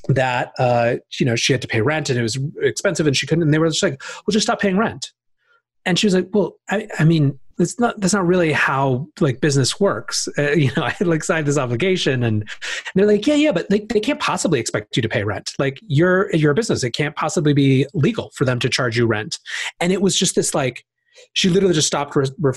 that 0.09 0.53
uh, 0.59 0.97
you 1.19 1.27
know 1.27 1.37
she 1.37 1.53
had 1.53 1.61
to 1.61 1.69
pay 1.69 1.81
rent 1.83 2.09
and 2.09 2.19
it 2.19 2.23
was 2.23 2.39
expensive 2.63 3.07
and 3.07 3.17
she 3.17 3.27
couldn't 3.27 3.43
and 3.43 3.53
they 3.53 3.59
were 3.59 3.69
just 3.69 3.83
like 3.83 4.01
well 4.27 4.33
just 4.33 4.47
stop 4.47 4.61
paying 4.61 4.79
rent 4.79 5.13
and 5.85 5.99
she 5.99 6.07
was 6.07 6.15
like, 6.15 6.29
well, 6.33 6.55
I, 6.71 6.89
I 6.99 7.05
mean, 7.05 7.39
it's 7.59 7.79
not 7.81 8.01
that's 8.01 8.15
not 8.15 8.27
really 8.27 8.53
how 8.53 9.07
like 9.21 9.41
business 9.41 9.81
works. 9.81 10.29
Uh, 10.39 10.51
you 10.53 10.71
know 10.77 10.85
i 10.85 10.95
like 11.01 11.25
signed 11.25 11.47
this 11.47 11.59
obligation 11.59 12.23
and, 12.23 12.49
they're 12.95 13.07
like 13.07 13.27
yeah 13.27 13.35
yeah 13.35 13.53
but 13.53 13.69
they, 13.69 13.81
they 13.81 14.01
can't 14.01 14.21
possibly 14.21 14.59
expect 14.59 14.97
you 14.97 15.03
to 15.03 15.09
pay 15.09 15.25
rent. 15.25 15.51
Like 15.59 15.79
you're 15.83 16.35
you're 16.35 16.53
a 16.53 16.55
business. 16.55 16.85
It 16.85 16.93
can't 16.93 17.17
possibly 17.17 17.53
be 17.53 17.87
legal 17.95 18.31
for 18.35 18.45
them 18.45 18.59
to 18.61 18.69
charge 18.69 18.97
you 18.97 19.07
rent. 19.07 19.39
And 19.81 19.93
it 19.93 20.03
was 20.03 20.17
just 20.17 20.35
this 20.35 20.55
like 20.55 20.85
she 21.33 21.49
literally 21.49 21.75
just 21.75 21.87
stopped 21.87 22.15
re- 22.17 22.31
re- 22.39 22.53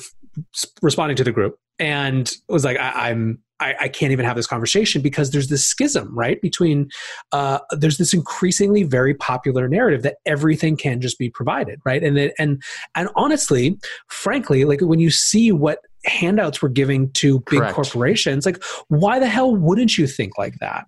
responding 0.82 1.16
to 1.18 1.24
the 1.24 1.32
group 1.32 1.58
and 1.80 2.32
was 2.48 2.64
like 2.64 2.78
I, 2.78 3.10
i'm 3.10 3.40
I, 3.62 3.76
I, 3.82 3.88
can't 3.90 4.12
even 4.12 4.26
have 4.26 4.36
this 4.36 4.48
conversation 4.48 5.02
because 5.02 5.32
there's 5.32 5.48
this 5.48 5.66
schism, 5.66 6.14
right? 6.18 6.42
Between 6.42 6.90
uh, 7.32 7.60
there's 7.72 7.98
this 7.98 8.14
increasingly 8.14 8.84
very 8.84 9.14
popular 9.14 9.68
narrative 9.68 10.02
that 10.04 10.18
everything 10.26 10.76
can 10.76 11.00
just 11.00 11.20
be 11.20 11.30
provided, 11.30 11.80
right? 11.86 12.04
And 12.04 12.18
it, 12.18 12.34
and 12.40 12.62
and 12.96 13.10
honestly, 13.16 13.78
frankly, 14.08 14.66
like 14.66 14.82
when 14.82 15.00
you 15.00 15.12
see 15.12 15.52
what 15.52 15.80
handouts 16.06 16.62
we're 16.62 16.70
giving 16.70 17.12
to 17.12 17.40
big 17.42 17.60
Correct. 17.60 17.76
corporations, 17.76 18.46
like 18.46 18.62
why 18.88 19.20
the 19.20 19.28
hell 19.28 19.56
wouldn't 19.56 19.98
you 19.98 20.08
think 20.08 20.38
like 20.38 20.56
that? 20.60 20.88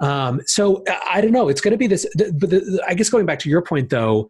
Um, 0.00 0.42
so 0.46 0.84
I 1.08 1.20
don't 1.20 1.32
know. 1.32 1.48
It's 1.48 1.62
going 1.62 1.72
to 1.72 1.78
be 1.78 1.86
this, 1.86 2.06
but 2.34 2.52
I 2.86 2.94
guess 2.94 3.08
going 3.08 3.26
back 3.26 3.38
to 3.40 3.48
your 3.48 3.62
point 3.62 3.88
though, 3.88 4.28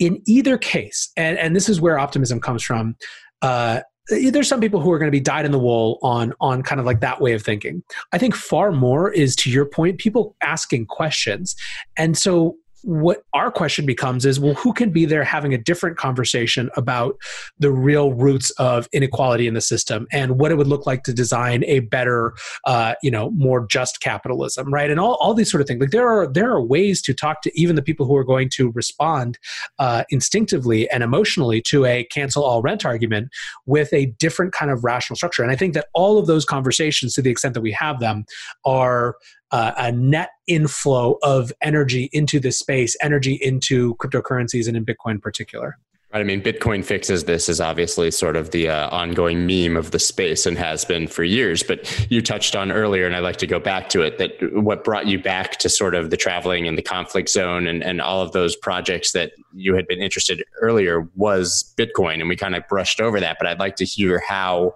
in 0.00 0.20
either 0.26 0.58
case, 0.58 1.10
and 1.16 1.38
and 1.38 1.54
this 1.54 1.68
is 1.68 1.80
where 1.80 1.98
optimism 1.98 2.40
comes 2.40 2.62
from. 2.62 2.96
Uh, 3.42 3.80
there's 4.10 4.48
some 4.48 4.60
people 4.60 4.80
who 4.80 4.90
are 4.90 4.98
going 4.98 5.08
to 5.08 5.16
be 5.16 5.20
dyed 5.20 5.44
in 5.44 5.52
the 5.52 5.58
wool 5.58 5.98
on 6.02 6.32
on 6.40 6.62
kind 6.62 6.80
of 6.80 6.86
like 6.86 7.00
that 7.00 7.20
way 7.20 7.32
of 7.32 7.42
thinking. 7.42 7.82
I 8.12 8.18
think 8.18 8.34
far 8.34 8.72
more 8.72 9.12
is 9.12 9.36
to 9.36 9.50
your 9.50 9.64
point 9.64 9.98
people 9.98 10.36
asking 10.42 10.86
questions. 10.86 11.56
And 11.96 12.16
so 12.16 12.56
what 12.82 13.22
our 13.34 13.50
question 13.50 13.86
becomes 13.86 14.24
is 14.24 14.40
well 14.40 14.54
who 14.54 14.72
can 14.72 14.90
be 14.90 15.04
there 15.04 15.24
having 15.24 15.52
a 15.54 15.58
different 15.58 15.96
conversation 15.96 16.70
about 16.76 17.16
the 17.58 17.70
real 17.70 18.12
roots 18.12 18.50
of 18.52 18.88
inequality 18.92 19.46
in 19.46 19.54
the 19.54 19.60
system 19.60 20.06
and 20.12 20.38
what 20.38 20.50
it 20.50 20.56
would 20.56 20.66
look 20.66 20.86
like 20.86 21.02
to 21.02 21.12
design 21.12 21.64
a 21.64 21.80
better 21.80 22.34
uh, 22.66 22.94
you 23.02 23.10
know 23.10 23.30
more 23.32 23.66
just 23.66 24.00
capitalism 24.00 24.70
right? 24.70 24.90
And 24.90 25.00
all, 25.00 25.14
all 25.20 25.34
these 25.34 25.50
sort 25.50 25.60
of 25.60 25.66
things. 25.66 25.80
Like 25.80 25.90
there 25.90 26.08
are 26.08 26.26
there 26.26 26.50
are 26.50 26.62
ways 26.62 27.02
to 27.02 27.14
talk 27.14 27.42
to 27.42 27.60
even 27.60 27.76
the 27.76 27.82
people 27.82 28.06
who 28.06 28.16
are 28.16 28.24
going 28.24 28.48
to 28.50 28.70
respond 28.72 29.38
uh, 29.78 30.04
instinctively 30.10 30.88
and 30.90 31.02
emotionally 31.02 31.60
to 31.62 31.84
a 31.84 32.04
cancel 32.04 32.44
all 32.44 32.62
rent 32.62 32.84
argument 32.84 33.28
with 33.66 33.92
a 33.92 34.06
different 34.18 34.52
kind 34.52 34.70
of 34.70 34.84
rational 34.84 35.16
structure. 35.16 35.42
And 35.42 35.52
i 35.52 35.56
think 35.56 35.74
that 35.74 35.88
all 35.94 36.18
of 36.18 36.26
those 36.26 36.44
conversations 36.44 37.14
to 37.14 37.22
the 37.22 37.30
extent 37.30 37.54
that 37.54 37.60
we 37.60 37.72
have 37.72 38.00
them 38.00 38.24
are 38.64 39.16
uh, 39.52 39.72
a 39.76 39.92
net 39.92 40.30
inflow 40.46 41.18
of 41.22 41.52
energy 41.60 42.08
into 42.12 42.40
this 42.40 42.58
space, 42.58 42.96
energy 43.02 43.34
into 43.34 43.94
cryptocurrencies 43.96 44.68
and 44.68 44.76
in 44.76 44.84
Bitcoin 44.84 45.12
in 45.12 45.20
particular. 45.20 45.78
Right. 46.12 46.20
I 46.20 46.24
mean, 46.24 46.42
Bitcoin 46.42 46.84
fixes 46.84 47.24
this 47.24 47.48
is 47.48 47.60
obviously 47.60 48.10
sort 48.10 48.34
of 48.34 48.50
the 48.50 48.68
uh, 48.68 48.88
ongoing 48.90 49.46
meme 49.46 49.76
of 49.76 49.92
the 49.92 50.00
space 50.00 50.44
and 50.44 50.58
has 50.58 50.84
been 50.84 51.06
for 51.06 51.22
years. 51.22 51.62
But 51.62 52.10
you 52.10 52.20
touched 52.20 52.56
on 52.56 52.72
earlier, 52.72 53.06
and 53.06 53.14
I'd 53.14 53.20
like 53.20 53.36
to 53.36 53.46
go 53.46 53.60
back 53.60 53.88
to 53.90 54.02
it 54.02 54.18
that 54.18 54.32
what 54.60 54.82
brought 54.82 55.06
you 55.06 55.22
back 55.22 55.58
to 55.58 55.68
sort 55.68 55.94
of 55.94 56.10
the 56.10 56.16
traveling 56.16 56.66
and 56.66 56.76
the 56.76 56.82
conflict 56.82 57.28
zone 57.28 57.68
and, 57.68 57.84
and 57.84 58.00
all 58.00 58.22
of 58.22 58.32
those 58.32 58.56
projects 58.56 59.12
that 59.12 59.32
you 59.54 59.76
had 59.76 59.86
been 59.86 60.00
interested 60.00 60.42
earlier 60.60 61.08
was 61.14 61.72
Bitcoin. 61.76 62.14
And 62.14 62.28
we 62.28 62.34
kind 62.34 62.56
of 62.56 62.66
brushed 62.68 63.00
over 63.00 63.20
that. 63.20 63.36
But 63.38 63.46
I'd 63.46 63.60
like 63.60 63.76
to 63.76 63.84
hear 63.84 64.20
how 64.26 64.74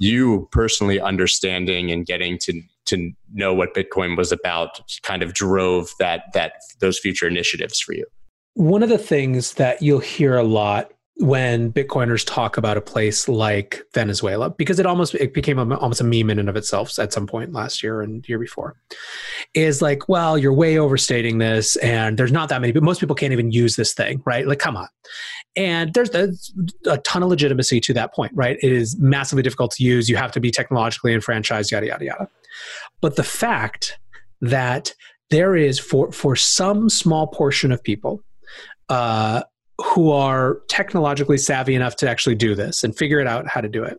you 0.00 0.48
personally 0.50 0.98
understanding 0.98 1.92
and 1.92 2.04
getting 2.04 2.38
to 2.38 2.60
to 2.86 3.12
know 3.32 3.54
what 3.54 3.74
Bitcoin 3.74 4.16
was 4.16 4.32
about 4.32 4.80
kind 5.02 5.22
of 5.22 5.34
drove 5.34 5.90
that 5.98 6.24
that 6.34 6.54
those 6.80 6.98
future 6.98 7.26
initiatives 7.26 7.80
for 7.80 7.94
you? 7.94 8.04
One 8.54 8.82
of 8.82 8.88
the 8.88 8.98
things 8.98 9.54
that 9.54 9.82
you'll 9.82 10.00
hear 10.00 10.36
a 10.36 10.44
lot 10.44 10.92
when 11.16 11.72
Bitcoiners 11.72 12.26
talk 12.26 12.56
about 12.56 12.76
a 12.76 12.80
place 12.80 13.28
like 13.28 13.82
Venezuela, 13.94 14.50
because 14.50 14.78
it 14.78 14.86
almost 14.86 15.14
it 15.14 15.34
became 15.34 15.58
a, 15.58 15.76
almost 15.76 16.00
a 16.00 16.04
meme 16.04 16.30
in 16.30 16.38
and 16.38 16.48
of 16.48 16.56
itself 16.56 16.98
at 16.98 17.12
some 17.12 17.26
point 17.26 17.52
last 17.52 17.82
year 17.82 18.00
and 18.00 18.26
year 18.28 18.38
before, 18.38 18.74
is 19.54 19.82
like, 19.82 20.08
well, 20.08 20.38
you're 20.38 20.52
way 20.52 20.78
overstating 20.78 21.38
this, 21.38 21.76
and 21.76 22.18
there's 22.18 22.32
not 22.32 22.48
that 22.48 22.60
many, 22.60 22.72
but 22.72 22.82
most 22.82 22.98
people 22.98 23.14
can't 23.14 23.32
even 23.32 23.52
use 23.52 23.76
this 23.76 23.92
thing, 23.92 24.22
right? 24.24 24.46
Like, 24.46 24.58
come 24.58 24.76
on. 24.76 24.88
And 25.54 25.92
there's 25.92 26.14
a, 26.14 26.32
a 26.86 26.96
ton 26.98 27.22
of 27.22 27.28
legitimacy 27.28 27.78
to 27.80 27.92
that 27.94 28.14
point, 28.14 28.32
right? 28.34 28.56
It 28.62 28.72
is 28.72 28.98
massively 28.98 29.42
difficult 29.42 29.72
to 29.72 29.84
use. 29.84 30.08
You 30.08 30.16
have 30.16 30.32
to 30.32 30.40
be 30.40 30.50
technologically 30.50 31.12
enfranchised, 31.12 31.70
yada 31.70 31.86
yada 31.86 32.04
yada. 32.04 32.28
But 33.02 33.16
the 33.16 33.24
fact 33.24 33.98
that 34.40 34.94
there 35.30 35.54
is 35.54 35.78
for 35.78 36.10
for 36.12 36.34
some 36.34 36.88
small 36.88 37.26
portion 37.26 37.72
of 37.72 37.82
people 37.82 38.22
uh, 38.88 39.42
who 39.78 40.10
are 40.10 40.60
technologically 40.68 41.38
savvy 41.38 41.74
enough 41.74 41.96
to 41.96 42.08
actually 42.08 42.34
do 42.34 42.54
this 42.54 42.84
and 42.84 42.96
figure 42.96 43.20
it 43.20 43.26
out 43.26 43.46
how 43.46 43.60
to 43.60 43.68
do 43.68 43.82
it 43.82 43.98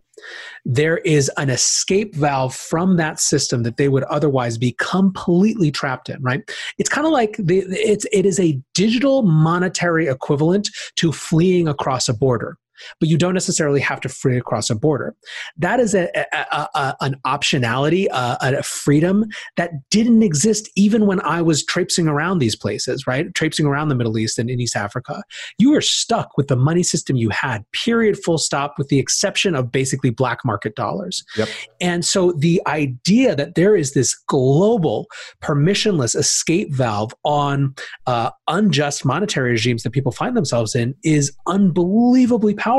there 0.65 0.99
is 0.99 1.29
an 1.37 1.49
escape 1.49 2.15
valve 2.15 2.55
from 2.55 2.97
that 2.97 3.19
system 3.19 3.63
that 3.63 3.77
they 3.77 3.89
would 3.89 4.03
otherwise 4.03 4.57
be 4.57 4.75
completely 4.79 5.71
trapped 5.71 6.09
in 6.09 6.21
right? 6.21 6.49
It's 6.77 6.89
kind 6.89 7.05
of 7.05 7.11
like 7.11 7.35
the, 7.37 7.59
it's 7.69 8.05
it 8.11 8.25
is 8.25 8.39
a 8.39 8.59
digital 8.73 9.23
monetary 9.23 10.07
equivalent 10.07 10.69
to 10.97 11.11
fleeing 11.11 11.67
across 11.67 12.07
a 12.07 12.13
border 12.13 12.57
but 12.99 13.09
you 13.09 13.17
don't 13.17 13.33
necessarily 13.33 13.79
have 13.79 13.99
to 14.01 14.09
free 14.09 14.37
across 14.37 14.69
a 14.69 14.75
border. 14.75 15.15
That 15.57 15.79
is 15.79 15.93
a, 15.93 16.09
a, 16.33 16.67
a 16.75 16.95
an 17.01 17.15
optionality, 17.25 18.07
a, 18.11 18.37
a, 18.41 18.63
freedom 18.63 19.25
that 19.57 19.71
didn't 19.89 20.23
exist 20.23 20.69
even 20.75 21.05
when 21.05 21.21
I 21.21 21.41
was 21.41 21.63
traipsing 21.65 22.07
around 22.07 22.39
these 22.39 22.55
places, 22.55 23.05
right? 23.07 23.33
Traipsing 23.35 23.65
around 23.65 23.89
the 23.89 23.95
Middle 23.95 24.17
East 24.17 24.39
and 24.39 24.49
in 24.49 24.59
East 24.59 24.75
Africa. 24.75 25.23
You 25.57 25.71
were 25.71 25.81
stuck 25.81 26.37
with 26.37 26.47
the 26.47 26.55
money 26.55 26.83
system 26.83 27.15
you 27.15 27.29
had, 27.29 27.63
period, 27.71 28.17
full 28.23 28.37
stop, 28.37 28.75
with 28.77 28.87
the 28.89 28.99
exception 28.99 29.55
of 29.55 29.71
basically 29.71 30.09
black 30.09 30.39
market 30.45 30.75
dollars. 30.75 31.23
Yep. 31.37 31.49
And 31.81 32.05
so 32.05 32.31
the 32.33 32.61
idea 32.67 33.35
that 33.35 33.55
there 33.55 33.75
is 33.75 33.93
this 33.93 34.15
global 34.27 35.07
permissionless 35.41 36.15
escape 36.15 36.71
valve 36.73 37.13
on 37.23 37.75
uh, 38.07 38.31
unjust 38.47 39.05
monetary 39.05 39.51
regimes 39.51 39.83
that 39.83 39.91
people 39.91 40.11
find 40.11 40.35
themselves 40.35 40.75
in 40.75 40.95
is 41.03 41.35
unbelievably 41.47 42.55
powerful 42.55 42.72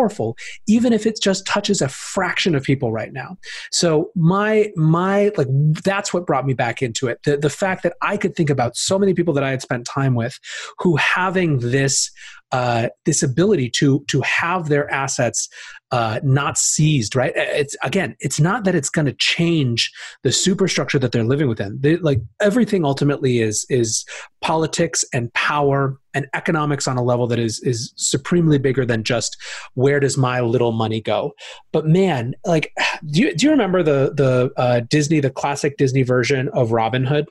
even 0.66 0.92
if 0.92 1.06
it 1.06 1.18
just 1.22 1.46
touches 1.46 1.80
a 1.80 1.88
fraction 1.88 2.54
of 2.54 2.62
people 2.62 2.92
right 2.92 3.12
now. 3.12 3.36
So 3.70 4.10
my 4.14 4.70
my 4.76 5.30
like 5.36 5.48
that's 5.84 6.12
what 6.12 6.26
brought 6.26 6.46
me 6.46 6.54
back 6.54 6.82
into 6.82 7.08
it. 7.08 7.20
The, 7.24 7.36
the 7.36 7.50
fact 7.50 7.82
that 7.82 7.94
i 8.02 8.16
could 8.16 8.34
think 8.36 8.50
about 8.50 8.76
so 8.76 8.98
many 8.98 9.14
people 9.14 9.34
that 9.34 9.44
i 9.44 9.50
had 9.50 9.62
spent 9.62 9.86
time 9.86 10.14
with 10.14 10.38
who 10.78 10.96
having 10.96 11.58
this 11.58 12.10
uh, 12.54 12.88
this 13.04 13.20
ability 13.20 13.68
to 13.68 14.04
to 14.06 14.20
have 14.20 14.68
their 14.68 14.88
assets 14.88 15.48
uh, 15.90 16.20
not 16.22 16.56
seized 16.56 17.16
right? 17.16 17.32
It's 17.34 17.74
again 17.82 18.14
it's 18.20 18.38
not 18.38 18.62
that 18.62 18.76
it's 18.76 18.88
going 18.88 19.06
to 19.06 19.12
change 19.14 19.90
the 20.22 20.30
superstructure 20.30 21.00
that 21.00 21.10
they're 21.10 21.24
living 21.24 21.48
within. 21.48 21.78
They, 21.80 21.96
like 21.96 22.20
everything 22.40 22.84
ultimately 22.84 23.40
is 23.40 23.66
is 23.70 24.04
politics 24.40 25.04
and 25.12 25.34
power 25.34 25.98
and 26.14 26.28
economics 26.32 26.86
on 26.86 26.96
a 26.96 27.02
level 27.02 27.26
that 27.26 27.40
is 27.40 27.58
is 27.64 27.92
supremely 27.96 28.58
bigger 28.58 28.86
than 28.86 29.02
just 29.02 29.36
where 29.74 29.98
does 29.98 30.16
my 30.16 30.38
little 30.38 30.70
money 30.70 31.00
go? 31.00 31.32
But 31.72 31.86
man 31.86 32.34
like 32.46 32.72
do 33.10 33.22
you, 33.22 33.34
do 33.34 33.46
you 33.46 33.50
remember 33.50 33.82
the 33.82 34.14
the 34.14 34.52
uh, 34.56 34.80
disney 34.88 35.18
the 35.18 35.30
classic 35.30 35.76
disney 35.76 36.04
version 36.04 36.48
of 36.50 36.70
robin 36.70 37.04
hood? 37.04 37.28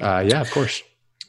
Uh, 0.00 0.24
yeah 0.26 0.40
of 0.40 0.50
course 0.50 0.82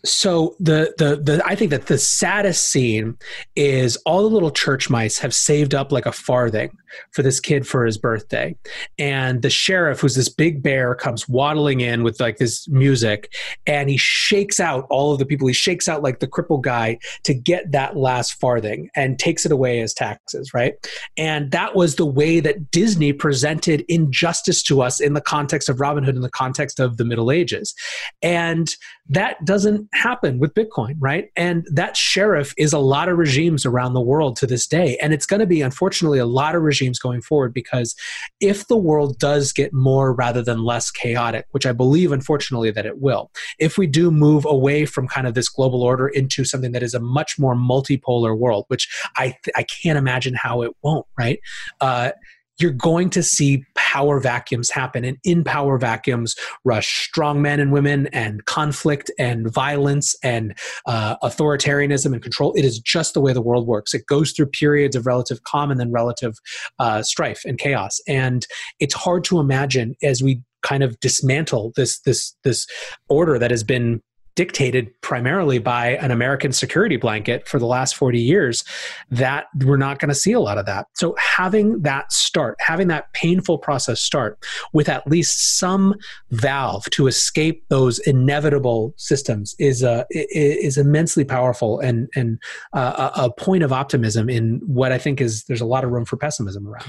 so 0.05 0.55
the, 0.59 0.93
the 0.97 1.17
the 1.17 1.41
I 1.45 1.55
think 1.55 1.71
that 1.71 1.87
the 1.87 1.97
saddest 1.97 2.69
scene 2.69 3.17
is 3.55 3.97
all 4.05 4.21
the 4.21 4.33
little 4.33 4.51
church 4.51 4.89
mice 4.89 5.17
have 5.19 5.33
saved 5.33 5.73
up 5.73 5.91
like 5.91 6.05
a 6.05 6.11
farthing 6.11 6.71
for 7.11 7.21
this 7.21 7.39
kid 7.39 7.67
for 7.67 7.85
his 7.85 7.97
birthday, 7.97 8.55
and 8.97 9.41
the 9.41 9.49
sheriff, 9.49 9.99
who's 9.99 10.15
this 10.15 10.29
big 10.29 10.63
bear, 10.63 10.95
comes 10.95 11.27
waddling 11.27 11.81
in 11.81 12.03
with 12.03 12.19
like 12.19 12.37
this 12.37 12.67
music, 12.67 13.33
and 13.65 13.89
he 13.89 13.97
shakes 13.97 14.59
out 14.59 14.85
all 14.89 15.13
of 15.13 15.19
the 15.19 15.25
people. 15.25 15.47
He 15.47 15.53
shakes 15.53 15.89
out 15.89 16.03
like 16.03 16.19
the 16.19 16.27
crippled 16.27 16.63
guy 16.63 16.99
to 17.23 17.33
get 17.33 17.71
that 17.71 17.97
last 17.97 18.39
farthing 18.39 18.89
and 18.95 19.19
takes 19.19 19.45
it 19.45 19.51
away 19.51 19.81
as 19.81 19.93
taxes, 19.93 20.53
right? 20.53 20.73
And 21.17 21.51
that 21.51 21.75
was 21.75 21.95
the 21.95 22.05
way 22.05 22.39
that 22.39 22.71
Disney 22.71 23.13
presented 23.13 23.83
injustice 23.89 24.63
to 24.63 24.81
us 24.81 24.99
in 24.99 25.13
the 25.13 25.21
context 25.21 25.69
of 25.69 25.79
Robin 25.79 26.03
Hood, 26.03 26.15
in 26.15 26.21
the 26.21 26.29
context 26.29 26.79
of 26.79 26.97
the 26.97 27.05
Middle 27.05 27.31
Ages, 27.31 27.73
and 28.21 28.75
that 29.09 29.43
doesn't 29.45 29.87
happen 29.93 30.39
with 30.39 30.53
Bitcoin, 30.53 30.95
right? 30.99 31.29
And 31.35 31.65
that 31.71 31.95
sheriff 31.95 32.53
is 32.57 32.73
a 32.73 32.79
lot 32.79 33.07
of 33.07 33.17
regimes 33.17 33.65
around 33.65 33.93
the 33.93 34.01
world 34.01 34.35
to 34.37 34.47
this 34.47 34.67
day. 34.67 34.97
And 35.01 35.13
it's 35.13 35.25
going 35.25 35.39
to 35.39 35.45
be, 35.45 35.61
unfortunately, 35.61 36.19
a 36.19 36.25
lot 36.25 36.55
of 36.55 36.61
regimes 36.61 36.99
going 36.99 37.21
forward 37.21 37.53
because 37.53 37.95
if 38.39 38.67
the 38.67 38.77
world 38.77 39.17
does 39.17 39.53
get 39.53 39.73
more 39.73 40.13
rather 40.13 40.41
than 40.41 40.63
less 40.63 40.91
chaotic, 40.91 41.45
which 41.51 41.65
I 41.65 41.71
believe, 41.71 42.11
unfortunately, 42.11 42.71
that 42.71 42.85
it 42.85 42.99
will, 42.99 43.31
if 43.59 43.77
we 43.77 43.87
do 43.87 44.11
move 44.11 44.45
away 44.45 44.85
from 44.85 45.07
kind 45.07 45.27
of 45.27 45.33
this 45.33 45.49
global 45.49 45.83
order 45.83 46.07
into 46.07 46.43
something 46.43 46.73
that 46.73 46.83
is 46.83 46.93
a 46.93 46.99
much 46.99 47.39
more 47.39 47.55
multipolar 47.55 48.37
world, 48.37 48.65
which 48.67 48.89
I, 49.15 49.35
th- 49.43 49.53
I 49.55 49.63
can't 49.63 49.97
imagine 49.97 50.33
how 50.33 50.61
it 50.63 50.71
won't, 50.83 51.05
right? 51.17 51.39
Uh, 51.79 52.11
you're 52.59 52.71
going 52.71 53.09
to 53.11 53.23
see 53.23 53.63
power 53.75 54.19
vacuums 54.19 54.69
happen. 54.69 55.03
And 55.03 55.17
in 55.23 55.43
power 55.43 55.77
vacuums, 55.77 56.35
rush 56.63 57.07
strong 57.07 57.41
men 57.41 57.59
and 57.59 57.71
women, 57.71 58.07
and 58.07 58.45
conflict, 58.45 59.11
and 59.19 59.51
violence, 59.51 60.15
and 60.23 60.57
uh, 60.85 61.17
authoritarianism 61.23 62.13
and 62.13 62.21
control. 62.21 62.53
It 62.53 62.65
is 62.65 62.79
just 62.79 63.13
the 63.13 63.21
way 63.21 63.33
the 63.33 63.41
world 63.41 63.67
works. 63.67 63.93
It 63.93 64.05
goes 64.07 64.31
through 64.31 64.47
periods 64.47 64.95
of 64.95 65.05
relative 65.05 65.43
calm 65.43 65.71
and 65.71 65.79
then 65.79 65.91
relative 65.91 66.37
uh, 66.79 67.03
strife 67.03 67.43
and 67.45 67.57
chaos. 67.57 67.99
And 68.07 68.45
it's 68.79 68.93
hard 68.93 69.23
to 69.25 69.39
imagine 69.39 69.95
as 70.03 70.23
we 70.23 70.41
kind 70.63 70.83
of 70.83 70.99
dismantle 70.99 71.71
this 71.75 71.99
this 72.01 72.35
this 72.43 72.67
order 73.09 73.37
that 73.39 73.51
has 73.51 73.63
been 73.63 74.01
dictated 74.37 74.89
primarily 75.01 75.57
by 75.57 75.97
an 75.97 76.11
American 76.11 76.51
security 76.51 76.95
blanket 76.95 77.47
for 77.47 77.57
the 77.57 77.65
last 77.65 77.95
40 77.95 78.21
years, 78.21 78.63
that 79.09 79.47
we're 79.65 79.77
not 79.77 79.97
going 79.97 80.09
to 80.09 80.15
see 80.15 80.31
a 80.31 80.39
lot 80.39 80.59
of 80.59 80.67
that. 80.67 80.85
So 80.93 81.15
having 81.17 81.81
that 81.81 82.11
start, 82.13 82.55
having 82.59 82.87
that 82.89 83.11
painful 83.13 83.57
process 83.57 83.99
start 83.99 84.37
with 84.73 84.89
at 84.89 85.07
least 85.07 85.57
some 85.57 85.95
valve 86.29 86.85
to 86.91 87.07
escape 87.07 87.67
those 87.69 87.97
inevitable 87.99 88.93
systems 88.95 89.55
is 89.57 89.83
uh, 89.83 90.03
is 90.11 90.77
immensely 90.77 91.25
powerful 91.25 91.79
and 91.79 92.07
and 92.15 92.39
uh, 92.73 93.09
a 93.15 93.31
point 93.31 93.63
of 93.63 93.73
optimism 93.73 94.29
in 94.29 94.61
what 94.65 94.91
I 94.91 94.99
think 94.99 95.19
is 95.19 95.45
there's 95.45 95.61
a 95.61 95.65
lot 95.65 95.83
of 95.83 95.89
room 95.89 96.05
for 96.05 96.15
pessimism 96.15 96.67
around. 96.67 96.85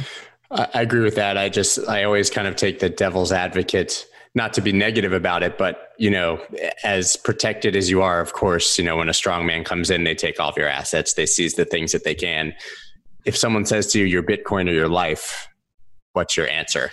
I 0.51 0.83
agree 0.83 1.01
with 1.01 1.15
that. 1.15 1.39
I 1.39 1.49
just 1.49 1.79
I 1.89 2.05
always 2.05 2.29
kind 2.29 2.47
of 2.47 2.57
take 2.57 2.81
the 2.81 2.91
devil's 2.91 3.33
advocate 3.33 4.07
not 4.39 4.55
to 4.55 4.63
be 4.63 4.73
negative 4.73 5.13
about 5.13 5.43
it, 5.43 5.59
but 5.59 5.93
you 5.99 6.09
know, 6.09 6.41
as 6.83 7.17
protected 7.17 7.77
as 7.77 7.91
you 7.91 8.01
are, 8.01 8.21
of 8.21 8.33
course, 8.33 8.79
you 8.79 8.85
know, 8.85 8.97
when 8.97 9.11
a 9.11 9.15
strong 9.15 9.45
man 9.45 9.65
comes 9.65 9.91
in, 9.91 10.05
they 10.05 10.15
take 10.15 10.41
all 10.41 10.49
of 10.49 10.57
your 10.57 10.69
assets, 10.69 11.13
they 11.13 11.27
seize 11.27 11.57
the 11.57 11.67
things 11.67 11.93
that 11.93 12.05
they 12.05 12.15
can. 12.15 12.55
If 13.27 13.37
someone 13.37 13.67
says 13.67 13.89
to 13.89 13.99
you, 13.99 14.07
your 14.07 14.23
Bitcoin 14.23 14.71
or 14.71 14.73
your 14.73 14.89
life, 14.89 15.49
what's 16.15 16.37
your 16.37 16.49
answer? 16.49 16.91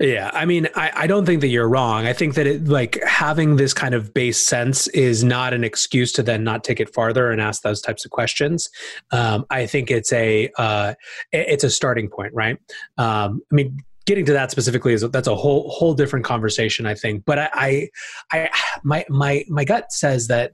Yeah, 0.00 0.30
I 0.32 0.46
mean, 0.46 0.66
I, 0.74 0.90
I 0.94 1.06
don't 1.06 1.26
think 1.26 1.42
that 1.42 1.48
you're 1.48 1.68
wrong. 1.68 2.06
I 2.06 2.14
think 2.14 2.34
that 2.34 2.46
it 2.46 2.66
like 2.66 2.98
having 3.04 3.56
this 3.56 3.74
kind 3.74 3.94
of 3.94 4.14
base 4.14 4.40
sense 4.40 4.88
is 4.88 5.22
not 5.22 5.52
an 5.52 5.62
excuse 5.62 6.10
to 6.12 6.22
then 6.22 6.42
not 6.42 6.64
take 6.64 6.80
it 6.80 6.92
farther 6.94 7.30
and 7.30 7.38
ask 7.38 7.60
those 7.60 7.82
types 7.82 8.06
of 8.06 8.10
questions. 8.10 8.70
Um, 9.12 9.44
I 9.50 9.66
think 9.66 9.90
it's 9.90 10.10
a 10.10 10.50
uh, 10.56 10.94
it's 11.32 11.64
a 11.64 11.70
starting 11.70 12.08
point, 12.08 12.32
right? 12.32 12.58
Um, 12.96 13.42
I 13.52 13.54
mean, 13.54 13.78
getting 14.10 14.26
to 14.26 14.32
that 14.32 14.50
specifically 14.50 14.92
is 14.92 15.02
that's 15.10 15.28
a 15.28 15.36
whole 15.36 15.70
whole 15.70 15.94
different 15.94 16.24
conversation 16.24 16.84
i 16.84 16.94
think 16.94 17.24
but 17.24 17.38
i 17.38 17.48
i, 17.54 17.88
I 18.32 18.50
my 18.82 19.04
my 19.08 19.44
my 19.48 19.64
gut 19.64 19.92
says 19.92 20.26
that 20.26 20.52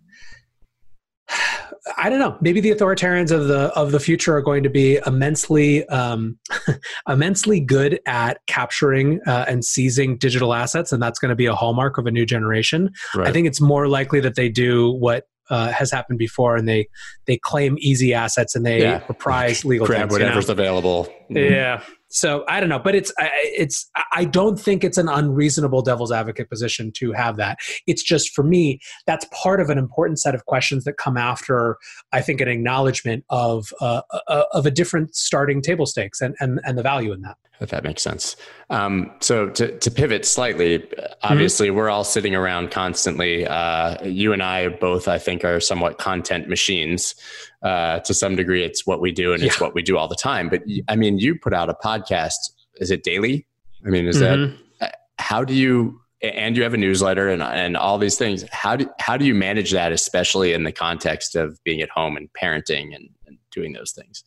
I 1.99 2.11
don't 2.11 2.19
know. 2.19 2.37
Maybe 2.41 2.61
the 2.61 2.73
authoritarians 2.73 3.31
of 3.31 3.47
the 3.47 3.73
of 3.77 3.93
the 3.93 4.01
future 4.01 4.35
are 4.35 4.43
going 4.43 4.65
to 4.65 4.69
be 4.69 4.99
immensely 5.07 5.87
um, 5.89 6.37
immensely 7.09 7.61
good 7.61 8.01
at 8.07 8.45
capturing 8.47 9.21
uh, 9.27 9.45
and 9.47 9.65
seizing 9.65 10.19
digital 10.19 10.53
assets, 10.53 10.91
and 10.91 11.01
that's 11.01 11.21
going 11.21 11.29
to 11.29 11.37
be 11.37 11.47
a 11.47 11.55
hallmark 11.55 11.97
of 11.97 12.07
a 12.07 12.11
new 12.11 12.27
generation. 12.27 12.91
Right. 13.15 13.29
I 13.29 13.33
think 13.33 13.47
it's 13.47 13.61
more 13.61 13.87
likely 13.89 14.19
that 14.21 14.35
they 14.35 14.49
do 14.49 14.91
what 14.91 15.27
uh, 15.49 15.71
has 15.71 15.91
happened 15.93 16.19
before, 16.19 16.57
and 16.57 16.69
they 16.69 16.89
they 17.27 17.39
claim 17.39 17.77
easy 17.79 18.13
assets 18.15 18.57
and 18.57 18.67
they 18.67 18.81
yeah. 18.83 19.03
reprise 19.09 19.65
legal 19.65 19.87
grab 19.87 20.09
things, 20.09 20.13
whatever's 20.13 20.49
you 20.49 20.55
know? 20.55 20.61
available. 20.61 21.15
Yeah, 21.31 21.83
so 22.17 22.47
I 22.49 22.61
don't 22.61 22.71
know, 22.71 22.79
but 22.79 22.95
it's 22.95 23.13
it's 23.19 23.91
I 24.11 24.25
don't 24.25 24.59
think 24.59 24.85
it's 24.85 24.97
an 24.97 25.07
unreasonable 25.07 25.83
devil's 25.83 26.11
advocate 26.11 26.49
position 26.49 26.91
to 26.93 27.13
have 27.13 27.37
that. 27.37 27.59
It's 27.87 28.03
just 28.03 28.35
for 28.35 28.43
me 28.43 28.81
that's 29.07 29.27
part 29.33 29.61
of 29.61 29.69
an 29.69 29.77
important 29.77 30.19
set 30.19 30.35
of 30.35 30.47
questions 30.47 30.85
that 30.85 30.97
come 30.97 31.19
after 31.19 31.77
I 32.13 32.23
think 32.23 32.41
an 32.41 32.49
acknowledgement 32.49 33.27
of 33.29 33.69
uh, 33.83 34.01
uh, 34.29 34.45
of 34.53 34.65
a 34.65 34.71
different 34.71 35.15
starting 35.15 35.61
table 35.61 35.85
stakes 35.85 36.23
and 36.23 36.35
and 36.41 36.59
and 36.65 36.79
the 36.79 36.83
value 36.83 37.13
in 37.13 37.21
that. 37.21 37.37
If 37.61 37.71
that 37.71 37.85
makes 37.85 38.03
sense. 38.03 38.37
Um, 38.69 39.11
so 39.21 39.49
to, 39.51 39.79
to 39.79 39.91
pivot 39.91 40.27
slightly, 40.27 40.87
obviously 41.23 41.69
mm-hmm. 41.69 41.77
we're 41.77 41.89
all 41.89 42.05
sitting 42.05 42.35
around 42.35 42.71
constantly. 42.71 43.47
Uh, 43.47 44.03
you 44.05 44.35
and 44.35 44.43
I 44.43 44.69
both, 44.69 45.09
I 45.09 45.19
think, 45.19 45.43
are 45.43 45.59
somewhat 45.59 45.97
content 45.97 46.49
machines. 46.49 47.15
Uh, 47.63 48.01
to 48.01 48.15
some 48.15 48.37
degree, 48.37 48.63
it's 48.63 48.87
what 48.87 49.01
we 49.01 49.11
do 49.11 49.33
and 49.33 49.43
yeah. 49.43 49.49
it's 49.49 49.61
what 49.61 49.75
we 49.75 49.83
do 49.83 49.97
all 49.97 50.09
the 50.09 50.17
time. 50.17 50.49
But 50.49 50.63
I 50.89 50.97
mean, 50.97 51.19
you 51.19 51.35
put 51.39 51.53
out 51.53 51.69
a 51.69 51.75
podcast. 51.75 52.35
Is 52.77 52.91
it 52.91 53.03
daily? 53.03 53.47
I 53.85 53.89
mean, 53.89 54.07
is 54.07 54.21
mm-hmm. 54.21 54.57
that 54.79 54.87
uh, 54.89 54.97
how 55.19 55.45
do 55.45 55.55
you? 55.55 56.01
And 56.23 56.57
you 56.57 56.63
have 56.63 56.75
a 56.75 56.79
newsletter 56.79 57.29
and 57.29 57.43
and 57.43 57.77
all 57.77 57.99
these 57.99 58.17
things. 58.17 58.45
How 58.51 58.77
do 58.77 58.89
how 59.01 59.17
do 59.17 59.25
you 59.25 59.35
manage 59.35 59.73
that, 59.73 59.93
especially 59.93 60.53
in 60.53 60.65
the 60.65 60.73
context 60.73 61.35
of 61.35 61.59
being 61.65 61.81
at 61.83 61.91
home 61.91 62.17
and 62.17 62.29
parenting 62.41 62.95
and, 62.95 63.09
and 63.27 63.39
doing 63.53 63.73
those 63.73 63.93
things? 63.93 64.23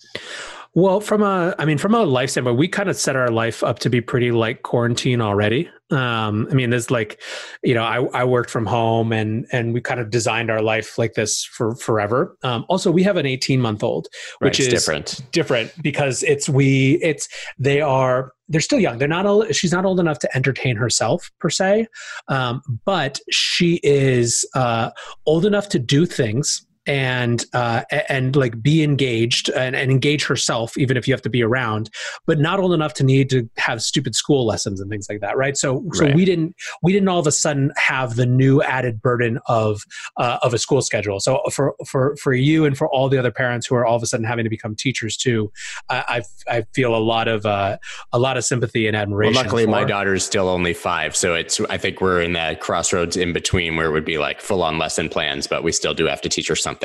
Well, 0.76 1.02
from 1.02 1.24
a, 1.24 1.56
I 1.58 1.66
mean, 1.66 1.80
from 1.80 1.96
a 1.96 2.04
life 2.04 2.30
standpoint, 2.30 2.58
we 2.58 2.68
kind 2.68 2.90
of 2.90 2.96
set 2.96 3.16
our 3.16 3.32
life 3.32 3.64
up 3.64 3.80
to 3.80 3.90
be 3.90 4.02
pretty 4.02 4.32
like 4.32 4.62
quarantine 4.62 5.20
already. 5.20 5.70
Um, 5.90 6.48
I 6.52 6.54
mean, 6.54 6.70
there's 6.70 6.92
like, 6.92 7.20
you 7.64 7.74
know, 7.74 7.84
I, 7.84 8.04
I 8.14 8.24
worked 8.24 8.52
from 8.52 8.68
home 8.68 9.12
and 9.12 9.48
and 9.52 9.74
we 9.74 9.82
kind 9.82 10.00
of 10.00 10.12
designed 10.12 10.52
our 10.52 10.62
life 10.62 11.00
like 11.00 11.14
this 11.14 11.44
for 11.44 11.76
forever. 11.76 12.38
Um, 12.44 12.66
also, 12.70 12.92
we 12.92 13.02
have 13.02 13.18
an 13.18 13.26
18 13.26 13.60
month 13.60 13.84
old, 13.84 14.08
which 14.40 14.60
right, 14.60 14.68
is 14.68 14.68
different, 14.68 15.22
different 15.32 15.74
because 15.82 16.22
it's 16.22 16.48
we, 16.48 17.00
it's 17.02 17.28
they 17.58 17.82
are 17.82 18.34
they're 18.48 18.62
still 18.62 18.80
young. 18.80 19.00
They're 19.00 19.08
not 19.08 19.26
old. 19.26 19.56
She's 19.56 19.72
not 19.72 19.86
old 19.86 20.00
enough 20.00 20.20
to 20.20 20.36
entertain 20.36 20.76
herself 20.76 21.32
per 21.40 21.50
se, 21.50 21.88
um, 22.28 22.62
but 22.86 23.20
she 23.32 23.80
is 23.82 24.48
uh, 24.54 24.92
old 25.26 25.46
enough 25.46 25.70
to 25.70 25.80
do 25.80 26.06
things 26.06 26.68
and 26.90 27.46
uh, 27.54 27.84
and 28.10 28.36
like 28.36 28.64
be 28.64 28.82
engaged 28.82 29.50
and, 29.50 29.76
and, 29.76 29.92
engage 29.92 30.26
herself 30.26 30.76
even 30.76 30.98
if 30.98 31.08
you 31.08 31.14
have 31.14 31.22
to 31.22 31.30
be 31.30 31.44
around 31.44 31.90
but 32.26 32.40
not 32.40 32.60
old 32.60 32.74
enough 32.74 32.96
to 32.96 33.04
need 33.04 33.30
to 33.30 33.48
have 33.58 33.84
stupid 33.84 34.16
school 34.16 34.44
lessons 34.44 34.82
and 34.82 34.90
things 34.90 35.08
like 35.08 35.20
that 35.20 35.38
right 35.38 35.56
so 35.56 35.86
so 35.94 36.06
right. 36.06 36.16
we 36.16 36.26
didn't 36.26 36.56
we 36.82 36.92
didn't 36.92 37.08
all 37.08 37.20
of 37.20 37.28
a 37.28 37.32
sudden 37.32 37.72
have 37.78 38.16
the 38.16 38.26
new 38.26 38.60
added 38.64 39.00
burden 39.02 39.38
of 39.46 39.84
uh, 40.18 40.40
of 40.42 40.54
a 40.54 40.58
school 40.58 40.82
schedule 40.82 41.20
so 41.20 41.40
for 41.52 41.76
for 41.86 42.16
for 42.16 42.34
you 42.34 42.66
and 42.66 42.76
for 42.76 42.90
all 42.90 43.08
the 43.08 43.20
other 43.20 43.32
parents 43.32 43.68
who 43.68 43.76
are 43.76 43.86
all 43.86 43.96
of 43.96 44.02
a 44.02 44.08
sudden 44.08 44.26
having 44.26 44.44
to 44.44 44.50
become 44.50 44.76
teachers 44.76 45.16
too 45.16 45.52
i 45.90 46.24
i, 46.48 46.58
I 46.58 46.62
feel 46.74 46.96
a 46.96 46.98
lot 46.98 47.28
of 47.28 47.46
uh, 47.46 47.78
a 48.12 48.18
lot 48.18 48.36
of 48.36 48.46
sympathy 48.46 48.88
and 48.88 48.96
admiration 48.96 49.36
well, 49.36 49.44
luckily 49.44 49.66
for. 49.66 49.72
my 49.72 49.84
daughter's 49.84 50.26
still 50.26 50.50
only 50.50 50.74
five 50.74 51.16
so 51.16 51.36
it's 51.36 51.60
i 51.70 51.78
think 51.78 52.02
we're 52.02 52.22
in 52.22 52.34
that 52.34 52.62
crossroads 52.62 53.16
in 53.16 53.32
between 53.32 53.76
where 53.76 53.86
it 53.86 53.92
would 53.92 54.06
be 54.06 54.18
like 54.18 54.42
full 54.42 54.64
on 54.64 54.80
lesson 54.80 55.08
plans 55.08 55.46
but 55.46 55.64
we 55.64 55.72
still 55.72 55.94
do 55.94 56.06
have 56.06 56.22
to 56.22 56.30
teach 56.30 56.48
her 56.48 56.56
something. 56.56 56.79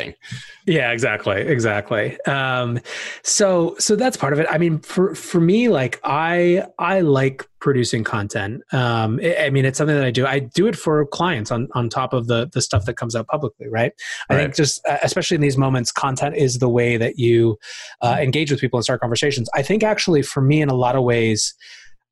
Yeah, 0.66 0.92
exactly, 0.92 1.40
exactly. 1.40 2.20
Um, 2.22 2.80
so 3.22 3.76
so 3.78 3.96
that's 3.96 4.16
part 4.16 4.32
of 4.32 4.40
it. 4.40 4.46
I 4.50 4.58
mean, 4.58 4.78
for 4.78 5.14
for 5.14 5.40
me, 5.40 5.68
like 5.68 6.00
I 6.04 6.66
I 6.78 7.00
like 7.00 7.46
producing 7.60 8.04
content. 8.04 8.62
Um, 8.72 9.20
I 9.22 9.50
mean, 9.50 9.64
it's 9.64 9.78
something 9.78 9.96
that 9.96 10.04
I 10.04 10.10
do. 10.10 10.26
I 10.26 10.38
do 10.38 10.66
it 10.66 10.76
for 10.76 11.04
clients 11.06 11.50
on 11.50 11.68
on 11.72 11.88
top 11.88 12.12
of 12.12 12.26
the 12.26 12.48
the 12.52 12.62
stuff 12.62 12.86
that 12.86 12.94
comes 12.94 13.14
out 13.14 13.26
publicly, 13.26 13.68
right? 13.68 13.92
I 14.28 14.34
right. 14.34 14.42
think 14.42 14.54
just 14.54 14.86
uh, 14.86 14.98
especially 15.02 15.34
in 15.34 15.40
these 15.40 15.58
moments, 15.58 15.92
content 15.92 16.36
is 16.36 16.58
the 16.58 16.68
way 16.68 16.96
that 16.96 17.18
you 17.18 17.58
uh, 18.00 18.16
engage 18.20 18.50
with 18.50 18.60
people 18.60 18.78
and 18.78 18.84
start 18.84 19.00
conversations. 19.00 19.48
I 19.54 19.62
think 19.62 19.82
actually, 19.82 20.22
for 20.22 20.40
me, 20.40 20.62
in 20.62 20.68
a 20.68 20.74
lot 20.74 20.96
of 20.96 21.02
ways 21.02 21.54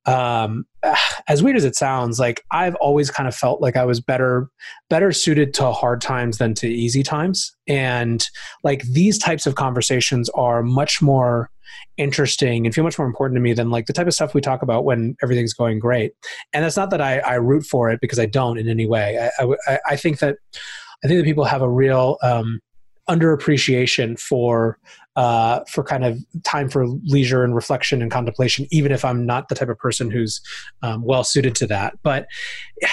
um 0.07 0.65
as 1.29 1.43
weird 1.43 1.57
as 1.57 1.65
it 1.65 1.77
sounds 1.77 2.19
like 2.19 2.43
i've 2.51 2.75
always 2.77 3.11
kind 3.11 3.29
of 3.29 3.35
felt 3.35 3.61
like 3.61 3.77
i 3.77 3.85
was 3.85 4.01
better 4.01 4.49
better 4.91 5.13
suited 5.13 5.55
to 5.55 5.73
hard 5.73 6.01
times 6.01 6.39
than 6.39 6.55
to 6.55 6.69
easy 6.69 7.03
times. 7.03 7.55
And 7.67 8.27
like 8.63 8.83
these 8.83 9.19
types 9.19 9.47
of 9.47 9.55
conversations 9.55 10.29
are 10.31 10.63
much 10.63 11.01
more 11.01 11.51
interesting 11.97 12.67
and 12.67 12.75
feel 12.75 12.85
much 12.85 12.99
more 12.99 13.07
important 13.07 13.37
to 13.37 13.41
me 13.41 13.53
than 13.53 13.71
like 13.71 13.87
the 13.87 13.93
type 13.93 14.07
of 14.07 14.15
stuff 14.15 14.35
we 14.35 14.41
talk 14.41 14.63
about 14.63 14.85
when 14.85 15.17
everything's 15.23 15.55
going 15.55 15.79
great. 15.79 16.13
And 16.53 16.65
that's 16.65 16.77
not 16.77 16.91
that 16.91 17.01
i, 17.01 17.19
I 17.21 17.35
root 17.35 17.65
for 17.65 17.91
it 17.91 18.01
because 18.01 18.19
i 18.19 18.27
don't 18.27 18.59
in 18.59 18.69
any 18.69 18.87
way. 18.87 19.31
I, 19.39 19.55
I, 19.67 19.79
I 19.91 19.97
think 19.97 20.19
that 20.19 20.37
i 21.05 21.09
think 21.09 21.19
that 21.19 21.25
people 21.25 21.45
have 21.45 21.63
a 21.63 21.71
real 21.71 22.19
um 22.23 22.61
underappreciation 23.13 24.19
for 24.19 24.79
uh, 25.15 25.61
for 25.71 25.85
kind 25.85 26.05
of 26.05 26.19
time 26.43 26.71
for 26.71 26.87
leisure 27.05 27.45
and 27.45 27.55
reflection 27.55 28.01
and 28.01 28.11
contemplation, 28.11 28.67
even 28.71 28.93
if 28.93 29.05
I'm 29.05 29.27
not 29.27 29.49
the 29.49 29.55
type 29.55 29.69
of 29.69 29.79
person 29.79 30.11
who's 30.11 30.41
um, 30.83 31.05
well 31.05 31.23
suited 31.23 31.55
to 31.57 31.67
that. 31.67 31.99
But 32.03 32.27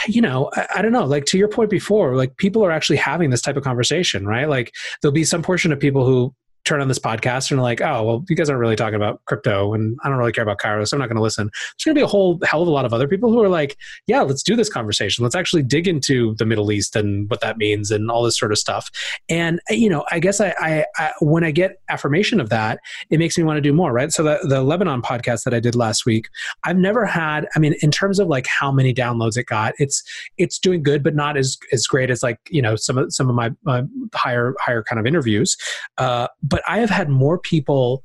you 0.08 0.22
know, 0.22 0.52
I, 0.54 0.68
I, 0.76 0.82
don't 0.82 0.92
know. 0.92 1.06
Like 1.06 1.24
to 1.26 1.38
your 1.38 1.48
point 1.48 1.70
before, 1.70 2.18
like 2.18 2.36
people 2.36 2.66
are 2.66 2.72
actually 2.72 2.98
having 2.98 3.30
this 3.30 3.42
type 3.42 3.56
of 3.56 3.64
conversation, 3.64 4.26
right? 4.26 4.50
Like 4.50 4.74
there'll 5.02 5.14
be 5.14 5.24
some 5.24 5.42
portion 5.42 5.72
of 5.72 5.80
people 5.80 6.06
who 6.06 6.34
turn 6.66 6.82
on 6.82 6.88
this 6.88 7.00
podcast 7.00 7.52
and 7.52 7.60
are 7.60 7.64
like, 7.64 7.82
oh, 7.82 8.04
well, 8.04 8.26
you 8.30 8.36
guys 8.36 8.50
aren't 8.50 8.60
really 8.60 8.76
talking 8.76 8.96
about 8.96 9.24
crypto 9.26 9.74
and 9.74 9.98
I 10.04 10.10
don't 10.10 10.18
really 10.18 10.32
care 10.32 10.44
about 10.44 10.60
Kairos, 10.60 10.90
so 10.90 10.96
I'm 10.96 11.00
not 11.00 11.08
going 11.08 11.16
to 11.16 11.22
listen. 11.22 11.48
There's 11.48 11.86
going 11.86 11.96
to 11.96 12.00
be 12.00 12.04
a 12.04 12.08
whole 12.08 12.40
hell 12.44 12.62
of 12.62 12.68
a 12.68 12.72
lot 12.72 12.86
of 12.86 12.94
other 12.94 13.08
people 13.08 13.32
who 13.32 13.42
are 13.42 13.50
like, 13.50 13.78
yeah, 14.08 14.22
let's 14.22 14.44
do 14.44 14.56
this 14.56 14.70
conversation. 14.70 15.24
Let's 15.24 15.36
actually 15.36 15.64
dig 15.64 15.88
into 15.88 16.36
the 16.36 16.46
Middle 16.46 16.72
East 16.72 16.96
and 16.96 17.30
what 17.30 17.42
that 17.42 17.58
means 17.58 17.92
and 17.92 18.12
all 18.12 18.24
this 18.24 18.38
sort 18.38 18.52
of 18.52 18.58
stuff. 18.58 18.90
And, 19.30 19.60
you 19.70 19.90
know, 19.90 20.06
I 20.12 20.20
guess 20.20 20.42
I, 20.42 20.54
I, 20.60 20.86
I 20.98 21.14
when 21.22 21.44
I 21.44 21.52
get 21.52 21.82
affirmation 21.90 22.40
of 22.40 22.50
that, 22.50 22.80
it 23.10 23.20
makes 23.20 23.38
me 23.38 23.44
want 23.44 23.58
to 23.58 23.62
do 23.62 23.74
more, 23.74 23.92
right? 23.92 24.12
So 24.12 24.24
the, 24.24 24.40
the 24.44 24.62
Lebanon 24.62 25.02
podcast 25.02 25.44
that 25.46 25.54
I 25.54 25.60
did 25.60 25.76
last 25.76 26.06
week, 26.06 26.28
I've 26.64 26.78
never 26.78 27.06
had, 27.06 27.48
I 27.56 27.60
mean, 27.60 27.76
in 27.82 27.92
terms 27.92 28.20
of 28.20 28.28
like 28.28 28.48
how 28.48 28.72
many 28.72 28.94
downloads 28.94 29.38
it 29.38 29.46
got, 29.46 29.74
it's, 29.78 30.04
it's 30.38 30.60
doing 30.60 30.84
good, 30.84 31.04
but 31.04 31.16
not 31.16 31.38
as, 31.38 31.58
as 31.72 31.88
great 31.88 32.10
as 32.10 32.22
like, 32.22 32.40
you 32.50 32.62
know, 32.62 32.76
some 32.76 32.98
of, 32.98 33.14
some 33.14 33.30
of 33.30 33.36
my 33.36 33.52
uh, 33.66 33.84
higher, 34.14 34.54
higher 34.60 34.84
kind 34.84 35.00
of 35.00 35.06
interviews. 35.06 35.58
Uh, 35.98 36.28
but 36.50 36.62
I 36.68 36.80
have 36.80 36.90
had 36.90 37.10
more 37.10 37.38
people 37.38 38.04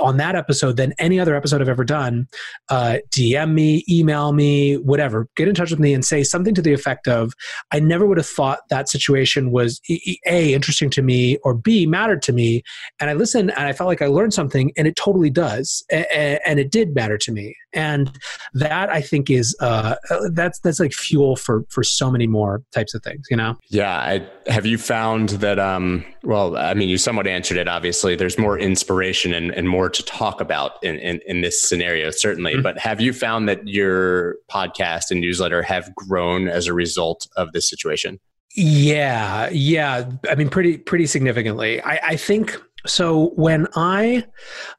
on 0.00 0.16
that 0.18 0.36
episode 0.36 0.76
than 0.76 0.92
any 0.98 1.18
other 1.20 1.34
episode 1.34 1.60
I've 1.60 1.68
ever 1.68 1.84
done, 1.84 2.28
uh, 2.68 2.98
DM 3.10 3.52
me, 3.54 3.84
email 3.88 4.32
me, 4.32 4.76
whatever. 4.76 5.28
Get 5.36 5.48
in 5.48 5.54
touch 5.54 5.70
with 5.70 5.80
me 5.80 5.94
and 5.94 6.04
say 6.04 6.22
something 6.22 6.54
to 6.54 6.62
the 6.62 6.72
effect 6.72 7.08
of, 7.08 7.32
"I 7.72 7.80
never 7.80 8.06
would 8.06 8.18
have 8.18 8.26
thought 8.26 8.60
that 8.70 8.88
situation 8.88 9.50
was 9.50 9.80
a 10.26 10.54
interesting 10.54 10.90
to 10.90 11.02
me 11.02 11.38
or 11.44 11.54
b 11.54 11.86
mattered 11.86 12.22
to 12.22 12.32
me," 12.32 12.62
and 13.00 13.10
I 13.10 13.14
listened 13.14 13.52
and 13.56 13.66
I 13.66 13.72
felt 13.72 13.88
like 13.88 14.02
I 14.02 14.06
learned 14.06 14.34
something, 14.34 14.72
and 14.76 14.86
it 14.86 14.96
totally 14.96 15.30
does, 15.30 15.84
and 15.90 16.58
it 16.58 16.70
did 16.70 16.94
matter 16.94 17.18
to 17.18 17.32
me, 17.32 17.54
and 17.72 18.10
that 18.54 18.90
I 18.90 19.00
think 19.00 19.30
is 19.30 19.56
uh, 19.60 19.96
that's 20.32 20.58
that's 20.60 20.80
like 20.80 20.92
fuel 20.92 21.36
for 21.36 21.64
for 21.68 21.82
so 21.82 22.10
many 22.10 22.26
more 22.26 22.62
types 22.72 22.94
of 22.94 23.02
things, 23.02 23.26
you 23.30 23.36
know. 23.36 23.56
Yeah, 23.68 23.92
I, 23.92 24.26
have 24.50 24.66
you 24.66 24.78
found 24.78 25.30
that? 25.30 25.58
Um, 25.58 26.04
well, 26.22 26.56
I 26.56 26.74
mean, 26.74 26.88
you 26.88 26.98
somewhat 26.98 27.26
answered 27.26 27.58
it. 27.58 27.68
Obviously, 27.68 28.16
there's 28.16 28.38
more 28.38 28.58
inspiration 28.58 29.34
and, 29.34 29.50
and 29.64 29.70
more 29.70 29.88
to 29.88 30.02
talk 30.02 30.40
about 30.42 30.72
in, 30.84 30.96
in, 30.96 31.20
in 31.26 31.40
this 31.40 31.60
scenario, 31.62 32.10
certainly. 32.10 32.52
Mm-hmm. 32.52 32.62
But 32.62 32.78
have 32.78 33.00
you 33.00 33.12
found 33.14 33.48
that 33.48 33.66
your 33.66 34.36
podcast 34.50 35.10
and 35.10 35.20
newsletter 35.20 35.62
have 35.62 35.94
grown 35.94 36.48
as 36.48 36.66
a 36.66 36.74
result 36.74 37.26
of 37.36 37.52
this 37.52 37.68
situation? 37.68 38.20
Yeah, 38.54 39.48
yeah. 39.50 40.08
I 40.28 40.34
mean, 40.34 40.50
pretty 40.50 40.78
pretty 40.78 41.06
significantly. 41.06 41.80
I, 41.80 42.00
I 42.08 42.16
think 42.16 42.60
so. 42.86 43.30
When 43.36 43.66
I 43.74 44.24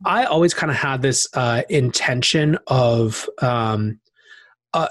I 0.06 0.26
always 0.26 0.54
kind 0.54 0.70
of 0.70 0.78
had 0.78 1.02
this 1.02 1.28
uh, 1.34 1.64
intention 1.68 2.58
of 2.68 3.28
um, 3.42 4.00
uh, 4.74 4.88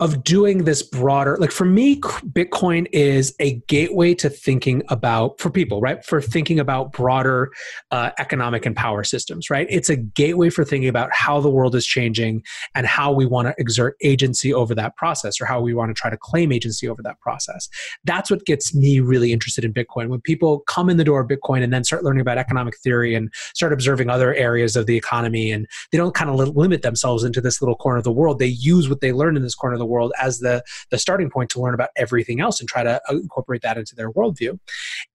of 0.00 0.24
doing 0.24 0.64
this 0.64 0.82
broader 0.82 1.36
like 1.38 1.52
for 1.52 1.64
me 1.64 2.00
bitcoin 2.00 2.88
is 2.92 3.32
a 3.38 3.54
gateway 3.68 4.12
to 4.12 4.28
thinking 4.28 4.82
about 4.88 5.38
for 5.38 5.50
people 5.50 5.80
right? 5.80 6.04
For 6.04 6.20
thinking 6.20 6.58
about 6.58 6.92
broader 6.92 7.52
uh, 7.92 8.10
economic 8.18 8.66
and 8.66 8.74
power 8.74 9.04
systems 9.04 9.50
right? 9.50 9.68
It's 9.70 9.88
a 9.88 9.96
gateway 9.96 10.50
for 10.50 10.64
thinking 10.64 10.88
about 10.88 11.12
how 11.12 11.40
the 11.40 11.48
world 11.48 11.76
is 11.76 11.86
changing 11.86 12.42
and 12.74 12.86
how 12.86 13.12
we 13.12 13.24
want 13.24 13.46
to 13.46 13.54
exert 13.56 13.96
agency 14.02 14.52
over 14.52 14.74
that 14.74 14.96
process 14.96 15.40
or 15.40 15.46
how 15.46 15.60
we 15.60 15.74
want 15.74 15.90
to 15.90 15.94
try 15.94 16.10
to 16.10 16.16
claim 16.16 16.50
agency 16.50 16.88
over 16.88 17.02
that 17.02 17.20
process. 17.20 17.68
That's 18.02 18.30
what 18.30 18.46
gets 18.46 18.74
me 18.74 18.98
really 18.98 19.32
interested 19.32 19.64
in 19.64 19.72
bitcoin. 19.72 20.08
When 20.08 20.20
people 20.20 20.60
come 20.60 20.90
in 20.90 20.96
the 20.96 21.04
door 21.04 21.20
of 21.20 21.28
bitcoin 21.28 21.62
and 21.62 21.72
then 21.72 21.84
start 21.84 22.02
learning 22.02 22.20
about 22.20 22.38
economic 22.38 22.76
theory 22.78 23.14
and 23.14 23.32
start 23.54 23.72
observing 23.72 24.10
other 24.10 24.34
areas 24.34 24.74
of 24.74 24.86
the 24.86 24.96
economy 24.96 25.52
and 25.52 25.68
they 25.92 25.98
don't 25.98 26.14
kind 26.14 26.30
of 26.30 26.56
limit 26.56 26.82
themselves 26.82 27.22
into 27.22 27.40
this 27.40 27.62
little 27.62 27.76
corner 27.76 27.98
of 27.98 28.04
the 28.04 28.12
world 28.12 28.38
they 28.38 28.46
use 28.46 28.88
what 28.88 29.00
they 29.00 29.12
learn 29.12 29.36
in 29.36 29.42
this 29.42 29.54
corner 29.54 29.74
of 29.74 29.78
the 29.78 29.83
world 29.84 30.12
as 30.20 30.38
the 30.40 30.62
the 30.90 30.98
starting 30.98 31.30
point 31.30 31.50
to 31.50 31.60
learn 31.60 31.74
about 31.74 31.90
everything 31.96 32.40
else 32.40 32.60
and 32.60 32.68
try 32.68 32.82
to 32.82 33.00
uh, 33.08 33.14
incorporate 33.14 33.62
that 33.62 33.76
into 33.76 33.94
their 33.94 34.10
worldview. 34.12 34.58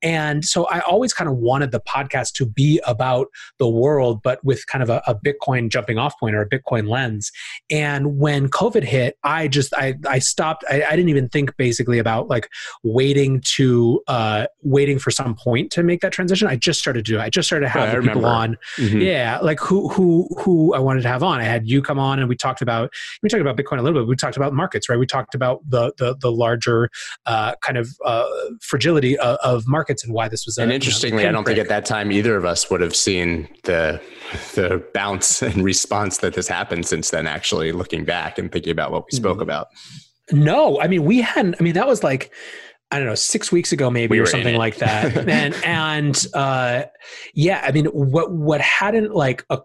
And 0.02 0.46
so 0.46 0.66
I 0.66 0.80
always 0.82 1.14
kind 1.14 1.30
of 1.30 1.38
wanted 1.38 1.72
the 1.72 1.82
podcast 1.82 2.34
to 2.34 2.46
be 2.46 2.82
about 2.86 3.28
the 3.58 3.70
world, 3.70 4.22
but 4.24 4.44
with 4.44 4.66
kind 4.68 4.84
of 4.84 4.90
a, 4.90 5.02
a 5.08 5.16
Bitcoin 5.16 5.70
jumping 5.70 5.98
off 5.98 6.20
point 6.20 6.36
or 6.36 6.42
a 6.42 6.50
Bitcoin 6.50 6.90
lens. 6.90 7.32
And 7.70 8.18
when 8.18 8.50
COVID 8.50 8.84
hit, 8.84 9.18
I 9.24 9.48
just 9.48 9.74
I 9.76 9.96
I 10.08 10.20
stopped. 10.20 10.64
I, 10.70 10.84
I 10.84 10.96
didn't 10.96 11.10
even 11.10 11.30
think 11.30 11.56
basically 11.58 12.00
about 12.00 12.28
like 12.28 12.50
waiting 12.84 13.42
to 13.42 14.02
uh, 14.08 14.48
waiting 14.62 15.00
for 15.00 15.12
some 15.12 15.36
point 15.36 15.72
to 15.72 15.84
make 15.84 16.02
that 16.02 16.12
transition. 16.12 16.48
I 16.48 16.56
just 16.56 16.80
started 16.80 17.06
to 17.06 17.12
do. 17.12 17.20
It. 17.20 17.22
I 17.22 17.30
just 17.30 17.48
started 17.48 17.68
having 17.68 18.04
yeah, 18.04 18.08
people 18.08 18.26
on. 18.26 18.58
Mm-hmm. 18.78 19.02
Yeah, 19.02 19.40
like 19.40 19.60
who 19.60 19.90
who 19.90 20.28
who 20.40 20.74
I 20.74 20.80
wanted 20.80 21.02
to 21.04 21.08
have 21.10 21.24
on. 21.24 21.40
I 21.40 21.44
had 21.44 21.68
you 21.68 21.82
come 21.82 22.00
on 22.00 22.20
and 22.20 22.30
we 22.30 22.36
talked 22.36 22.62
about 22.62 22.92
we 23.22 23.30
talked 23.30 23.42
about 23.42 23.58
Bitcoin 23.58 23.80
a 23.80 23.82
little 23.82 24.02
bit. 24.02 24.08
We 24.08 24.16
talked 24.16 24.38
about 24.38 24.54
markets, 24.60 24.90
right? 24.90 25.00
We 25.00 25.06
talked 25.06 25.34
about 25.34 25.62
the 25.68 25.94
the, 25.98 26.16
the 26.20 26.32
larger 26.32 26.90
uh, 27.26 27.56
kind 27.62 27.78
of 27.78 27.88
uh, 28.06 28.28
fragility 28.62 29.18
of, 29.18 29.38
of, 29.44 29.64
markets 29.68 30.04
and 30.04 30.14
why 30.14 30.28
this 30.28 30.46
was. 30.46 30.58
And 30.58 30.72
a, 30.72 30.76
interestingly, 30.76 31.24
you 31.24 31.24
know, 31.24 31.30
I 31.30 31.32
don't 31.32 31.46
think 31.46 31.60
at 31.60 31.70
that 31.70 31.86
time 31.86 32.12
either 32.12 32.36
of 32.36 32.46
us 32.46 32.70
would 32.70 32.82
have 32.82 32.96
seen 32.96 33.48
the 33.64 34.02
the 34.56 34.84
bounce 34.94 35.42
and 35.50 35.64
response 35.64 36.20
that 36.20 36.36
has 36.36 36.48
happened 36.48 36.86
since 36.86 37.10
then. 37.10 37.26
Actually, 37.26 37.72
looking 37.72 38.04
back 38.04 38.38
and 38.38 38.52
thinking 38.52 38.72
about 38.72 38.92
what 38.92 39.06
we 39.10 39.16
spoke 39.16 39.36
mm-hmm. 39.36 39.44
about. 39.44 39.68
No, 40.32 40.80
I 40.82 40.88
mean 40.88 41.06
we 41.06 41.22
hadn't. 41.22 41.56
I 41.60 41.64
mean 41.64 41.74
that 41.74 41.88
was 41.88 42.04
like. 42.04 42.32
I 42.92 42.98
don't 42.98 43.08
know, 43.08 43.14
six 43.14 43.52
weeks 43.52 43.72
ago 43.72 43.92
maybe 43.92 44.14
we 44.14 44.20
or 44.20 44.26
something 44.26 44.56
like 44.56 44.78
that. 44.78 45.16
and 45.30 45.54
and 45.64 46.26
uh, 46.34 46.86
yeah, 47.36 47.62
I 47.64 47.72
mean, 47.72 47.86
what 47.86 48.32
what 48.32 48.62
hadn't 48.62 49.14
like 49.14 49.46
a, 49.52 49.60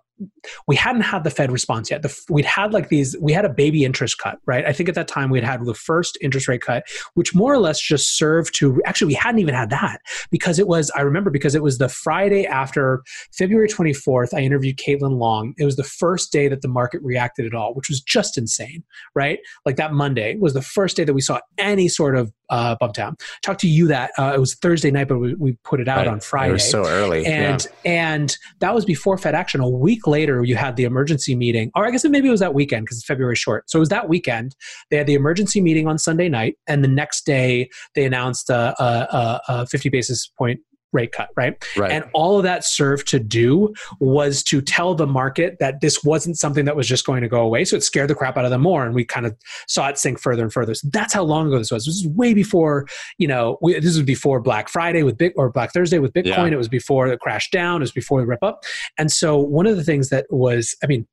we 0.66 0.76
hadn't 0.76 1.02
had 1.02 1.24
the 1.24 1.30
Fed 1.30 1.50
response 1.50 1.90
yet. 1.90 2.02
The, 2.02 2.16
we'd 2.28 2.44
had 2.44 2.72
like 2.72 2.88
these, 2.88 3.16
we 3.20 3.32
had 3.32 3.44
a 3.44 3.48
baby 3.48 3.84
interest 3.84 4.18
cut, 4.18 4.38
right? 4.46 4.64
I 4.64 4.72
think 4.72 4.88
at 4.88 4.94
that 4.94 5.08
time 5.08 5.30
we'd 5.30 5.44
had 5.44 5.64
the 5.64 5.74
first 5.74 6.16
interest 6.20 6.48
rate 6.48 6.62
cut, 6.62 6.84
which 7.14 7.34
more 7.34 7.52
or 7.52 7.58
less 7.58 7.80
just 7.80 8.16
served 8.16 8.54
to, 8.56 8.80
actually, 8.84 9.08
we 9.08 9.14
hadn't 9.14 9.40
even 9.40 9.54
had 9.54 9.70
that 9.70 10.00
because 10.30 10.58
it 10.58 10.68
was, 10.68 10.90
I 10.90 11.00
remember 11.00 11.30
because 11.30 11.54
it 11.54 11.62
was 11.62 11.78
the 11.78 11.88
Friday 11.88 12.46
after 12.46 13.02
February 13.32 13.68
24th, 13.68 14.34
I 14.34 14.40
interviewed 14.40 14.78
Caitlin 14.78 15.18
Long. 15.18 15.54
It 15.58 15.64
was 15.64 15.76
the 15.76 15.84
first 15.84 16.32
day 16.32 16.48
that 16.48 16.62
the 16.62 16.68
market 16.68 17.02
reacted 17.02 17.46
at 17.46 17.54
all, 17.54 17.74
which 17.74 17.88
was 17.88 18.00
just 18.00 18.38
insane, 18.38 18.84
right? 19.14 19.38
Like 19.66 19.76
that 19.76 19.92
Monday 19.92 20.36
was 20.36 20.54
the 20.54 20.62
first 20.62 20.96
day 20.96 21.04
that 21.04 21.14
we 21.14 21.20
saw 21.20 21.40
any 21.58 21.88
sort 21.88 22.16
of 22.16 22.32
uh, 22.50 22.76
bump 22.80 22.94
down. 22.94 23.16
Talked 23.42 23.60
to 23.60 23.68
you 23.68 23.86
that 23.88 24.12
uh, 24.18 24.32
it 24.34 24.40
was 24.40 24.54
Thursday 24.54 24.90
night, 24.90 25.08
but 25.08 25.18
we, 25.18 25.34
we 25.34 25.52
put 25.64 25.80
it 25.80 25.88
out 25.88 25.98
right. 25.98 26.08
on 26.08 26.20
Friday. 26.20 26.50
It 26.50 26.52
was 26.54 26.70
so 26.70 26.86
early. 26.86 27.24
And, 27.26 27.66
yeah. 27.84 27.90
and 27.90 28.36
that 28.60 28.74
was 28.74 28.84
before 28.84 29.18
Fed 29.18 29.34
action. 29.34 29.60
A 29.60 29.68
week 29.68 30.06
later, 30.06 30.44
you 30.44 30.56
had 30.56 30.76
the 30.76 30.84
emergency 30.84 31.34
meeting, 31.34 31.70
or 31.74 31.86
I 31.86 31.90
guess 31.90 32.04
maybe 32.04 32.28
it 32.28 32.32
was 32.32 32.40
that 32.40 32.54
weekend 32.54 32.86
because 32.86 33.04
February 33.04 33.36
short. 33.36 33.68
So 33.70 33.78
it 33.78 33.80
was 33.80 33.88
that 33.90 34.08
weekend. 34.08 34.54
They 34.90 34.96
had 34.96 35.06
the 35.06 35.14
emergency 35.14 35.60
meeting 35.60 35.86
on 35.86 35.98
Sunday 35.98 36.28
night, 36.28 36.56
and 36.66 36.84
the 36.84 36.88
next 36.88 37.26
day 37.26 37.70
they 37.94 38.04
announced 38.04 38.50
a, 38.50 38.74
a, 38.82 39.40
a 39.48 39.66
50 39.66 39.88
basis 39.88 40.26
point 40.26 40.60
rate 40.94 41.12
cut, 41.12 41.28
right? 41.36 41.62
right? 41.76 41.90
And 41.90 42.04
all 42.14 42.38
of 42.38 42.44
that 42.44 42.64
served 42.64 43.08
to 43.08 43.18
do 43.18 43.74
was 44.00 44.42
to 44.44 44.62
tell 44.62 44.94
the 44.94 45.06
market 45.06 45.58
that 45.60 45.80
this 45.80 46.02
wasn't 46.02 46.38
something 46.38 46.64
that 46.64 46.76
was 46.76 46.88
just 46.88 47.04
going 47.04 47.22
to 47.22 47.28
go 47.28 47.42
away. 47.42 47.64
So 47.64 47.76
it 47.76 47.82
scared 47.82 48.08
the 48.08 48.14
crap 48.14 48.38
out 48.38 48.44
of 48.44 48.50
them 48.50 48.62
more, 48.62 48.86
and 48.86 48.94
we 48.94 49.04
kind 49.04 49.26
of 49.26 49.36
saw 49.68 49.88
it 49.88 49.98
sink 49.98 50.18
further 50.18 50.42
and 50.42 50.52
further. 50.52 50.74
So 50.74 50.88
that's 50.92 51.12
how 51.12 51.24
long 51.24 51.48
ago 51.48 51.58
this 51.58 51.70
was. 51.70 51.84
This 51.84 52.04
was 52.04 52.08
way 52.14 52.32
before, 52.32 52.86
you 53.18 53.28
know, 53.28 53.58
we, 53.60 53.74
this 53.74 53.96
was 53.96 54.02
before 54.02 54.40
Black 54.40 54.68
Friday 54.68 55.02
with 55.02 55.18
Bit 55.18 55.34
or 55.36 55.50
Black 55.50 55.72
Thursday 55.72 55.98
with 55.98 56.12
Bitcoin. 56.12 56.48
Yeah. 56.48 56.54
It 56.54 56.56
was 56.56 56.68
before 56.68 57.08
the 57.08 57.18
crash 57.18 57.50
down. 57.50 57.76
It 57.76 57.80
was 57.80 57.92
before 57.92 58.20
the 58.20 58.26
rip 58.26 58.42
up. 58.42 58.64
And 58.96 59.10
so 59.10 59.36
one 59.36 59.66
of 59.66 59.76
the 59.76 59.84
things 59.84 60.08
that 60.10 60.26
was, 60.30 60.76
I 60.82 60.86
mean, 60.86 61.06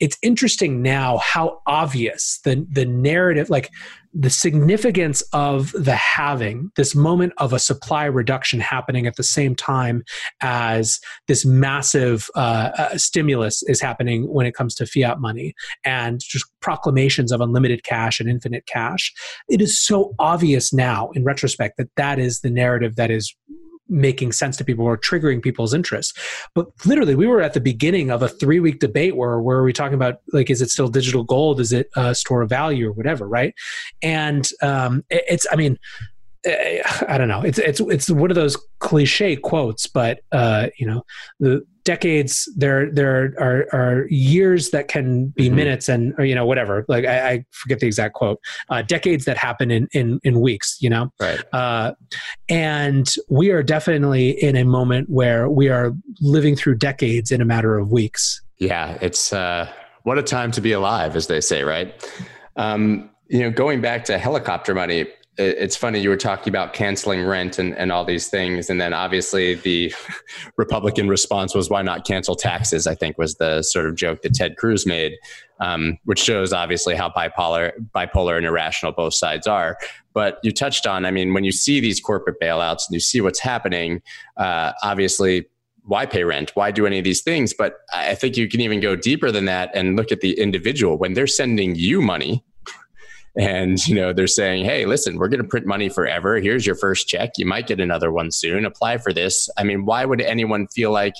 it's 0.00 0.18
interesting 0.22 0.82
now 0.82 1.18
how 1.18 1.60
obvious 1.66 2.40
the 2.44 2.66
the 2.70 2.84
narrative 2.84 3.50
like 3.50 3.70
the 4.14 4.30
significance 4.30 5.22
of 5.32 5.70
the 5.72 5.94
halving 5.94 6.70
this 6.76 6.94
moment 6.94 7.32
of 7.38 7.52
a 7.52 7.58
supply 7.58 8.04
reduction 8.04 8.58
happening 8.58 9.06
at 9.06 9.16
the 9.16 9.22
same 9.22 9.54
time 9.54 10.02
as 10.40 10.98
this 11.26 11.44
massive 11.44 12.28
uh, 12.34 12.70
uh, 12.78 12.96
stimulus 12.96 13.62
is 13.64 13.80
happening 13.80 14.24
when 14.32 14.46
it 14.46 14.54
comes 14.54 14.74
to 14.74 14.86
fiat 14.86 15.20
money 15.20 15.54
and 15.84 16.20
just 16.20 16.46
proclamations 16.60 17.30
of 17.30 17.40
unlimited 17.40 17.84
cash 17.84 18.18
and 18.18 18.30
infinite 18.30 18.66
cash. 18.66 19.12
It 19.48 19.60
is 19.60 19.78
so 19.78 20.14
obvious 20.18 20.72
now 20.72 21.10
in 21.14 21.22
retrospect 21.22 21.76
that 21.76 21.90
that 21.96 22.18
is 22.18 22.40
the 22.40 22.50
narrative 22.50 22.96
that 22.96 23.10
is 23.10 23.36
making 23.88 24.32
sense 24.32 24.56
to 24.56 24.64
people 24.64 24.84
or 24.84 24.96
triggering 24.96 25.42
people's 25.42 25.74
interest. 25.74 26.16
But 26.54 26.66
literally, 26.86 27.14
we 27.14 27.26
were 27.26 27.40
at 27.40 27.54
the 27.54 27.60
beginning 27.60 28.10
of 28.10 28.22
a 28.22 28.28
three 28.28 28.60
week 28.60 28.80
debate 28.80 29.16
where 29.16 29.40
where 29.40 29.62
we 29.62 29.72
talking 29.72 29.94
about 29.94 30.20
like, 30.32 30.50
is 30.50 30.62
it 30.62 30.70
still 30.70 30.88
digital 30.88 31.24
gold? 31.24 31.60
Is 31.60 31.72
it 31.72 31.88
a 31.96 32.14
store 32.14 32.42
of 32.42 32.48
value 32.48 32.88
or 32.88 32.92
whatever, 32.92 33.28
right? 33.28 33.54
And 34.02 34.48
um, 34.62 35.04
it, 35.10 35.24
it's, 35.28 35.46
I 35.50 35.56
mean, 35.56 35.78
I 36.46 37.18
don't 37.18 37.28
know. 37.28 37.42
It's 37.42 37.58
it's 37.58 37.80
it's 37.80 38.10
one 38.10 38.30
of 38.30 38.36
those 38.36 38.56
cliche 38.78 39.36
quotes, 39.36 39.86
but 39.86 40.20
uh, 40.32 40.68
you 40.78 40.86
know, 40.86 41.04
the 41.40 41.66
decades 41.88 42.46
there 42.54 42.92
there 42.92 43.32
are 43.38 43.66
are 43.72 44.06
years 44.10 44.72
that 44.72 44.88
can 44.88 45.28
be 45.28 45.46
mm-hmm. 45.46 45.56
minutes 45.56 45.88
and 45.88 46.12
or, 46.18 46.24
you 46.26 46.34
know 46.34 46.44
whatever. 46.44 46.84
Like 46.86 47.06
I, 47.06 47.30
I 47.30 47.44
forget 47.50 47.80
the 47.80 47.86
exact 47.86 48.12
quote. 48.12 48.38
Uh, 48.68 48.82
decades 48.82 49.24
that 49.24 49.38
happen 49.38 49.70
in 49.70 49.88
in 49.92 50.20
in 50.22 50.42
weeks. 50.42 50.76
You 50.80 50.90
know, 50.90 51.10
right? 51.18 51.42
Uh, 51.54 51.94
and 52.50 53.08
we 53.30 53.50
are 53.52 53.62
definitely 53.62 54.30
in 54.42 54.54
a 54.54 54.64
moment 54.64 55.08
where 55.08 55.48
we 55.48 55.70
are 55.70 55.94
living 56.20 56.56
through 56.56 56.76
decades 56.76 57.32
in 57.32 57.40
a 57.40 57.46
matter 57.46 57.78
of 57.78 57.90
weeks. 57.90 58.42
Yeah, 58.58 58.98
it's 59.00 59.32
uh, 59.32 59.72
what 60.02 60.18
a 60.18 60.22
time 60.22 60.50
to 60.52 60.60
be 60.60 60.72
alive, 60.72 61.16
as 61.16 61.26
they 61.26 61.40
say, 61.40 61.64
right? 61.64 61.88
Um, 62.56 63.08
you 63.28 63.40
know, 63.40 63.50
going 63.50 63.80
back 63.80 64.04
to 64.06 64.18
helicopter 64.18 64.74
money, 64.74 65.06
it's 65.38 65.76
funny 65.76 66.00
you 66.00 66.08
were 66.08 66.16
talking 66.16 66.50
about 66.50 66.72
canceling 66.72 67.24
rent 67.24 67.58
and, 67.58 67.76
and 67.78 67.92
all 67.92 68.04
these 68.04 68.28
things 68.28 68.68
and 68.68 68.80
then 68.80 68.92
obviously 68.92 69.54
the 69.54 69.92
republican 70.56 71.08
response 71.08 71.54
was 71.54 71.70
why 71.70 71.80
not 71.80 72.04
cancel 72.04 72.34
taxes 72.34 72.86
i 72.86 72.94
think 72.94 73.16
was 73.16 73.36
the 73.36 73.62
sort 73.62 73.86
of 73.86 73.94
joke 73.94 74.22
that 74.22 74.34
ted 74.34 74.56
cruz 74.56 74.84
made 74.86 75.14
um, 75.60 75.98
which 76.04 76.20
shows 76.20 76.52
obviously 76.52 76.94
how 76.94 77.08
bipolar 77.08 77.72
bipolar 77.94 78.36
and 78.36 78.46
irrational 78.46 78.92
both 78.92 79.14
sides 79.14 79.46
are 79.46 79.76
but 80.12 80.38
you 80.42 80.52
touched 80.52 80.86
on 80.86 81.04
i 81.04 81.10
mean 81.10 81.32
when 81.32 81.44
you 81.44 81.52
see 81.52 81.80
these 81.80 82.00
corporate 82.00 82.40
bailouts 82.40 82.88
and 82.88 82.94
you 82.94 83.00
see 83.00 83.20
what's 83.20 83.40
happening 83.40 84.02
uh, 84.36 84.72
obviously 84.82 85.46
why 85.88 86.04
pay 86.04 86.22
rent? 86.22 86.50
Why 86.52 86.70
do 86.70 86.86
any 86.86 86.98
of 86.98 87.04
these 87.04 87.22
things? 87.22 87.54
But 87.54 87.78
I 87.94 88.14
think 88.14 88.36
you 88.36 88.46
can 88.46 88.60
even 88.60 88.78
go 88.78 88.94
deeper 88.94 89.32
than 89.32 89.46
that 89.46 89.70
and 89.74 89.96
look 89.96 90.12
at 90.12 90.20
the 90.20 90.38
individual. 90.38 90.98
When 90.98 91.14
they're 91.14 91.26
sending 91.26 91.76
you 91.76 92.02
money, 92.02 92.44
and 93.38 93.86
you 93.86 93.94
know 93.94 94.12
they're 94.12 94.26
saying 94.26 94.64
hey 94.64 94.84
listen 94.84 95.16
we're 95.16 95.28
going 95.28 95.42
to 95.42 95.48
print 95.48 95.64
money 95.64 95.88
forever 95.88 96.40
here's 96.40 96.66
your 96.66 96.74
first 96.74 97.06
check 97.08 97.30
you 97.36 97.46
might 97.46 97.66
get 97.66 97.78
another 97.78 98.10
one 98.10 98.30
soon 98.30 98.64
apply 98.64 98.98
for 98.98 99.12
this 99.12 99.48
i 99.56 99.62
mean 99.62 99.84
why 99.84 100.04
would 100.04 100.20
anyone 100.20 100.66
feel 100.68 100.90
like 100.90 101.14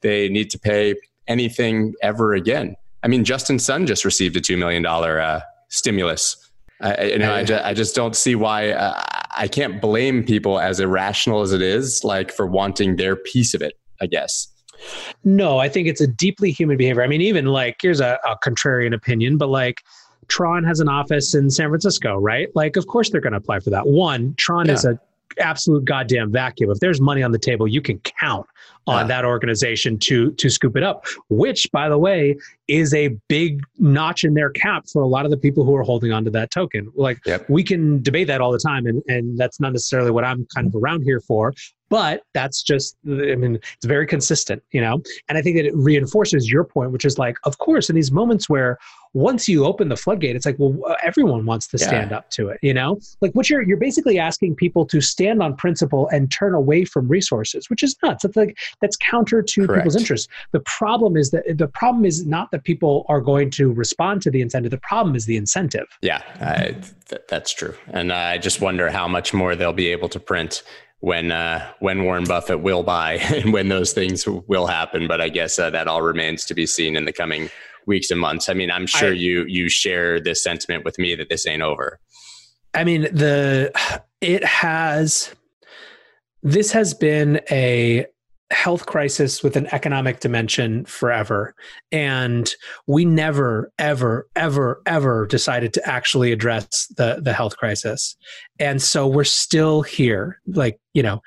they 0.00 0.28
need 0.28 0.50
to 0.50 0.58
pay 0.58 0.94
anything 1.28 1.94
ever 2.02 2.34
again. 2.34 2.74
I 3.02 3.08
mean, 3.08 3.24
Justin 3.24 3.58
Sun 3.58 3.86
just 3.86 4.04
received 4.04 4.36
a 4.36 4.40
$2 4.40 4.58
million 4.58 4.84
uh, 4.84 5.40
stimulus. 5.68 6.36
I, 6.80 7.04
you 7.04 7.18
know, 7.18 7.34
I, 7.34 7.44
just, 7.44 7.64
I 7.64 7.74
just 7.74 7.94
don't 7.94 8.16
see 8.16 8.34
why 8.34 8.70
uh, 8.70 9.02
I 9.36 9.48
can't 9.48 9.80
blame 9.80 10.24
people 10.24 10.60
as 10.60 10.80
irrational 10.80 11.42
as 11.42 11.52
it 11.52 11.62
is, 11.62 12.02
like 12.04 12.32
for 12.32 12.46
wanting 12.46 12.96
their 12.96 13.16
piece 13.16 13.54
of 13.54 13.62
it, 13.62 13.74
I 14.00 14.06
guess. 14.06 14.48
No, 15.24 15.58
I 15.58 15.68
think 15.68 15.88
it's 15.88 16.00
a 16.00 16.06
deeply 16.06 16.52
human 16.52 16.76
behavior. 16.76 17.02
I 17.02 17.08
mean, 17.08 17.20
even 17.20 17.46
like, 17.46 17.78
here's 17.82 18.00
a, 18.00 18.18
a 18.24 18.36
contrarian 18.48 18.94
opinion, 18.94 19.38
but 19.38 19.48
like, 19.48 19.82
Tron 20.28 20.64
has 20.64 20.80
an 20.80 20.88
office 20.88 21.34
in 21.34 21.50
San 21.50 21.68
Francisco, 21.68 22.16
right? 22.16 22.48
Like, 22.54 22.76
of 22.76 22.86
course 22.86 23.10
they're 23.10 23.20
going 23.20 23.32
to 23.32 23.38
apply 23.38 23.60
for 23.60 23.70
that. 23.70 23.86
One, 23.86 24.34
Tron 24.36 24.66
yeah. 24.66 24.72
is 24.72 24.84
a 24.84 24.98
absolute 25.38 25.84
goddamn 25.84 26.32
vacuum. 26.32 26.70
If 26.70 26.80
there's 26.80 27.00
money 27.00 27.22
on 27.22 27.32
the 27.32 27.38
table, 27.38 27.68
you 27.68 27.80
can 27.80 28.00
count 28.00 28.46
on 28.86 29.06
that 29.08 29.24
organization 29.24 29.98
to 29.98 30.32
to 30.32 30.48
scoop 30.48 30.76
it 30.76 30.82
up. 30.82 31.04
Which, 31.28 31.68
by 31.72 31.88
the 31.88 31.98
way, 31.98 32.36
is 32.68 32.94
a 32.94 33.08
big 33.28 33.62
notch 33.78 34.24
in 34.24 34.34
their 34.34 34.50
cap 34.50 34.86
for 34.90 35.02
a 35.02 35.06
lot 35.06 35.24
of 35.24 35.30
the 35.30 35.36
people 35.36 35.64
who 35.64 35.74
are 35.76 35.82
holding 35.82 36.12
on 36.12 36.24
to 36.24 36.30
that 36.30 36.50
token. 36.50 36.90
Like 36.94 37.18
yep. 37.26 37.48
we 37.48 37.62
can 37.62 38.02
debate 38.02 38.28
that 38.28 38.40
all 38.40 38.52
the 38.52 38.58
time, 38.58 38.86
and 38.86 39.02
and 39.08 39.38
that's 39.38 39.60
not 39.60 39.72
necessarily 39.72 40.10
what 40.10 40.24
I'm 40.24 40.46
kind 40.54 40.66
of 40.66 40.74
around 40.74 41.02
here 41.02 41.20
for 41.20 41.52
but 41.88 42.22
that's 42.34 42.62
just 42.62 42.96
i 43.06 43.34
mean 43.34 43.56
it's 43.56 43.86
very 43.86 44.06
consistent 44.06 44.62
you 44.70 44.80
know? 44.80 45.02
And 45.28 45.38
i 45.38 45.42
think 45.42 45.56
that 45.56 45.66
it 45.66 45.74
reinforces 45.74 46.50
your 46.50 46.64
point 46.64 46.92
which 46.92 47.04
is 47.04 47.18
like 47.18 47.36
of 47.44 47.58
course 47.58 47.90
in 47.90 47.96
these 47.96 48.12
moments 48.12 48.48
where 48.48 48.78
once 49.14 49.48
you 49.48 49.64
open 49.64 49.88
the 49.88 49.96
floodgate 49.96 50.36
it's 50.36 50.46
like 50.46 50.56
well 50.58 50.78
everyone 51.02 51.46
wants 51.46 51.66
to 51.68 51.78
stand 51.78 52.10
yeah. 52.10 52.18
up 52.18 52.30
to 52.30 52.48
it 52.48 52.58
you 52.68 52.74
know? 52.74 53.00
Like 53.20 53.32
what 53.32 53.48
you're 53.48 53.62
you're 53.62 53.78
basically 53.78 54.18
asking 54.18 54.56
people 54.56 54.84
to 54.86 55.00
stand 55.00 55.42
on 55.42 55.56
principle 55.56 56.08
and 56.08 56.30
turn 56.30 56.54
away 56.54 56.84
from 56.84 57.08
resources 57.08 57.68
which 57.70 57.82
is 57.82 57.96
nuts. 58.02 58.22
That's 58.22 58.36
like 58.36 58.58
that's 58.80 58.96
counter 58.96 59.42
to 59.42 59.66
Correct. 59.66 59.80
people's 59.80 59.96
interests. 59.96 60.28
The 60.52 60.60
problem 60.60 61.16
is 61.16 61.30
that 61.30 61.44
the 61.56 61.68
problem 61.68 62.04
is 62.04 62.26
not 62.26 62.50
that 62.52 62.64
people 62.64 63.06
are 63.08 63.20
going 63.20 63.50
to 63.52 63.72
respond 63.72 64.22
to 64.22 64.30
the 64.30 64.40
incentive 64.40 64.70
the 64.70 64.78
problem 64.78 65.16
is 65.16 65.26
the 65.26 65.36
incentive. 65.36 65.86
Yeah 66.02 66.22
I, 66.40 66.76
th- 67.08 67.22
that's 67.28 67.52
true. 67.52 67.74
And 67.88 68.12
i 68.12 68.38
just 68.38 68.60
wonder 68.60 68.90
how 68.90 69.08
much 69.08 69.32
more 69.32 69.56
they'll 69.56 69.72
be 69.72 69.88
able 69.88 70.08
to 70.10 70.20
print 70.20 70.62
when 71.00 71.30
uh, 71.30 71.70
when 71.80 72.04
Warren 72.04 72.24
Buffett 72.24 72.60
will 72.60 72.82
buy 72.82 73.14
and 73.34 73.52
when 73.52 73.68
those 73.68 73.92
things 73.92 74.26
will 74.26 74.66
happen. 74.66 75.08
But 75.08 75.20
I 75.20 75.28
guess 75.28 75.58
uh, 75.58 75.70
that 75.70 75.88
all 75.88 76.02
remains 76.02 76.44
to 76.46 76.54
be 76.54 76.66
seen 76.66 76.96
in 76.96 77.04
the 77.04 77.12
coming 77.12 77.50
weeks 77.86 78.10
and 78.10 78.20
months. 78.20 78.48
I 78.48 78.54
mean, 78.54 78.70
I'm 78.70 78.86
sure 78.86 79.10
I, 79.10 79.14
you 79.14 79.44
you 79.46 79.68
share 79.68 80.20
this 80.20 80.42
sentiment 80.42 80.84
with 80.84 80.98
me 80.98 81.14
that 81.14 81.28
this 81.28 81.46
ain't 81.46 81.62
over. 81.62 81.98
I 82.74 82.84
mean, 82.84 83.02
the 83.02 83.72
it 84.20 84.44
has 84.44 85.34
this 86.42 86.72
has 86.72 86.94
been 86.94 87.40
a 87.50 88.06
health 88.50 88.86
crisis 88.86 89.42
with 89.42 89.56
an 89.56 89.66
economic 89.72 90.20
dimension 90.20 90.84
forever. 90.86 91.54
And 91.92 92.50
we 92.86 93.04
never, 93.04 93.70
ever, 93.78 94.26
ever, 94.36 94.80
ever 94.86 95.26
decided 95.26 95.74
to 95.74 95.86
actually 95.86 96.32
address 96.32 96.86
the, 96.96 97.20
the 97.22 97.34
health 97.34 97.58
crisis. 97.58 98.16
And 98.58 98.80
so 98.80 99.06
we're 99.06 99.24
still 99.24 99.82
here, 99.82 100.40
like, 100.46 100.80
you 100.94 101.02
know, 101.02 101.20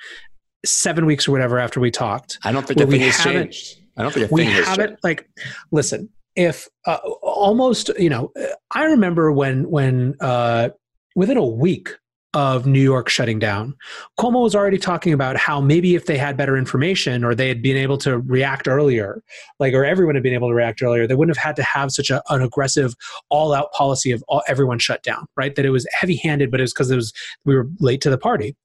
seven 0.65 1.05
weeks 1.05 1.27
or 1.27 1.31
whatever 1.31 1.59
after 1.59 1.79
we 1.79 1.91
talked. 1.91 2.39
I 2.43 2.51
don't 2.51 2.65
think 2.65 2.79
a 2.79 2.87
thing 2.87 3.01
has 3.01 3.19
changed. 3.19 3.77
I 3.97 4.03
don't 4.03 4.13
think 4.13 4.25
a 4.25 4.27
thing 4.27 4.35
we 4.35 4.45
has 4.45 4.65
haven't, 4.65 4.87
changed. 4.87 5.03
like, 5.03 5.29
listen, 5.71 6.09
if 6.35 6.67
uh, 6.87 6.97
almost, 7.21 7.89
you 7.99 8.09
know, 8.09 8.31
I 8.71 8.85
remember 8.85 9.31
when, 9.31 9.69
when, 9.69 10.15
uh, 10.21 10.69
within 11.15 11.37
a 11.37 11.45
week 11.45 11.89
of 12.33 12.65
New 12.65 12.81
York 12.81 13.09
shutting 13.09 13.39
down. 13.39 13.75
Cuomo 14.19 14.41
was 14.41 14.55
already 14.55 14.77
talking 14.77 15.11
about 15.11 15.35
how 15.35 15.59
maybe 15.59 15.95
if 15.95 16.05
they 16.05 16.17
had 16.17 16.37
better 16.37 16.55
information 16.55 17.23
or 17.23 17.35
they 17.35 17.47
had 17.47 17.61
been 17.61 17.77
able 17.77 17.97
to 17.99 18.19
react 18.19 18.67
earlier, 18.67 19.21
like 19.59 19.73
or 19.73 19.83
everyone 19.83 20.15
had 20.15 20.23
been 20.23 20.33
able 20.33 20.47
to 20.47 20.55
react 20.55 20.81
earlier, 20.81 21.05
they 21.05 21.15
wouldn't 21.15 21.35
have 21.35 21.43
had 21.43 21.55
to 21.57 21.63
have 21.63 21.91
such 21.91 22.09
a, 22.09 22.21
an 22.29 22.41
aggressive, 22.41 22.95
all-out 23.29 23.71
policy 23.73 24.11
of 24.11 24.23
all, 24.27 24.41
everyone 24.47 24.79
shut 24.79 25.03
down. 25.03 25.25
Right? 25.35 25.55
That 25.55 25.65
it 25.65 25.71
was 25.71 25.85
heavy-handed, 25.91 26.51
but 26.51 26.59
it 26.59 26.63
was 26.63 26.73
because 26.73 26.91
it 26.91 26.95
was 26.95 27.13
we 27.45 27.55
were 27.55 27.67
late 27.79 28.01
to 28.01 28.09
the 28.09 28.17
party 28.17 28.55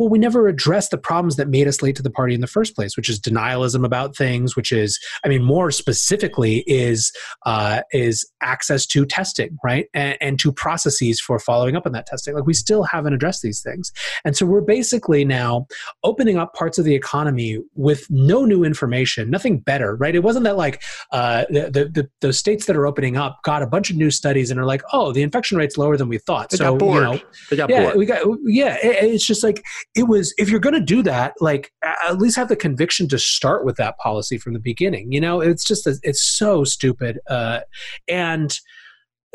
well, 0.00 0.08
we 0.08 0.18
never 0.18 0.48
addressed 0.48 0.92
the 0.92 0.96
problems 0.96 1.36
that 1.36 1.48
made 1.48 1.68
us 1.68 1.82
late 1.82 1.94
to 1.94 2.02
the 2.02 2.10
party 2.10 2.34
in 2.34 2.40
the 2.40 2.46
first 2.46 2.74
place, 2.74 2.96
which 2.96 3.10
is 3.10 3.20
denialism 3.20 3.84
about 3.84 4.16
things, 4.16 4.56
which 4.56 4.72
is, 4.72 4.98
I 5.26 5.28
mean, 5.28 5.44
more 5.44 5.70
specifically, 5.70 6.64
is 6.66 7.12
uh, 7.44 7.82
is 7.92 8.26
access 8.40 8.86
to 8.86 9.04
testing, 9.04 9.58
right, 9.62 9.88
and, 9.92 10.16
and 10.22 10.40
to 10.40 10.52
processes 10.52 11.20
for 11.20 11.38
following 11.38 11.76
up 11.76 11.84
on 11.84 11.92
that 11.92 12.06
testing. 12.06 12.34
Like 12.34 12.46
we 12.46 12.54
still 12.54 12.82
haven't 12.84 13.12
addressed 13.12 13.42
these 13.42 13.60
things, 13.60 13.92
and 14.24 14.34
so 14.34 14.46
we're 14.46 14.62
basically 14.62 15.22
now 15.22 15.66
opening 16.02 16.38
up 16.38 16.54
parts 16.54 16.78
of 16.78 16.86
the 16.86 16.94
economy 16.94 17.58
with 17.74 18.06
no 18.08 18.46
new 18.46 18.64
information, 18.64 19.28
nothing 19.28 19.58
better, 19.58 19.96
right? 19.96 20.14
It 20.14 20.22
wasn't 20.22 20.44
that 20.44 20.56
like 20.56 20.82
uh, 21.12 21.44
the, 21.50 21.70
the, 21.70 21.84
the 21.92 22.10
those 22.22 22.38
states 22.38 22.64
that 22.64 22.76
are 22.76 22.86
opening 22.86 23.18
up 23.18 23.42
got 23.42 23.62
a 23.62 23.66
bunch 23.66 23.90
of 23.90 23.96
new 23.96 24.10
studies 24.10 24.50
and 24.50 24.58
are 24.58 24.64
like, 24.64 24.80
oh, 24.94 25.12
the 25.12 25.20
infection 25.20 25.58
rate's 25.58 25.76
lower 25.76 25.98
than 25.98 26.08
we 26.08 26.16
thought. 26.16 26.48
They 26.48 26.56
so 26.56 26.72
you 26.72 27.00
know, 27.02 27.20
they 27.50 27.56
yeah, 27.56 27.66
bored. 27.66 27.96
we 27.96 28.06
got 28.06 28.26
yeah. 28.46 28.78
It, 28.82 29.04
it's 29.10 29.26
just 29.26 29.42
like 29.42 29.62
it 29.96 30.04
was 30.04 30.34
if 30.38 30.48
you're 30.48 30.60
going 30.60 30.74
to 30.74 30.80
do 30.80 31.02
that 31.02 31.34
like 31.40 31.72
at 31.84 32.18
least 32.18 32.36
have 32.36 32.48
the 32.48 32.56
conviction 32.56 33.08
to 33.08 33.18
start 33.18 33.64
with 33.64 33.76
that 33.76 33.98
policy 33.98 34.38
from 34.38 34.52
the 34.52 34.60
beginning 34.60 35.10
you 35.12 35.20
know? 35.20 35.40
It's 35.40 35.64
just 35.64 35.86
a, 35.86 35.98
it's 36.02 36.22
so 36.22 36.64
stupid 36.64 37.18
uh, 37.28 37.60
and 38.08 38.56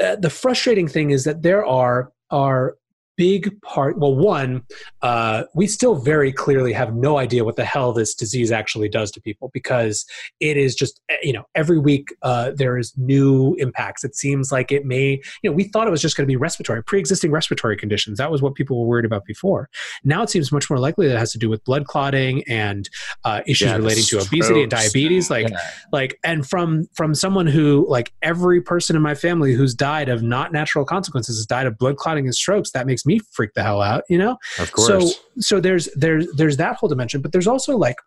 uh, 0.04 0.16
the 0.18 0.30
frustrating 0.30 0.88
thing 0.88 1.12
is 1.12 1.24
that 1.24 1.42
there 1.42 1.66
are 1.66 2.12
are 2.32 2.76
big 3.18 3.62
part 3.62 3.98
well 3.98 4.16
one 4.16 4.64
uh, 5.02 5.44
we 5.54 5.68
still 5.68 5.96
very 5.96 6.32
clearly 6.32 6.74
have 6.74 6.96
no 6.96 7.18
idea 7.18 7.44
what 7.44 7.56
the 7.56 7.66
hell 7.66 7.94
this 7.94 8.14
disease 8.14 8.52
actually 8.52 8.90
does 8.90 9.12
to 9.12 9.22
people 9.22 9.50
because 9.54 10.06
it 10.40 10.58
is 10.58 10.76
just 10.76 11.02
eh, 11.10 11.18
you 11.24 11.34
know 11.34 11.44
every 11.56 11.80
week 11.80 12.10
uh, 12.22 12.52
there 12.56 12.78
is 12.78 12.94
new 12.98 13.56
impacts. 13.56 14.04
It 14.04 14.16
seems 14.16 14.52
like 14.52 14.72
it 14.72 14.86
may 14.86 15.22
you 15.42 15.50
know 15.50 15.56
we 15.56 15.66
thought 15.66 15.88
it 15.88 15.92
was 15.92 16.02
just 16.02 16.18
going 16.18 16.26
to 16.26 16.32
be 16.32 16.36
respiratory 16.36 16.84
pre-existing 16.84 17.32
respiratory 17.32 17.78
conditions. 17.78 18.18
That 18.18 18.32
was 18.32 18.42
what 18.42 18.56
people 18.56 18.80
were 18.80 18.88
worried 18.88 19.06
about 19.06 19.26
before. 19.26 19.70
Now 20.04 20.24
it 20.24 20.30
seems 20.30 20.52
much 20.52 20.70
more 20.70 20.80
likely 20.80 21.08
that 21.08 21.16
it 21.16 21.20
has 21.20 21.32
to 21.34 21.38
do 21.38 21.50
with 21.50 21.64
blood 21.64 21.86
clotting 21.86 22.44
and 22.48 22.90
uh, 23.24 23.42
issues 23.48 23.70
yeah, 23.70 23.78
relating 23.78 24.04
to 24.04 24.20
obesity 24.20 24.62
and 24.62 24.72
diabetes 24.72 25.30
like 25.30 25.50
yeah. 25.50 25.58
like 25.92 26.20
and 26.24 26.48
from 26.48 26.86
from 26.94 27.14
someone 27.14 27.48
who 27.48 27.86
like 27.90 28.14
every 28.22 28.62
person 28.62 28.96
in 28.96 29.02
my 29.02 29.16
family 29.16 29.54
who's 29.54 29.74
died 29.74 30.10
of 30.10 30.24
not 30.24 30.52
natural 30.52 30.86
consequences 30.86 31.38
has 31.38 31.46
died 31.46 31.68
of 31.68 31.78
blood 31.78 31.98
clotting 31.98 32.26
and 32.26 32.36
strokes 32.36 32.72
that 32.72 32.86
makes 32.86 33.05
me 33.06 33.20
freak 33.32 33.54
the 33.54 33.64
hell 33.64 33.82
out, 33.82 34.04
you 34.10 34.18
know? 34.18 34.38
Of 34.60 34.72
course. 34.72 34.88
So 34.88 35.22
so 35.40 35.60
there's 35.60 35.90
there's 35.96 36.28
there's 36.34 36.58
that 36.58 36.78
whole 36.78 36.90
dimension, 36.90 37.22
but 37.22 37.32
there's 37.32 37.48
also 37.48 37.78
like 37.78 37.98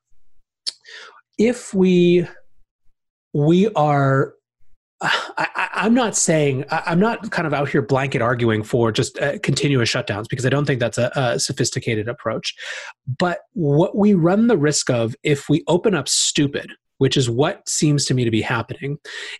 if 1.38 1.72
we 1.72 2.26
we 3.32 3.68
are 3.68 4.34
I, 5.00 5.86
am 5.86 5.94
not 5.94 6.16
saying 6.16 6.64
I'm 6.70 6.98
not 6.98 7.30
kind 7.30 7.46
of 7.46 7.54
out 7.54 7.68
here 7.68 7.82
blanket 7.82 8.20
arguing 8.20 8.64
for 8.64 8.90
just 8.90 9.16
uh, 9.20 9.38
continuous 9.38 9.88
shutdowns 9.90 10.28
because 10.28 10.44
I 10.44 10.48
don't 10.48 10.64
think 10.64 10.80
that's 10.80 10.98
a, 10.98 11.12
a, 11.14 11.38
sophisticated 11.38 12.08
approach. 12.08 12.52
But 13.06 13.42
what 13.52 13.96
we 13.96 14.14
run 14.14 14.48
the 14.48 14.58
risk 14.58 14.90
of 14.90 15.14
if 15.22 15.48
we 15.48 15.62
open 15.68 15.94
up 15.94 16.08
stupid, 16.08 16.72
which 16.98 17.16
is 17.16 17.30
what 17.30 17.68
seems 17.68 18.04
to 18.04 18.14
me 18.14 18.24
to 18.24 18.30
be 18.30 18.42
happening, 18.42 18.98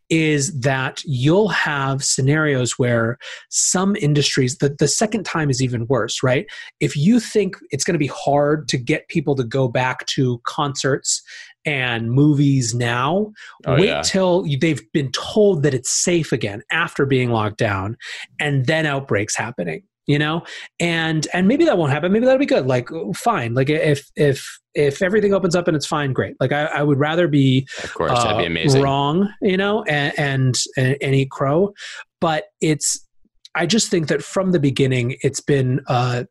is 0.09 0.59
that 0.61 1.03
you'll 1.05 1.49
have 1.49 2.03
scenarios 2.03 2.79
where 2.79 3.19
some 3.51 3.95
industries, 3.97 4.59
the, 4.59 4.75
the 4.79 4.89
second 4.89 5.25
time 5.25 5.51
is 5.51 5.63
even 5.63 5.87
worse, 5.87 6.23
right? 6.23 6.47
If 6.81 6.97
you 6.97 7.21
think 7.21 7.57
it's 7.71 7.85
going 7.85 7.95
to 7.95 7.99
be 7.99 8.07
hard 8.09 8.69
to 8.69 8.79
get 8.79 9.09
people 9.09 9.35
to 9.37 9.45
go 9.45 9.69
back 9.69 10.07
to 10.07 10.41
concerts 10.45 11.23
and 11.65 12.11
movies 12.11 12.75
now, 12.75 13.33
oh, 13.67 13.75
wait 13.75 13.87
yeah. 13.87 14.03
till 14.03 14.47
they've 14.61 14.93
been 14.93 15.13
told 15.13 15.63
that 15.65 15.75
it's 15.75 15.91
safe 15.91 16.33
again 16.33 16.63
after 16.71 17.05
being 17.05 17.31
locked 17.31 17.59
down, 17.59 17.97
and 18.41 18.67
then 18.67 18.87
outbreaks 18.87 19.37
happening 19.37 19.83
you 20.09 20.19
know? 20.19 20.43
And 20.81 21.29
and 21.33 21.47
maybe 21.47 21.65
that 21.67 21.79
won't 21.79 21.93
happen. 21.93 22.11
Maybe 22.11 22.25
that'll 22.25 22.39
be 22.41 22.47
good. 22.47 22.67
Like 22.67 22.89
fine. 23.15 23.55
Like 23.55 23.71
if 23.71 24.11
if 24.17 24.59
if 24.75 25.03
everything 25.03 25.33
opens 25.33 25.55
up 25.55 25.69
and 25.69 25.77
it's 25.77 25.87
fine 25.87 26.13
great. 26.13 26.35
Like 26.41 26.51
i, 26.51 26.65
I 26.65 26.83
would 26.83 26.99
rather 26.99 27.29
be 27.29 27.69
of 27.85 27.95
course 27.95 28.11
uh, 28.13 28.25
that'd 28.25 28.39
be 28.39 28.45
uh, 28.45 28.47
amazing. 28.47 28.83
wrong 28.83 29.33
you 29.41 29.57
know 29.57 29.85
and, 29.85 30.19
and 30.19 30.59
and 30.77 31.15
eat 31.15 31.31
crow. 31.31 31.73
But 32.21 32.45
it's 32.61 33.07
i 33.55 33.65
just 33.65 33.91
think 33.91 34.09
that 34.09 34.23
from 34.23 34.53
the 34.53 34.61
beginning 34.61 35.17
it's 35.23 35.41
been 35.41 35.81
uh 35.87 36.25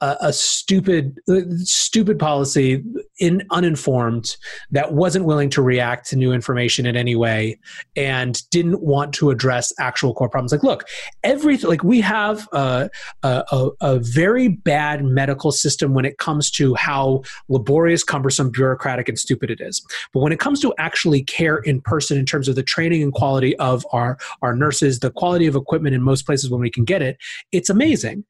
a, 0.00 0.16
a 0.20 0.32
stupid, 0.32 1.18
uh, 1.28 1.40
stupid 1.58 2.18
policy 2.18 2.82
in 3.18 3.42
uninformed 3.50 4.36
that 4.70 4.94
wasn't 4.94 5.24
willing 5.24 5.50
to 5.50 5.62
react 5.62 6.08
to 6.08 6.16
new 6.16 6.32
information 6.32 6.86
in 6.86 6.96
any 6.96 7.14
way 7.14 7.58
and 7.96 8.42
didn't 8.50 8.82
want 8.82 9.12
to 9.14 9.30
address 9.30 9.72
actual 9.78 10.14
core 10.14 10.28
problems. 10.28 10.52
Like, 10.52 10.62
look, 10.62 10.84
everything 11.22 11.68
like 11.68 11.84
we 11.84 12.00
have 12.00 12.48
a, 12.52 12.88
a, 13.22 13.68
a 13.80 13.98
very 13.98 14.48
bad 14.48 15.04
medical 15.04 15.52
system 15.52 15.94
when 15.94 16.04
it 16.04 16.18
comes 16.18 16.50
to 16.52 16.74
how 16.74 17.22
laborious, 17.48 18.02
cumbersome, 18.02 18.50
bureaucratic, 18.50 19.08
and 19.08 19.18
stupid 19.18 19.50
it 19.50 19.60
is. 19.60 19.84
But 20.12 20.20
when 20.20 20.32
it 20.32 20.40
comes 20.40 20.60
to 20.60 20.72
actually 20.78 21.22
care 21.24 21.58
in 21.58 21.80
person, 21.80 22.18
in 22.18 22.26
terms 22.26 22.48
of 22.48 22.56
the 22.56 22.62
training 22.62 23.02
and 23.02 23.12
quality 23.12 23.56
of 23.56 23.86
our 23.92 24.18
our 24.42 24.54
nurses, 24.54 25.00
the 25.00 25.10
quality 25.10 25.46
of 25.46 25.54
equipment 25.54 25.94
in 25.94 26.02
most 26.02 26.26
places 26.26 26.50
when 26.50 26.60
we 26.60 26.70
can 26.70 26.84
get 26.84 27.02
it, 27.02 27.18
it's 27.52 27.68
amazing 27.70 28.24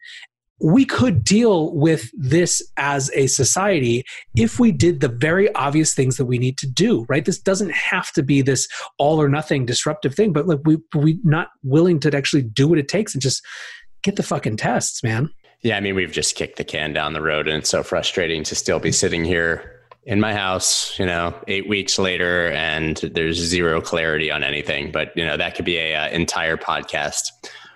we 0.60 0.84
could 0.84 1.24
deal 1.24 1.74
with 1.74 2.10
this 2.16 2.62
as 2.76 3.10
a 3.14 3.26
society 3.26 4.04
if 4.36 4.58
we 4.58 4.70
did 4.70 5.00
the 5.00 5.08
very 5.08 5.52
obvious 5.54 5.94
things 5.94 6.16
that 6.16 6.26
we 6.26 6.38
need 6.38 6.58
to 6.58 6.66
do 6.66 7.04
right 7.08 7.24
this 7.24 7.38
doesn't 7.38 7.72
have 7.72 8.12
to 8.12 8.22
be 8.22 8.42
this 8.42 8.68
all 8.98 9.20
or 9.20 9.28
nothing 9.28 9.64
disruptive 9.64 10.14
thing 10.14 10.32
but 10.32 10.46
like 10.46 10.60
we 10.64 10.78
we 10.94 11.18
not 11.24 11.48
willing 11.62 11.98
to 11.98 12.14
actually 12.16 12.42
do 12.42 12.68
what 12.68 12.78
it 12.78 12.88
takes 12.88 13.14
and 13.14 13.22
just 13.22 13.42
get 14.02 14.16
the 14.16 14.22
fucking 14.22 14.56
tests 14.56 15.02
man 15.02 15.30
yeah 15.62 15.76
i 15.76 15.80
mean 15.80 15.94
we've 15.94 16.12
just 16.12 16.36
kicked 16.36 16.56
the 16.56 16.64
can 16.64 16.92
down 16.92 17.12
the 17.12 17.22
road 17.22 17.48
and 17.48 17.56
it's 17.56 17.70
so 17.70 17.82
frustrating 17.82 18.44
to 18.44 18.54
still 18.54 18.78
be 18.78 18.92
sitting 18.92 19.24
here 19.24 19.76
in 20.04 20.18
my 20.18 20.32
house, 20.32 20.98
you 20.98 21.04
know, 21.04 21.34
eight 21.46 21.68
weeks 21.68 21.98
later, 21.98 22.48
and 22.52 22.96
there's 23.12 23.36
zero 23.36 23.82
clarity 23.82 24.30
on 24.30 24.42
anything. 24.42 24.90
But 24.90 25.14
you 25.14 25.26
know, 25.26 25.36
that 25.36 25.54
could 25.54 25.66
be 25.66 25.76
a, 25.76 25.94
uh, 25.94 26.08
entire 26.08 26.56
podcast 26.56 27.30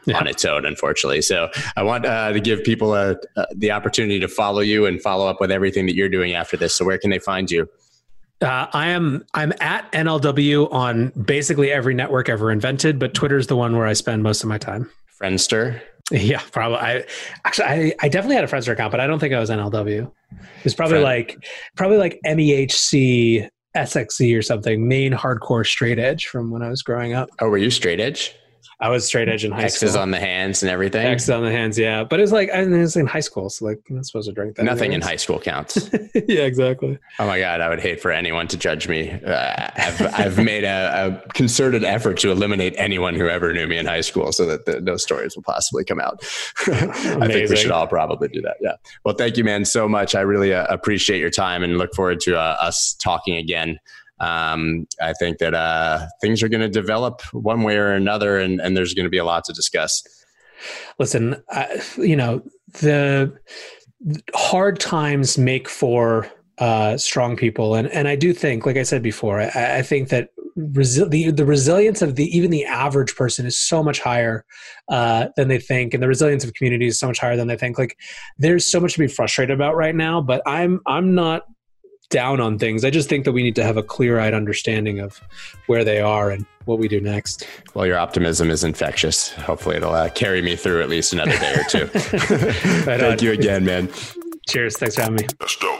yeah. 0.07 0.18
on 0.18 0.26
its 0.26 0.44
own, 0.44 0.64
unfortunately. 0.64 1.22
So 1.22 1.50
I 1.76 1.82
want 1.82 2.07
uh, 2.07 2.32
to 2.32 2.40
give 2.40 2.62
people 2.64 2.94
a, 2.94 3.16
uh, 3.36 3.46
the 3.55 3.70
opportunity 3.70 4.20
to 4.20 4.28
follow 4.28 4.61
you 4.61 4.86
and 4.86 5.00
follow 5.00 5.26
up 5.26 5.40
with 5.40 5.50
everything 5.50 5.86
that 5.86 5.94
you're 5.94 6.09
doing 6.09 6.34
after 6.34 6.57
this. 6.57 6.74
So 6.74 6.84
where 6.84 6.98
can 6.98 7.11
they 7.11 7.18
find 7.18 7.50
you? 7.50 7.68
Uh, 8.40 8.66
I 8.72 8.88
am 8.88 9.24
I'm 9.34 9.52
at 9.61 9.90
NLW 9.92 10.70
on 10.72 11.11
basically 11.11 11.70
every 11.70 11.94
network 11.94 12.28
ever 12.28 12.50
invented, 12.50 12.98
but 12.98 13.14
Twitter's 13.14 13.46
the 13.46 13.57
one 13.57 13.76
where 13.76 13.86
I 13.86 13.92
spend 13.92 14.22
most 14.22 14.42
of 14.42 14.48
my 14.48 14.59
time. 14.59 14.90
Friendster. 15.20 15.80
Yeah, 16.11 16.42
probably. 16.52 16.78
I 16.78 17.05
actually 17.46 17.66
I, 17.66 17.94
I 18.00 18.09
definitely 18.09 18.36
had 18.36 18.44
a 18.44 18.48
Friendster 18.48 18.72
account, 18.72 18.90
but 18.90 19.00
I 19.00 19.07
don't 19.07 19.18
think 19.18 19.32
I 19.32 19.40
was 19.40 19.48
NLW. 19.48 20.11
It's 20.64 20.74
probably 20.74 21.00
Friend. 21.00 21.05
like 21.05 21.46
probably 21.76 21.96
like 21.96 22.20
MEHC 22.26 23.48
SXE 23.74 24.38
or 24.38 24.42
something, 24.42 24.86
main 24.86 25.12
hardcore 25.12 25.66
straight 25.66 25.98
edge 25.98 26.26
from 26.26 26.50
when 26.50 26.62
I 26.62 26.68
was 26.68 26.82
growing 26.82 27.14
up. 27.14 27.28
Oh, 27.40 27.48
were 27.48 27.59
you 27.59 27.70
straight 27.70 28.00
edge? 28.00 28.34
I 28.80 28.88
was 28.88 29.06
straight 29.06 29.28
edge 29.28 29.44
in 29.44 29.52
high 29.52 29.64
X's 29.64 29.78
school. 29.78 29.88
X's 29.88 29.96
on 29.96 30.10
the 30.10 30.20
hands 30.20 30.62
and 30.62 30.70
everything. 30.70 31.06
X's 31.06 31.30
on 31.30 31.42
the 31.42 31.50
hands, 31.50 31.78
yeah. 31.78 32.04
But 32.04 32.20
it 32.20 32.22
was 32.22 32.32
like 32.32 32.50
I 32.50 32.64
was 32.64 32.96
in 32.96 33.06
high 33.06 33.20
school, 33.20 33.50
so 33.50 33.64
like 33.64 33.80
I'm 33.88 33.96
not 33.96 34.06
supposed 34.06 34.28
to 34.28 34.34
drink 34.34 34.56
that. 34.56 34.64
Nothing 34.64 34.92
anyways. 34.92 35.04
in 35.04 35.08
high 35.08 35.16
school 35.16 35.40
counts. 35.40 35.90
yeah, 36.14 36.42
exactly. 36.42 36.98
Oh 37.18 37.26
my 37.26 37.38
god, 37.38 37.60
I 37.60 37.68
would 37.68 37.80
hate 37.80 38.00
for 38.00 38.10
anyone 38.10 38.48
to 38.48 38.56
judge 38.56 38.88
me. 38.88 39.10
Uh, 39.10 39.68
I've 39.76 40.14
I've 40.14 40.38
made 40.38 40.64
a, 40.64 41.22
a, 41.24 41.28
concerted 41.32 41.84
effort 41.84 42.18
to 42.18 42.30
eliminate 42.30 42.74
anyone 42.76 43.14
who 43.14 43.28
ever 43.28 43.52
knew 43.52 43.66
me 43.66 43.78
in 43.78 43.86
high 43.86 44.00
school, 44.00 44.32
so 44.32 44.46
that 44.46 44.66
the, 44.66 44.80
no 44.80 44.96
stories 44.96 45.36
will 45.36 45.42
possibly 45.42 45.84
come 45.84 46.00
out. 46.00 46.22
I 46.66 47.26
think 47.26 47.50
we 47.50 47.56
should 47.56 47.70
all 47.70 47.86
probably 47.86 48.28
do 48.28 48.42
that. 48.42 48.56
Yeah. 48.60 48.76
Well, 49.04 49.14
thank 49.14 49.36
you, 49.36 49.44
man, 49.44 49.64
so 49.64 49.88
much. 49.88 50.14
I 50.14 50.20
really 50.20 50.52
uh, 50.52 50.66
appreciate 50.68 51.20
your 51.20 51.30
time 51.30 51.62
and 51.62 51.78
look 51.78 51.94
forward 51.94 52.20
to 52.20 52.38
uh, 52.38 52.56
us 52.60 52.94
talking 52.94 53.36
again 53.36 53.78
um, 54.20 54.86
I 55.02 55.12
think 55.14 55.38
that 55.38 55.54
uh, 55.54 56.06
things 56.20 56.42
are 56.42 56.48
going 56.48 56.60
to 56.60 56.68
develop 56.68 57.22
one 57.32 57.62
way 57.62 57.76
or 57.76 57.92
another, 57.92 58.38
and, 58.38 58.60
and 58.60 58.76
there's 58.76 58.94
going 58.94 59.04
to 59.04 59.10
be 59.10 59.18
a 59.18 59.24
lot 59.24 59.44
to 59.44 59.52
discuss. 59.52 60.02
Listen, 60.98 61.42
I, 61.50 61.82
you 61.98 62.16
know, 62.16 62.42
the 62.80 63.36
hard 64.34 64.78
times 64.80 65.36
make 65.36 65.68
for 65.68 66.30
uh, 66.58 66.96
strong 66.96 67.36
people, 67.36 67.74
and 67.74 67.88
and 67.88 68.06
I 68.06 68.16
do 68.16 68.32
think, 68.32 68.64
like 68.64 68.76
I 68.76 68.84
said 68.84 69.02
before, 69.02 69.40
I, 69.40 69.78
I 69.78 69.82
think 69.82 70.08
that 70.10 70.30
resi- 70.56 71.10
the 71.10 71.32
the 71.32 71.44
resilience 71.44 72.00
of 72.00 72.14
the 72.14 72.24
even 72.36 72.50
the 72.50 72.64
average 72.64 73.16
person 73.16 73.44
is 73.44 73.58
so 73.58 73.82
much 73.82 74.00
higher 74.00 74.44
uh, 74.88 75.28
than 75.36 75.48
they 75.48 75.58
think, 75.58 75.92
and 75.92 76.02
the 76.02 76.08
resilience 76.08 76.44
of 76.44 76.54
communities 76.54 76.94
is 76.94 77.00
so 77.00 77.08
much 77.08 77.18
higher 77.18 77.36
than 77.36 77.48
they 77.48 77.56
think. 77.56 77.78
Like, 77.78 77.98
there's 78.38 78.70
so 78.70 78.78
much 78.80 78.94
to 78.94 79.00
be 79.00 79.08
frustrated 79.08 79.54
about 79.54 79.74
right 79.74 79.94
now, 79.94 80.20
but 80.20 80.42
I'm 80.46 80.80
I'm 80.86 81.14
not 81.14 81.42
down 82.11 82.40
on 82.40 82.59
things. 82.59 82.84
I 82.84 82.90
just 82.90 83.09
think 83.09 83.24
that 83.24 83.32
we 83.32 83.42
need 83.42 83.57
to 83.57 83.64
have 83.64 83.76
a 83.76 83.82
clear 83.82 84.18
eyed 84.20 84.34
understanding 84.34 85.00
of 85.00 85.20
where 85.66 85.84
they 85.84 86.00
are 86.00 86.30
and 86.30 86.46
what 86.64 86.78
we 86.78 86.88
do 86.88 87.00
next. 87.00 87.46
Well, 87.74 87.86
your 87.86 87.98
optimism 87.98 88.50
is 88.50 88.64
infectious. 88.64 89.32
Hopefully, 89.32 89.76
it'll 89.76 89.94
uh, 89.94 90.11
carry 90.11 90.42
me 90.42 90.57
through 90.57 90.82
at 90.82 90.88
least 90.88 91.12
another 91.12 91.36
day 91.38 91.55
or 91.55 91.64
two. 91.64 91.86
Thank 91.86 93.02
on. 93.02 93.18
you 93.18 93.32
again, 93.32 93.64
man. 93.64 93.90
Cheers. 94.48 94.76
Thanks 94.76 94.94
for 94.94 95.02
having 95.02 95.16
me. 95.16 95.26
Let's 95.40 95.57
go. 95.57 95.78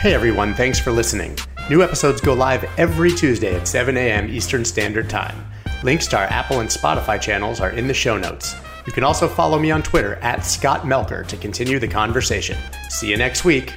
Hey, 0.00 0.14
everyone. 0.14 0.54
Thanks 0.54 0.80
for 0.80 0.90
listening. 0.90 1.38
New 1.70 1.82
episodes 1.82 2.20
go 2.20 2.34
live 2.34 2.64
every 2.76 3.12
Tuesday 3.12 3.54
at 3.54 3.68
7 3.68 3.96
a.m. 3.96 4.28
Eastern 4.28 4.64
Standard 4.64 5.08
Time. 5.08 5.46
Links 5.84 6.06
to 6.08 6.18
our 6.18 6.24
Apple 6.24 6.60
and 6.60 6.68
Spotify 6.68 7.20
channels 7.20 7.60
are 7.60 7.70
in 7.70 7.86
the 7.86 7.94
show 7.94 8.18
notes. 8.18 8.54
You 8.86 8.92
can 8.92 9.04
also 9.04 9.28
follow 9.28 9.58
me 9.58 9.70
on 9.70 9.82
Twitter 9.82 10.16
at 10.16 10.44
Scott 10.44 10.82
Melker 10.82 11.26
to 11.28 11.36
continue 11.36 11.78
the 11.78 11.88
conversation. 11.88 12.56
See 12.88 13.08
you 13.08 13.16
next 13.16 13.44
week. 13.44 13.74